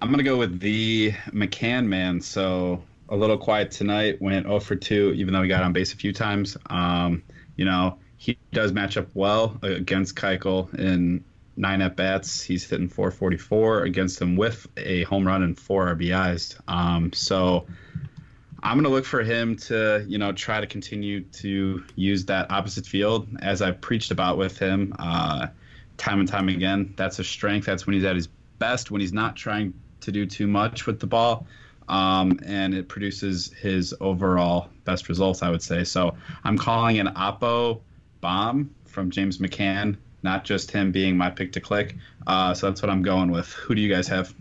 I'm 0.02 0.12
gonna 0.12 0.24
go 0.24 0.38
with 0.38 0.60
the 0.60 1.14
McCann 1.32 1.86
man. 1.86 2.22
So 2.22 2.84
a 3.10 3.16
little 3.16 3.38
quiet 3.38 3.72
tonight. 3.72 4.22
Went 4.22 4.46
0 4.46 4.60
for 4.60 4.76
2, 4.76 5.14
even 5.16 5.34
though 5.34 5.42
he 5.42 5.48
got 5.48 5.64
on 5.64 5.74
base 5.74 5.94
a 5.94 5.98
few 5.98 6.14
times. 6.14 6.58
Um, 6.70 7.24
you 7.56 7.66
know, 7.66 7.98
he 8.18 8.38
does 8.52 8.72
match 8.72 8.98
up 8.98 9.08
well 9.14 9.58
against 9.62 10.16
Keuchel 10.16 10.74
in 10.78 11.24
nine 11.58 11.82
at 11.82 11.96
bats. 11.96 12.42
He's 12.42 12.70
hitting 12.70 12.90
444 12.90 13.84
against 13.84 14.22
him 14.22 14.36
with 14.36 14.68
a 14.78 15.04
home 15.04 15.26
run 15.26 15.44
and 15.44 15.58
four 15.58 15.96
RBIs. 15.96 16.60
Um, 16.68 17.14
so 17.14 17.66
I'm 18.62 18.78
gonna 18.78 18.90
look 18.90 19.06
for 19.06 19.22
him 19.22 19.56
to, 19.58 20.04
you 20.08 20.18
know, 20.18 20.32
try 20.32 20.60
to 20.60 20.68
continue 20.68 21.22
to 21.22 21.84
use 21.96 22.26
that 22.26 22.52
opposite 22.52 22.86
field 22.86 23.28
as 23.42 23.62
I've 23.62 23.80
preached 23.80 24.12
about 24.12 24.38
with 24.38 24.58
him. 24.58 24.94
Uh, 24.98 25.48
time 25.98 26.20
and 26.20 26.28
time 26.28 26.50
again. 26.50 26.94
That's 26.98 27.20
a 27.20 27.24
strength. 27.24 27.66
That's 27.66 27.86
when 27.86 27.94
he's 27.94 28.04
at 28.04 28.16
his 28.16 28.28
best, 28.60 28.92
when 28.92 29.02
he's 29.02 29.14
not 29.14 29.36
trying 29.36 29.74
to 30.02 30.12
do 30.12 30.26
too 30.26 30.48
much 30.48 30.86
with 30.86 31.00
the 31.00 31.08
ball. 31.08 31.48
Um, 31.88 32.40
and 32.46 32.74
it 32.74 32.88
produces 32.88 33.54
his 33.54 33.94
overall 34.02 34.70
best 34.86 35.08
results, 35.10 35.44
I 35.44 35.50
would 35.50 35.62
say. 35.62 35.84
So 35.84 36.16
I'm 36.44 36.58
calling 36.58 37.00
an 37.00 37.08
Oppo 37.08 37.82
bomb 38.22 38.74
from 38.86 39.12
James 39.12 39.38
McCann, 39.38 39.98
not 40.24 40.46
just 40.46 40.72
him 40.72 40.92
being 40.92 41.16
my 41.18 41.30
pick 41.30 41.52
to 41.54 41.60
click. 41.60 41.96
Uh, 42.26 42.54
so 42.54 42.68
that's 42.68 42.82
what 42.82 42.90
I'm 42.90 43.04
going 43.04 43.32
with. 43.32 43.52
Who 43.54 43.76
do 43.76 43.82
you 43.82 43.94
guys 43.94 44.08
have? 44.08 44.34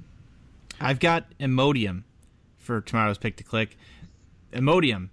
I've 0.81 1.01
got 1.01 1.27
Imodium 1.39 2.05
for 2.59 2.81
tomorrow's 2.81 3.19
pick 3.19 3.37
to 3.37 3.45
click. 3.45 3.77
Imodium, 4.53 5.11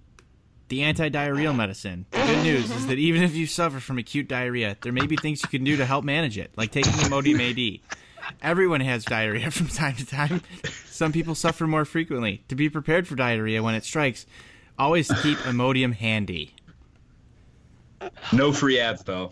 the 0.69 0.83
anti-diarrheal 0.83 1.55
medicine. 1.55 2.05
The 2.11 2.17
good 2.19 2.43
news 2.43 2.71
is 2.71 2.87
that 2.87 2.97
even 2.97 3.23
if 3.23 3.35
you 3.35 3.45
suffer 3.45 3.79
from 3.79 3.97
acute 3.97 4.27
diarrhea, 4.27 4.77
there 4.81 4.93
may 4.93 5.05
be 5.05 5.17
things 5.17 5.41
you 5.43 5.49
can 5.49 5.63
do 5.63 5.75
to 5.77 5.85
help 5.85 6.05
manage 6.05 6.37
it, 6.37 6.51
like 6.55 6.71
taking 6.71 6.93
Imodium 6.93 7.39
AD. 7.41 7.97
Everyone 8.41 8.81
has 8.81 9.05
diarrhea 9.05 9.51
from 9.51 9.67
time 9.67 9.95
to 9.95 10.05
time. 10.05 10.41
Some 10.85 11.11
people 11.11 11.35
suffer 11.35 11.67
more 11.67 11.85
frequently. 11.85 12.43
To 12.47 12.55
be 12.55 12.69
prepared 12.69 13.07
for 13.07 13.15
diarrhea 13.15 13.61
when 13.61 13.75
it 13.75 13.83
strikes, 13.83 14.25
always 14.79 15.07
keep 15.21 15.37
Imodium 15.39 15.93
handy. 15.93 16.55
No 18.33 18.51
free 18.51 18.79
ads, 18.79 19.03
though. 19.03 19.31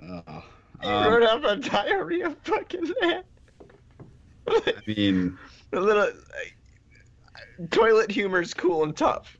Oh, 0.00 0.44
You 0.82 0.88
um, 0.88 1.12
wrote 1.12 1.22
up 1.22 1.44
a 1.44 1.56
diarrhea 1.56 2.36
fucking 2.44 2.92
man. 3.00 3.22
I 4.48 4.72
mean, 4.86 5.38
a 5.72 5.80
little 5.80 6.04
like, 6.04 7.70
toilet 7.70 8.10
humor's 8.10 8.54
cool 8.54 8.84
and 8.84 8.96
tough. 8.96 9.37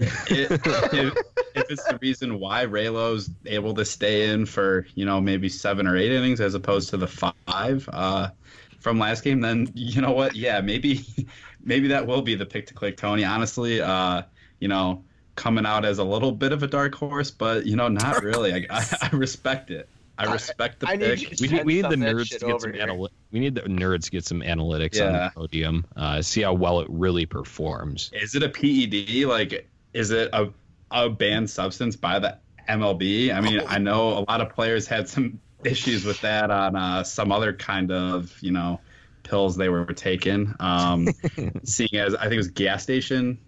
It, 0.00 0.50
if, 0.50 1.16
if 1.54 1.70
it's 1.70 1.84
the 1.84 1.98
reason 2.00 2.38
why 2.40 2.64
Raylo's 2.66 3.30
able 3.46 3.74
to 3.74 3.84
stay 3.84 4.28
in 4.30 4.46
for 4.46 4.86
you 4.94 5.04
know 5.04 5.20
maybe 5.20 5.48
seven 5.48 5.86
or 5.86 5.96
eight 5.96 6.12
innings 6.12 6.40
as 6.40 6.54
opposed 6.54 6.90
to 6.90 6.96
the 6.96 7.06
five, 7.06 7.88
uh, 7.92 8.30
from 8.78 8.98
last 8.98 9.22
game, 9.24 9.40
then 9.40 9.70
you 9.74 10.00
know 10.00 10.12
what? 10.12 10.34
Yeah, 10.34 10.60
maybe 10.60 11.04
maybe 11.64 11.88
that 11.88 12.06
will 12.06 12.22
be 12.22 12.34
the 12.34 12.46
pick 12.46 12.66
to 12.68 12.74
click, 12.74 12.96
Tony. 12.96 13.24
Honestly, 13.24 13.80
uh, 13.80 14.22
you 14.58 14.68
know, 14.68 15.04
coming 15.36 15.66
out 15.66 15.84
as 15.84 15.98
a 15.98 16.04
little 16.04 16.32
bit 16.32 16.52
of 16.52 16.62
a 16.62 16.66
dark 16.66 16.94
horse, 16.94 17.30
but 17.30 17.66
you 17.66 17.76
know, 17.76 17.88
not 17.88 18.22
really. 18.22 18.54
I, 18.54 18.66
I, 18.70 18.86
I 19.12 19.16
respect 19.16 19.70
it. 19.70 19.88
I 20.18 20.30
respect 20.30 20.80
the 20.80 20.88
I 20.88 20.98
pick. 20.98 21.22
you 21.22 21.28
We 21.40 21.48
need, 21.48 21.56
Send 21.56 21.64
we 21.66 21.74
need 21.74 21.84
the 21.84 21.90
some 21.90 21.92
of 21.92 22.00
that 22.00 22.14
nerds 22.14 22.28
to 22.38 22.46
get 22.46 22.60
some 22.60 22.72
here. 22.74 22.86
analy- 22.86 23.08
We 23.32 23.40
need 23.40 23.54
the 23.54 23.62
nerds 23.62 24.04
to 24.04 24.10
get 24.10 24.26
some 24.26 24.40
analytics 24.42 25.00
on 25.06 25.14
the 25.14 25.32
podium. 25.34 25.86
Uh, 25.96 26.20
see 26.20 26.42
how 26.42 26.52
well 26.52 26.80
it 26.80 26.88
really 26.90 27.24
performs. 27.24 28.10
Is 28.12 28.34
it 28.34 28.42
a 28.42 28.50
PED? 28.50 29.24
Like, 29.26 29.66
is 29.92 30.10
it 30.10 30.30
a 30.32 30.50
a 30.90 31.08
banned 31.08 31.48
substance 31.48 31.96
by 31.96 32.18
the 32.18 32.38
MLB? 32.68 33.34
I 33.34 33.40
mean, 33.40 33.62
I 33.66 33.78
know 33.78 34.18
a 34.18 34.24
lot 34.28 34.40
of 34.40 34.50
players 34.50 34.86
had 34.86 35.08
some 35.08 35.40
issues 35.64 36.04
with 36.04 36.20
that 36.22 36.50
on 36.50 36.76
uh, 36.76 37.04
some 37.04 37.32
other 37.32 37.52
kind 37.52 37.90
of 37.90 38.34
you 38.40 38.52
know 38.52 38.80
pills 39.22 39.56
they 39.56 39.68
were 39.68 39.84
taking. 39.86 40.54
Um, 40.60 41.08
seeing 41.64 41.94
as 41.94 42.14
I 42.14 42.22
think 42.22 42.34
it 42.34 42.38
was 42.38 42.48
gas 42.48 42.82
station 42.82 43.38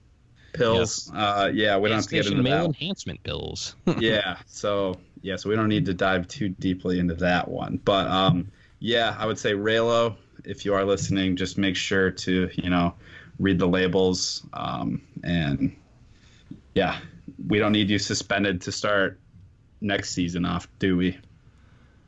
pills. 0.52 1.10
Uh, 1.14 1.50
yeah, 1.52 1.78
we 1.78 1.88
don't 1.88 1.98
have 1.98 2.06
to 2.06 2.14
get 2.14 2.26
into 2.26 2.42
male 2.42 2.58
that. 2.58 2.64
enhancement 2.66 3.22
pills. 3.22 3.76
yeah. 3.98 4.38
So 4.46 4.98
yeah, 5.22 5.36
so 5.36 5.48
we 5.48 5.56
don't 5.56 5.68
need 5.68 5.86
to 5.86 5.94
dive 5.94 6.28
too 6.28 6.48
deeply 6.48 6.98
into 6.98 7.14
that 7.14 7.48
one. 7.48 7.80
But 7.84 8.06
um, 8.08 8.50
yeah, 8.78 9.16
I 9.18 9.26
would 9.26 9.38
say 9.38 9.52
Raylo, 9.52 10.16
if 10.44 10.64
you 10.64 10.74
are 10.74 10.84
listening, 10.84 11.36
just 11.36 11.58
make 11.58 11.76
sure 11.76 12.10
to 12.10 12.50
you 12.54 12.70
know 12.70 12.94
read 13.38 13.58
the 13.58 13.68
labels. 13.68 14.46
Um, 14.52 15.02
and 15.24 15.74
yeah, 16.74 16.98
we 17.48 17.58
don't 17.58 17.72
need 17.72 17.90
you 17.90 17.98
suspended 17.98 18.62
to 18.62 18.72
start 18.72 19.20
next 19.80 20.10
season 20.10 20.44
off, 20.44 20.68
do 20.78 20.96
we? 20.96 21.18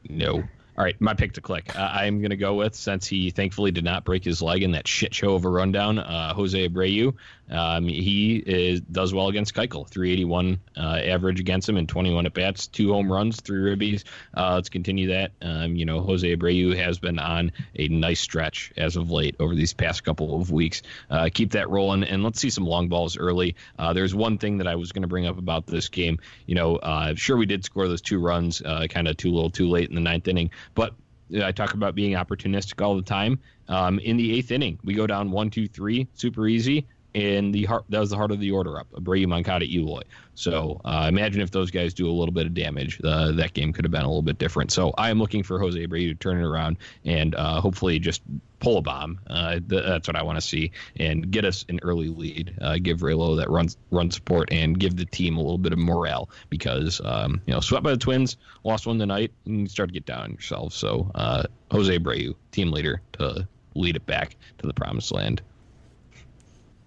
No. 0.09 0.45
All 0.77 0.83
right, 0.83 1.01
my 1.01 1.15
pick 1.15 1.35
to 1.35 1.41
click. 1.41 1.77
Uh, 1.79 1.83
I'm 1.83 2.19
going 2.19 2.31
to 2.31 2.37
go 2.37 2.55
with, 2.55 2.75
since 2.75 3.07
he 3.07 3.31
thankfully 3.31 3.71
did 3.71 3.85
not 3.85 4.05
break 4.05 4.25
his 4.25 4.43
leg 4.43 4.65
in 4.65 4.73
that 4.73 4.89
shit 4.89 5.15
show 5.15 5.35
of 5.35 5.45
a 5.45 5.49
rundown, 5.49 6.01
uh, 6.01 6.35
Jose 6.35 6.69
Abreu. 6.69 7.15
Um, 7.51 7.87
he 7.87 8.37
is 8.37 8.81
does 8.81 9.13
well 9.13 9.29
against 9.29 9.55
Keuchel. 9.55 9.87
381 9.89 10.61
uh, 10.77 10.81
average 10.81 11.41
against 11.41 11.69
him 11.69 11.77
in 11.77 11.87
21 11.87 12.27
at 12.27 12.35
bats, 12.35 12.67
two 12.67 12.93
home 12.93 13.13
runs, 13.13 13.41
three 13.41 13.61
ribbies. 13.61 14.05
Uh, 14.37 14.55
let's 14.55 14.69
continue 14.69 15.09
that. 15.09 15.33
Um, 15.43 15.77
you 15.77 15.85
know, 15.85 16.01
Jose 16.01 16.37
Abreu 16.37 16.77
has 16.77 16.99
been 16.99 17.19
on 17.19 17.53
a 17.77 17.89
nice 17.89 18.21
stretch 18.21 18.73
as 18.77 18.97
of 18.97 19.11
late 19.11 19.37
over 19.39 19.55
these 19.55 19.75
past 19.75 20.05
couple 20.05 20.41
of 20.41 20.51
weeks. 20.51 20.83
Uh, 21.11 21.29
keep 21.33 21.53
that 21.53 21.69
rolling, 21.69 22.03
and 22.03 22.25
let's 22.25 22.41
see 22.41 22.51
some 22.51 22.67
long 22.67 22.89
balls 22.89 23.17
early. 23.17 23.57
Uh, 23.79 23.93
there's 23.93 24.15
one 24.15 24.39
thing 24.39 24.59
that 24.59 24.67
I 24.67 24.77
was 24.77 24.93
going 24.93 25.03
to 25.03 25.09
bring 25.09 25.27
up 25.27 25.39
about 25.39 25.67
this 25.67 25.89
game. 25.89 26.19
You 26.47 26.55
know, 26.55 27.15
sure 27.15 27.37
we 27.37 27.47
did 27.47 27.65
score 27.65 27.87
those 27.87 28.03
two 28.03 28.19
runs, 28.19 28.63
kind 28.89 29.07
of 29.07 29.17
too 29.17 29.31
little, 29.31 29.51
too 29.51 29.69
late 29.69 29.89
in 29.89 29.95
the 29.95 30.01
ninth 30.01 30.29
inning, 30.29 30.51
but 30.75 30.95
I 31.43 31.53
talk 31.53 31.75
about 31.75 31.95
being 31.95 32.13
opportunistic 32.13 32.83
all 32.85 32.97
the 32.97 33.03
time. 33.03 33.39
Um, 33.69 33.99
in 33.99 34.17
the 34.17 34.35
eighth 34.35 34.51
inning, 34.51 34.79
we 34.85 34.95
go 34.95 35.07
down 35.07 35.31
one, 35.31 35.51
two, 35.51 35.67
three, 35.67 36.07
super 36.15 36.47
easy. 36.47 36.87
And 37.15 37.55
the 37.55 37.65
heart 37.65 37.85
that 37.91 38.01
was 38.01 38.11
the 38.11 38.17
heart 38.17 38.33
of 38.33 38.41
the 38.41 38.51
order 38.51 38.79
up, 38.79 38.91
Abreu, 38.93 39.27
Moncada, 39.29 39.65
Eloy. 39.65 40.03
So 40.35 40.81
uh, 40.85 41.07
imagine 41.09 41.43
if 41.43 41.51
those 41.51 41.71
guys 41.71 41.95
do 41.95 42.09
a 42.09 42.13
little 42.13 42.33
bit 42.33 42.47
of 42.47 42.55
damage, 42.55 43.01
uh, 43.05 43.33
that 43.33 43.53
game 43.53 43.73
could 43.73 43.85
have 43.85 43.93
been 43.93 44.03
a 44.03 44.09
little 44.09 44.23
bit 44.23 44.39
different. 44.39 44.73
So 44.73 44.93
I 44.99 45.11
am 45.11 45.19
looking 45.19 45.45
for 45.45 45.61
Jose 45.61 45.79
Abreu 45.79 46.09
to 46.09 46.15
turn 46.15 46.41
it 46.41 46.45
around 46.45 46.79
and 47.05 47.35
uh, 47.35 47.61
hopefully 47.61 48.01
just 48.01 48.23
pull 48.59 48.79
a 48.79 48.83
bomb. 48.83 49.21
Uh, 49.29 49.53
th- 49.53 49.85
that's 49.85 50.09
what 50.09 50.17
I 50.17 50.23
want 50.23 50.39
to 50.39 50.41
see 50.41 50.73
and 50.97 51.31
get 51.31 51.45
us 51.45 51.65
an 51.69 51.81
early 51.83 52.09
lead. 52.09 52.57
Uh, 52.61 52.79
give 52.83 53.01
Raylo 53.01 53.37
that 53.37 53.51
run 53.51 53.69
run 53.91 54.11
support 54.11 54.51
and 54.51 54.79
give 54.79 54.97
the 54.97 55.05
team 55.05 55.37
a 55.37 55.41
little 55.41 55.59
bit 55.59 55.73
of 55.73 55.79
morale 55.79 56.31
because 56.51 57.01
um, 57.05 57.41
you 57.47 57.55
know 57.55 57.61
swept 57.61 57.85
by 57.85 57.91
the 57.91 57.97
Twins, 57.97 58.37
lost 58.65 58.87
one 58.87 58.99
tonight, 58.99 59.33
and 59.47 59.61
you 59.61 59.69
start 59.69 59.91
to 59.91 59.93
get 59.93 60.07
down 60.07 60.23
on 60.23 60.33
yourself. 60.33 60.73
So 60.73 61.11
uh, 61.15 61.45
Jose 61.71 61.97
Abreu, 61.97 62.35
team 62.51 62.73
leader, 62.73 63.03
to 63.15 63.47
lead 63.75 63.97
it 63.97 64.07
back 64.07 64.37
to 64.59 64.67
the 64.67 64.75
promised 64.75 65.13
land. 65.13 65.43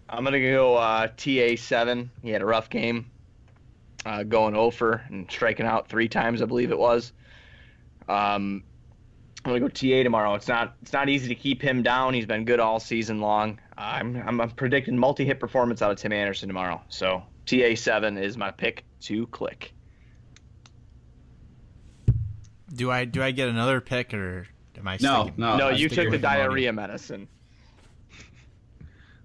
I'm 0.10 0.24
gonna 0.24 0.40
go 0.40 0.76
uh, 0.76 1.08
TA 1.18 1.56
seven. 1.58 2.10
He 2.22 2.30
had 2.30 2.42
a 2.42 2.46
rough 2.46 2.70
game, 2.70 3.12
uh, 4.06 4.24
going 4.24 4.56
over 4.56 5.04
and 5.10 5.30
striking 5.30 5.66
out 5.66 5.88
three 5.90 6.08
times, 6.08 6.42
I 6.42 6.46
believe 6.46 6.72
it 6.72 6.80
was. 6.80 7.12
Um, 8.08 8.64
I'm 9.44 9.52
gonna 9.52 9.60
go 9.60 9.68
TA 9.68 10.04
tomorrow. 10.04 10.34
It's 10.36 10.48
not 10.48 10.76
it's 10.82 10.94
not 10.94 11.10
easy 11.10 11.28
to 11.30 11.36
keep 11.36 11.62
him 11.62 11.84
down. 11.84 12.14
He's 12.14 12.26
been 12.26 12.46
good 12.46 12.60
all 12.60 12.80
season 12.80 13.20
long. 13.22 13.60
I'm 13.78 14.16
I'm, 14.26 14.42
I'm 14.42 14.52
predicting 14.52 14.98
multi 14.98 15.26
hit 15.26 15.40
performance 15.40 15.82
out 15.82 15.92
of 15.92 15.98
Tim 15.98 16.12
Anderson 16.14 16.48
tomorrow. 16.48 16.82
So 16.90 17.24
TA 17.46 17.76
seven 17.76 18.18
is 18.18 18.38
my 18.38 18.52
pick 18.52 18.84
to 19.02 19.28
click. 19.28 19.74
Do 22.74 22.92
I 22.92 23.06
do 23.06 23.22
I 23.24 23.32
get 23.32 23.48
another 23.50 23.80
pick 23.82 24.14
or 24.14 24.48
am 24.78 24.88
I? 24.88 24.98
No, 25.02 25.24
sticking- 25.24 25.34
no. 25.38 25.58
no, 25.58 25.70
you 25.70 25.90
took 25.90 26.06
the 26.06 26.12
with 26.12 26.22
the 26.22 26.28
money. 26.28 26.40
diarrhea 26.42 26.74
medicine. 26.74 27.28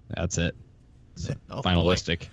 That's 0.09 0.37
it. 0.37 0.55
Oh, 1.49 1.61
boy. 1.61 1.69
Finalistic. 1.69 2.27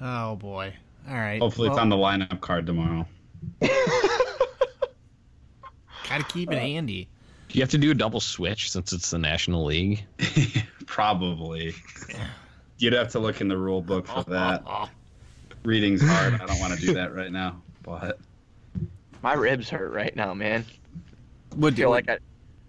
Oh 0.00 0.36
boy! 0.36 0.72
All 1.08 1.14
right. 1.14 1.40
Hopefully, 1.40 1.68
it's 1.68 1.78
on 1.78 1.88
the 1.88 1.96
lineup 1.96 2.40
card 2.40 2.66
tomorrow. 2.66 3.06
Gotta 6.08 6.24
keep 6.28 6.50
it 6.52 6.56
uh, 6.56 6.60
handy. 6.60 7.08
Do 7.48 7.58
you 7.58 7.62
have 7.62 7.70
to 7.70 7.78
do 7.78 7.90
a 7.90 7.94
double 7.94 8.20
switch 8.20 8.70
since 8.70 8.92
it's 8.92 9.10
the 9.10 9.18
National 9.18 9.64
League? 9.64 10.04
Probably. 10.86 11.74
You'd 12.78 12.92
have 12.92 13.08
to 13.12 13.18
look 13.18 13.40
in 13.40 13.48
the 13.48 13.56
rule 13.56 13.82
book 13.82 14.06
for 14.06 14.22
that. 14.24 14.62
Reading's 15.64 16.00
hard. 16.02 16.34
I 16.34 16.46
don't 16.46 16.60
want 16.60 16.78
to 16.78 16.80
do 16.80 16.94
that 16.94 17.14
right 17.14 17.32
now. 17.32 17.60
But 17.82 18.20
My 19.22 19.32
ribs 19.32 19.68
hurt 19.68 19.92
right 19.92 20.14
now, 20.14 20.32
man. 20.34 20.64
What 21.56 21.72
I 21.72 21.76
feel 21.76 21.90
like 21.90 22.08
I, 22.08 22.18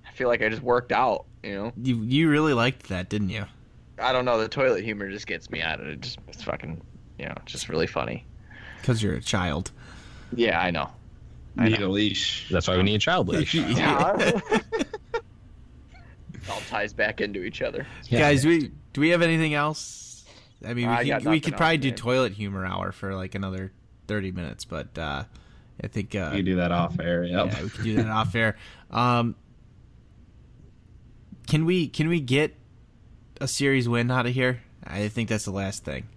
I 0.07 0.11
feel 0.13 0.27
like 0.27 0.41
I 0.41 0.49
just 0.49 0.63
worked 0.63 0.91
out. 0.91 1.25
You 1.43 1.55
know. 1.55 1.73
you 1.81 2.01
you 2.01 2.29
really 2.29 2.53
liked 2.53 2.89
that, 2.89 3.07
didn't 3.09 3.29
you? 3.29 3.45
I 4.01 4.11
don't 4.11 4.25
know. 4.25 4.39
The 4.39 4.47
toilet 4.47 4.83
humor 4.83 5.09
just 5.09 5.27
gets 5.27 5.49
me 5.49 5.61
out 5.61 5.79
of 5.79 5.87
it. 5.87 6.01
Just 6.01 6.19
it's 6.27 6.43
fucking, 6.43 6.81
you 7.17 7.25
know, 7.25 7.35
just 7.45 7.69
really 7.69 7.87
funny. 7.87 8.25
Because 8.81 9.03
you're 9.03 9.15
a 9.15 9.21
child. 9.21 9.71
Yeah, 10.33 10.59
I 10.59 10.71
know. 10.71 10.89
I 11.57 11.69
need 11.69 11.81
a 11.81 11.89
leash. 11.89 12.47
That's 12.49 12.67
why 12.67 12.77
we 12.77 12.83
need 12.83 12.95
a 12.95 12.99
child 12.99 13.27
leash. 13.29 13.53
Yeah. 13.53 14.15
it 14.53 15.23
all 16.49 16.61
ties 16.69 16.93
back 16.93 17.21
into 17.21 17.43
each 17.43 17.61
other. 17.61 17.85
Guys, 18.09 18.45
we 18.45 18.71
do 18.93 19.01
we 19.01 19.09
have 19.09 19.21
anything 19.21 19.53
else? 19.53 20.25
I 20.65 20.73
mean, 20.73 20.87
we 20.87 20.93
I 20.93 21.19
could, 21.19 21.29
we 21.29 21.39
could 21.39 21.57
probably 21.57 21.77
do 21.77 21.91
toilet 21.91 22.33
humor 22.33 22.65
hour 22.65 22.91
for 22.91 23.15
like 23.15 23.35
another 23.35 23.71
thirty 24.07 24.31
minutes, 24.31 24.65
but 24.65 24.97
uh, 24.97 25.23
I 25.83 25.87
think 25.87 26.15
uh, 26.15 26.31
You 26.35 26.43
do 26.43 26.55
that 26.57 26.71
off 26.71 26.99
air. 26.99 27.23
Yep. 27.23 27.45
yeah, 27.47 27.63
we 27.63 27.69
can 27.69 27.83
do 27.83 27.95
that 27.97 28.07
off 28.07 28.35
air. 28.35 28.57
Um, 28.91 29.35
can 31.47 31.65
we 31.65 31.87
can 31.87 32.09
we 32.09 32.19
get 32.19 32.55
a 33.39 33.47
series 33.47 33.87
win 33.89 34.11
out 34.11 34.25
of 34.25 34.33
here? 34.33 34.61
I 34.85 35.07
think 35.07 35.29
that's 35.29 35.45
the 35.45 35.51
last 35.51 35.83
thing. 35.83 36.07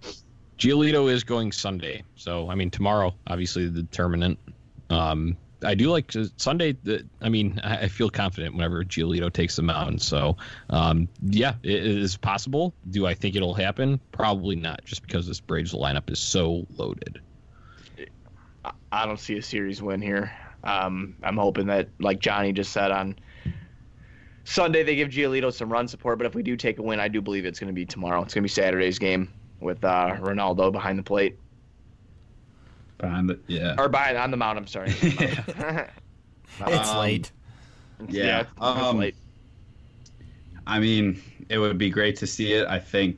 Giolito 0.57 1.11
is 1.11 1.23
going 1.23 1.51
Sunday, 1.51 2.03
so 2.15 2.49
I 2.49 2.55
mean 2.55 2.69
tomorrow, 2.69 3.13
obviously 3.27 3.67
the 3.67 3.81
determinant. 3.81 4.39
Um, 4.89 5.35
I 5.65 5.75
do 5.75 5.89
like 5.89 6.07
to, 6.07 6.29
Sunday. 6.37 6.73
The, 6.83 7.05
I 7.21 7.29
mean, 7.29 7.59
I, 7.63 7.77
I 7.83 7.87
feel 7.87 8.09
confident 8.09 8.53
whenever 8.53 8.83
Giolito 8.83 9.31
takes 9.31 9.55
the 9.55 9.61
mound. 9.61 10.01
So, 10.01 10.35
um, 10.69 11.07
yeah, 11.21 11.55
it, 11.63 11.71
it 11.75 11.97
is 11.97 12.17
possible. 12.17 12.73
Do 12.89 13.05
I 13.07 13.13
think 13.13 13.35
it'll 13.37 13.53
happen? 13.53 13.99
Probably 14.11 14.57
not, 14.57 14.83
just 14.83 15.01
because 15.01 15.25
this 15.25 15.39
Braves 15.39 15.73
lineup 15.73 16.09
is 16.11 16.19
so 16.19 16.67
loaded. 16.75 17.21
I- 18.65 18.71
I 18.91 19.05
don't 19.05 19.19
see 19.19 19.37
a 19.37 19.41
series 19.41 19.81
win 19.81 20.01
here. 20.01 20.31
Um, 20.63 21.15
I'm 21.23 21.37
hoping 21.37 21.67
that, 21.67 21.89
like 21.99 22.19
Johnny 22.19 22.51
just 22.53 22.71
said 22.73 22.91
on 22.91 23.15
Sunday, 24.45 24.83
they 24.83 24.95
give 24.95 25.09
Giolito 25.09 25.53
some 25.53 25.71
run 25.71 25.87
support. 25.87 26.17
But 26.17 26.27
if 26.27 26.35
we 26.35 26.43
do 26.43 26.55
take 26.57 26.77
a 26.79 26.81
win, 26.81 26.99
I 26.99 27.07
do 27.07 27.21
believe 27.21 27.45
it's 27.45 27.59
going 27.59 27.69
to 27.69 27.73
be 27.73 27.85
tomorrow. 27.85 28.21
It's 28.23 28.33
going 28.33 28.41
to 28.41 28.45
be 28.45 28.49
Saturday's 28.49 28.99
game 28.99 29.31
with 29.59 29.83
uh, 29.83 30.17
Reynaldo 30.19 30.71
behind 30.71 30.99
the 30.99 31.03
plate 31.03 31.37
Behind 32.97 33.29
the, 33.29 33.39
yeah. 33.47 33.75
or 33.77 33.89
behind 33.89 34.17
on 34.17 34.31
the 34.31 34.37
mound. 34.37 34.57
I'm 34.57 34.67
sorry. 34.67 34.93
It's 36.67 36.89
Um, 36.89 36.97
late. 36.99 37.31
Yeah, 38.07 38.41
it's, 38.41 38.51
it's 38.51 38.61
um, 38.61 38.97
late. 38.99 39.15
I 40.67 40.79
mean, 40.79 41.19
it 41.49 41.57
would 41.57 41.77
be 41.77 41.89
great 41.89 42.15
to 42.17 42.27
see 42.27 42.53
it. 42.53 42.67
I 42.67 42.79
think 42.79 43.17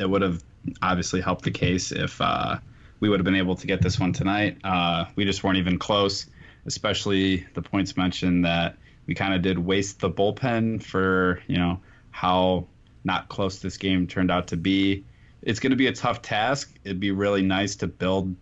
it 0.00 0.10
would 0.10 0.20
have 0.22 0.42
obviously 0.82 1.20
helped 1.20 1.44
the 1.44 1.50
case 1.50 1.92
if 1.92 2.20
uh, 2.20 2.58
we 3.00 3.08
would 3.08 3.20
have 3.20 3.24
been 3.24 3.36
able 3.36 3.54
to 3.54 3.66
get 3.66 3.80
this 3.82 4.00
one 4.00 4.12
tonight. 4.12 4.58
Uh, 4.64 5.04
we 5.16 5.24
just 5.24 5.44
weren't 5.44 5.58
even 5.58 5.78
close, 5.78 6.26
especially 6.66 7.46
the 7.54 7.62
points 7.62 7.96
mentioned 7.96 8.44
that 8.44 8.76
we 9.06 9.14
kind 9.14 9.34
of 9.34 9.42
did 9.42 9.58
waste 9.58 10.00
the 10.00 10.10
bullpen 10.10 10.82
for, 10.82 11.40
you 11.46 11.56
know, 11.56 11.80
how 12.10 12.66
not 13.04 13.28
close 13.28 13.58
this 13.58 13.76
game 13.76 14.06
turned 14.06 14.30
out 14.30 14.48
to 14.48 14.56
be. 14.56 15.04
It's 15.42 15.58
going 15.58 15.70
to 15.70 15.76
be 15.76 15.88
a 15.88 15.92
tough 15.92 16.22
task. 16.22 16.72
It'd 16.84 17.00
be 17.00 17.10
really 17.10 17.42
nice 17.42 17.76
to 17.76 17.88
build 17.88 18.34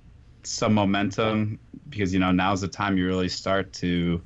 some 0.43 0.75
momentum 0.75 1.59
because, 1.89 2.13
you 2.13 2.21
know, 2.21 2.33
now's 2.33 2.61
the 2.61 2.69
time 2.69 2.99
you 2.99 3.07
really 3.07 3.29
start 3.29 3.73
to 3.75 4.21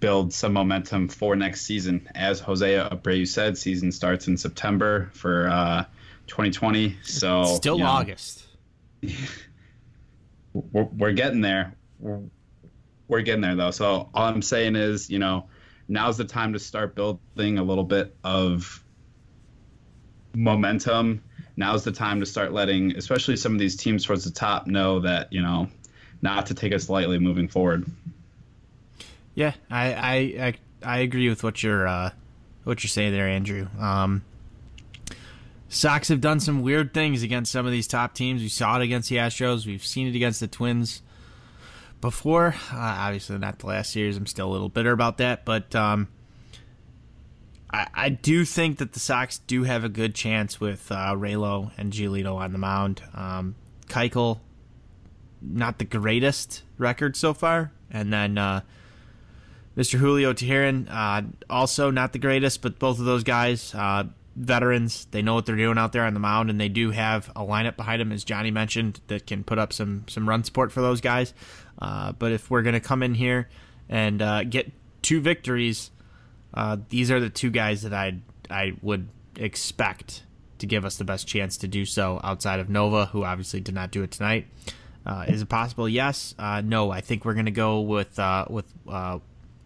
build 0.00 0.34
some 0.34 0.52
momentum 0.52 1.08
for 1.08 1.34
next 1.34 1.62
season. 1.62 2.06
As 2.14 2.40
Jose 2.40 2.68
Abreu 2.68 3.26
said, 3.26 3.56
season 3.56 3.90
starts 3.90 4.28
in 4.28 4.36
September 4.36 5.08
for 5.14 5.48
uh, 5.48 5.84
2020. 6.26 6.98
So 7.02 7.44
Still 7.44 7.78
you 7.78 7.84
know, 7.84 7.90
August. 7.90 8.44
We're, 10.52 10.84
we're 10.84 11.12
getting 11.12 11.40
there. 11.40 11.74
We're, 11.98 12.20
we're 13.08 13.22
getting 13.22 13.40
there 13.40 13.56
though. 13.56 13.72
So 13.72 14.08
all 14.14 14.28
I'm 14.28 14.40
saying 14.40 14.76
is, 14.76 15.10
you 15.10 15.18
know, 15.18 15.48
now's 15.88 16.16
the 16.16 16.24
time 16.24 16.52
to 16.52 16.58
start 16.58 16.94
building 16.94 17.58
a 17.58 17.62
little 17.62 17.84
bit 17.84 18.16
of 18.24 18.82
momentum. 20.34 21.22
Now's 21.56 21.84
the 21.84 21.92
time 21.92 22.20
to 22.20 22.26
start 22.26 22.52
letting, 22.52 22.96
especially 22.96 23.36
some 23.36 23.52
of 23.52 23.58
these 23.58 23.76
teams 23.76 24.04
towards 24.04 24.24
the 24.24 24.30
top, 24.30 24.66
know 24.66 25.00
that 25.00 25.32
you 25.32 25.42
know 25.42 25.68
not 26.22 26.46
to 26.46 26.54
take 26.54 26.72
us 26.72 26.88
lightly 26.88 27.18
moving 27.18 27.48
forward. 27.48 27.86
Yeah, 29.34 29.52
I 29.70 29.92
I 29.92 30.14
I, 30.14 30.54
I 30.82 30.98
agree 30.98 31.28
with 31.28 31.42
what 31.44 31.62
you're 31.62 31.86
uh, 31.86 32.10
what 32.64 32.82
you're 32.82 32.88
saying 32.88 33.12
there, 33.12 33.28
Andrew. 33.28 33.68
Um, 33.78 34.24
Sox 35.68 36.08
have 36.08 36.20
done 36.20 36.40
some 36.40 36.62
weird 36.62 36.94
things 36.94 37.22
against 37.22 37.50
some 37.50 37.66
of 37.66 37.72
these 37.72 37.86
top 37.86 38.14
teams. 38.14 38.42
We 38.42 38.48
saw 38.48 38.78
it 38.78 38.82
against 38.82 39.08
the 39.08 39.16
Astros. 39.16 39.66
We've 39.66 39.84
seen 39.84 40.06
it 40.06 40.14
against 40.14 40.40
the 40.40 40.46
Twins 40.46 41.02
before. 42.04 42.54
Uh, 42.70 42.76
obviously, 42.76 43.38
not 43.38 43.60
the 43.60 43.66
last 43.66 43.90
series. 43.90 44.18
I'm 44.18 44.26
still 44.26 44.50
a 44.50 44.52
little 44.52 44.68
bitter 44.68 44.92
about 44.92 45.16
that, 45.18 45.46
but 45.46 45.74
um, 45.74 46.08
I, 47.72 47.86
I, 47.94 48.08
do 48.10 48.44
think 48.44 48.76
that 48.76 48.92
the 48.92 49.00
Sox 49.00 49.38
do 49.38 49.62
have 49.64 49.84
a 49.84 49.88
good 49.88 50.14
chance 50.14 50.60
with 50.60 50.92
uh, 50.92 51.14
Raylo 51.16 51.70
and 51.78 51.90
Giolito 51.90 52.34
on 52.34 52.52
the 52.52 52.58
mound. 52.58 53.00
Um, 53.14 53.54
Keuchel, 53.86 54.40
not 55.40 55.78
the 55.78 55.86
greatest 55.86 56.62
record 56.76 57.16
so 57.16 57.32
far, 57.32 57.72
and 57.90 58.12
then 58.12 58.36
uh, 58.36 58.60
Mr. 59.74 59.98
Julio 59.98 60.34
Teheran, 60.34 60.86
uh, 60.90 61.22
also 61.48 61.90
not 61.90 62.12
the 62.12 62.18
greatest, 62.18 62.60
but 62.60 62.78
both 62.78 62.98
of 62.98 63.06
those 63.06 63.24
guys 63.24 63.74
uh, 63.74 64.04
veterans. 64.36 65.06
They 65.10 65.22
know 65.22 65.34
what 65.34 65.46
they're 65.46 65.56
doing 65.56 65.78
out 65.78 65.92
there 65.92 66.04
on 66.04 66.12
the 66.12 66.20
mound, 66.20 66.50
and 66.50 66.60
they 66.60 66.68
do 66.68 66.90
have 66.90 67.30
a 67.30 67.40
lineup 67.40 67.78
behind 67.78 68.02
them, 68.02 68.12
as 68.12 68.24
Johnny 68.24 68.50
mentioned, 68.50 69.00
that 69.06 69.26
can 69.26 69.42
put 69.42 69.58
up 69.58 69.72
some 69.72 70.04
some 70.06 70.28
run 70.28 70.44
support 70.44 70.70
for 70.70 70.82
those 70.82 71.00
guys. 71.00 71.32
Uh, 71.84 72.12
but 72.12 72.32
if 72.32 72.50
we're 72.50 72.62
going 72.62 72.72
to 72.72 72.80
come 72.80 73.02
in 73.02 73.12
here 73.12 73.46
and 73.90 74.22
uh, 74.22 74.42
get 74.42 74.72
two 75.02 75.20
victories, 75.20 75.90
uh, 76.54 76.78
these 76.88 77.10
are 77.10 77.20
the 77.20 77.28
two 77.28 77.50
guys 77.50 77.82
that 77.82 77.92
I 77.92 78.20
I 78.48 78.72
would 78.80 79.08
expect 79.36 80.22
to 80.60 80.66
give 80.66 80.86
us 80.86 80.96
the 80.96 81.04
best 81.04 81.28
chance 81.28 81.58
to 81.58 81.68
do 81.68 81.84
so. 81.84 82.20
Outside 82.24 82.58
of 82.58 82.70
Nova, 82.70 83.06
who 83.06 83.22
obviously 83.22 83.60
did 83.60 83.74
not 83.74 83.90
do 83.90 84.02
it 84.02 84.10
tonight, 84.10 84.46
uh, 85.04 85.26
is 85.28 85.42
it 85.42 85.50
possible? 85.50 85.86
Yes. 85.86 86.34
Uh, 86.38 86.62
no. 86.64 86.90
I 86.90 87.02
think 87.02 87.26
we're 87.26 87.34
going 87.34 87.44
to 87.44 87.50
go 87.50 87.82
with 87.82 88.18
with 88.48 88.72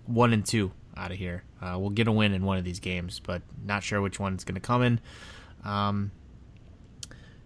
one 0.06 0.32
and 0.32 0.44
two 0.44 0.72
out 0.96 1.12
of 1.12 1.18
here. 1.18 1.44
We'll 1.62 1.90
get 1.90 2.08
a 2.08 2.12
win 2.12 2.32
in 2.32 2.44
one 2.44 2.58
of 2.58 2.64
these 2.64 2.80
games, 2.80 3.20
but 3.20 3.42
not 3.64 3.84
sure 3.84 4.00
which 4.00 4.18
one 4.18 4.34
going 4.44 4.56
to 4.56 4.60
come 4.60 4.82
in. 4.82 5.00
Um, 5.64 6.10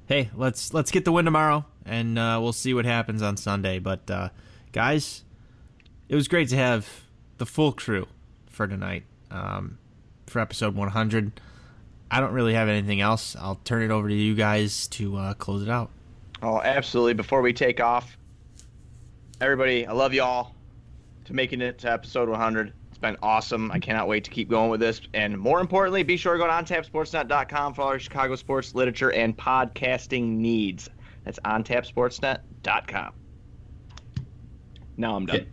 hey, 0.07 0.31
let's 0.35 0.73
let's 0.73 0.91
get 0.91 1.05
the 1.05 1.13
win 1.13 1.27
tomorrow, 1.27 1.67
and 1.85 2.17
we'll 2.17 2.55
see 2.55 2.73
what 2.73 2.87
happens 2.87 3.21
on 3.21 3.37
Sunday. 3.37 3.79
But 3.79 4.33
guys, 4.73 5.25
it 6.09 6.15
was 6.15 6.29
great 6.29 6.49
to 6.49 6.57
have 6.57 6.89
the 7.39 7.47
full 7.47 7.73
crew 7.73 8.07
for 8.49 8.67
tonight 8.67 9.05
um, 9.31 9.79
for 10.27 10.41
episode 10.41 10.75
100. 10.75 11.41
I 12.11 12.21
don't 12.21 12.33
really 12.33 12.55
have 12.55 12.69
anything 12.69 13.01
else. 13.01 13.37
I'll 13.39 13.61
turn 13.65 13.83
it 13.83 13.91
over 13.91 14.09
to 14.09 14.15
you 14.15 14.35
guys 14.35 14.87
to 14.89 15.17
uh, 15.17 15.35
close 15.35 15.63
it 15.63 15.69
out. 15.69 15.91
Oh, 16.43 16.61
absolutely. 16.61 17.15
Before 17.15 17.41
we 17.41 17.53
take 17.53 17.81
off, 17.81 18.19
everybody, 19.41 19.87
I 19.87 19.93
love 19.93 20.13
y'all 20.13 20.55
to 21.25 21.35
making 21.35 21.61
it 21.61 21.79
to 21.79 21.93
episode 21.93 22.29
100. 22.29 22.73
It's 22.91 22.99
been 22.99 23.17
awesome. 23.23 23.71
I 23.71 23.79
cannot 23.79 24.09
wait 24.09 24.25
to 24.25 24.31
keep 24.31 24.51
going 24.51 24.71
with 24.71 24.81
this. 24.81 25.01
And 25.15 25.39
more 25.39 25.61
importantly, 25.61 26.03
be 26.03 26.17
sure 26.17 26.35
to 26.35 26.39
go 26.39 26.47
to 26.47 26.53
ontapsportsnet.com 26.53 27.75
for 27.75 27.83
all 27.83 27.91
your 27.93 28.01
Chicago 28.01 28.37
sports 28.37 28.75
literature 28.75 29.13
and 29.13 29.37
podcasting 29.37 30.37
needs. 30.37 30.91
That's 31.25 31.39
ontapsportsnet.com. 31.41 33.13
Now 34.97 35.17
I'm 35.17 35.27
done. 35.27 35.47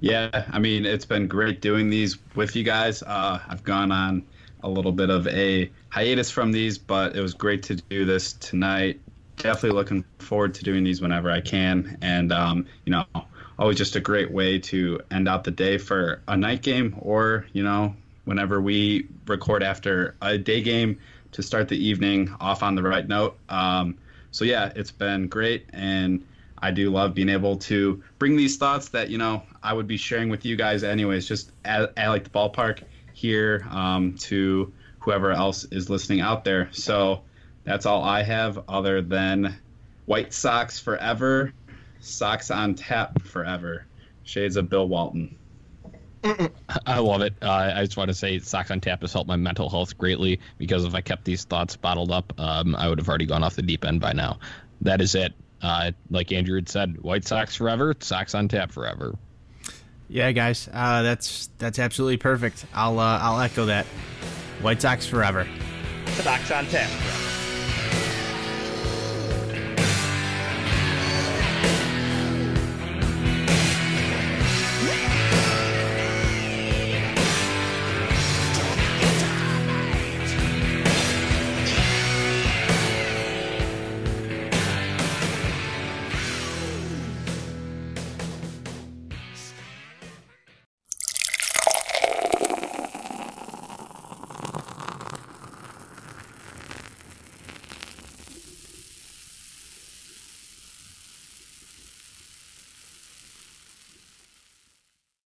Yeah, 0.00 0.46
I 0.50 0.58
mean, 0.58 0.84
it's 0.84 1.04
been 1.04 1.28
great 1.28 1.60
doing 1.60 1.88
these 1.88 2.18
with 2.34 2.56
you 2.56 2.64
guys. 2.64 3.04
Uh, 3.04 3.38
I've 3.48 3.62
gone 3.62 3.92
on 3.92 4.24
a 4.64 4.68
little 4.68 4.90
bit 4.90 5.10
of 5.10 5.28
a 5.28 5.70
hiatus 5.90 6.30
from 6.30 6.50
these, 6.50 6.76
but 6.76 7.14
it 7.14 7.20
was 7.20 7.34
great 7.34 7.62
to 7.64 7.76
do 7.76 8.04
this 8.04 8.32
tonight. 8.34 9.00
Definitely 9.36 9.76
looking 9.78 10.04
forward 10.18 10.54
to 10.54 10.64
doing 10.64 10.82
these 10.82 11.00
whenever 11.00 11.30
I 11.30 11.40
can. 11.40 11.98
And, 12.02 12.32
um, 12.32 12.66
you 12.84 12.90
know, 12.90 13.04
always 13.58 13.78
just 13.78 13.94
a 13.94 14.00
great 14.00 14.30
way 14.30 14.58
to 14.58 15.00
end 15.12 15.28
out 15.28 15.44
the 15.44 15.50
day 15.52 15.78
for 15.78 16.20
a 16.26 16.36
night 16.36 16.62
game 16.62 16.96
or, 16.98 17.46
you 17.52 17.62
know, 17.62 17.94
whenever 18.24 18.60
we 18.60 19.06
record 19.26 19.62
after 19.62 20.16
a 20.20 20.36
day 20.36 20.62
game 20.62 20.98
to 21.32 21.42
start 21.42 21.68
the 21.68 21.76
evening 21.76 22.34
off 22.40 22.62
on 22.62 22.74
the 22.74 22.82
right 22.82 23.06
note. 23.06 23.38
Um, 23.48 23.96
so, 24.32 24.44
yeah, 24.44 24.72
it's 24.74 24.90
been 24.90 25.28
great. 25.28 25.66
And 25.72 26.24
I 26.62 26.70
do 26.70 26.90
love 26.90 27.14
being 27.14 27.28
able 27.28 27.56
to 27.58 28.02
bring 28.18 28.36
these 28.36 28.56
thoughts 28.56 28.88
that, 28.90 29.10
you 29.10 29.18
know, 29.18 29.42
I 29.62 29.72
would 29.72 29.86
be 29.86 29.96
sharing 29.96 30.30
with 30.30 30.46
you 30.46 30.56
guys 30.56 30.84
anyways, 30.84 31.26
just 31.26 31.50
at, 31.64 31.92
at 31.96 32.08
like 32.08 32.24
the 32.24 32.30
ballpark 32.30 32.84
here 33.12 33.66
um, 33.70 34.14
to 34.20 34.72
whoever 35.00 35.32
else 35.32 35.64
is 35.64 35.90
listening 35.90 36.20
out 36.20 36.44
there. 36.44 36.68
So 36.72 37.22
that's 37.64 37.84
all 37.84 38.02
I 38.02 38.22
have 38.22 38.64
other 38.68 39.02
than 39.02 39.56
White 40.06 40.32
Sox 40.32 40.78
forever 40.78 41.52
Sox 42.02 42.50
on 42.50 42.74
tap 42.74 43.22
forever. 43.22 43.86
Shades 44.24 44.56
of 44.56 44.68
Bill 44.68 44.86
Walton. 44.86 45.36
I 46.86 46.98
love 46.98 47.22
it. 47.22 47.34
Uh, 47.42 47.72
I 47.74 47.84
just 47.84 47.96
want 47.96 48.08
to 48.08 48.14
say 48.14 48.38
Sox 48.38 48.70
on 48.70 48.80
Tap 48.80 49.00
has 49.00 49.12
helped 49.12 49.26
my 49.26 49.34
mental 49.34 49.68
health 49.68 49.98
greatly 49.98 50.38
because 50.56 50.84
if 50.84 50.94
I 50.94 51.00
kept 51.00 51.24
these 51.24 51.44
thoughts 51.44 51.74
bottled 51.74 52.12
up, 52.12 52.32
um, 52.38 52.76
I 52.76 52.88
would 52.88 52.98
have 52.98 53.08
already 53.08 53.26
gone 53.26 53.42
off 53.42 53.56
the 53.56 53.62
deep 53.62 53.84
end 53.84 54.00
by 54.00 54.12
now. 54.12 54.38
That 54.82 55.00
is 55.00 55.16
it. 55.16 55.32
Uh, 55.62 55.92
like 56.10 56.32
Andrew 56.32 56.56
had 56.56 56.68
said, 56.68 57.00
White 57.02 57.24
Sox 57.24 57.54
forever, 57.54 57.94
Sox 58.00 58.34
on 58.34 58.48
Tap 58.48 58.72
forever. 58.72 59.14
Yeah, 60.08 60.32
guys, 60.32 60.68
uh, 60.72 61.02
that's 61.02 61.48
that's 61.58 61.78
absolutely 61.78 62.18
perfect. 62.18 62.66
I'll 62.74 62.98
uh, 62.98 63.18
I'll 63.20 63.40
echo 63.40 63.64
that. 63.66 63.86
White 64.60 64.82
Sox 64.82 65.06
forever. 65.06 65.46
Sox 66.08 66.50
on 66.50 66.66
tap. 66.66 67.31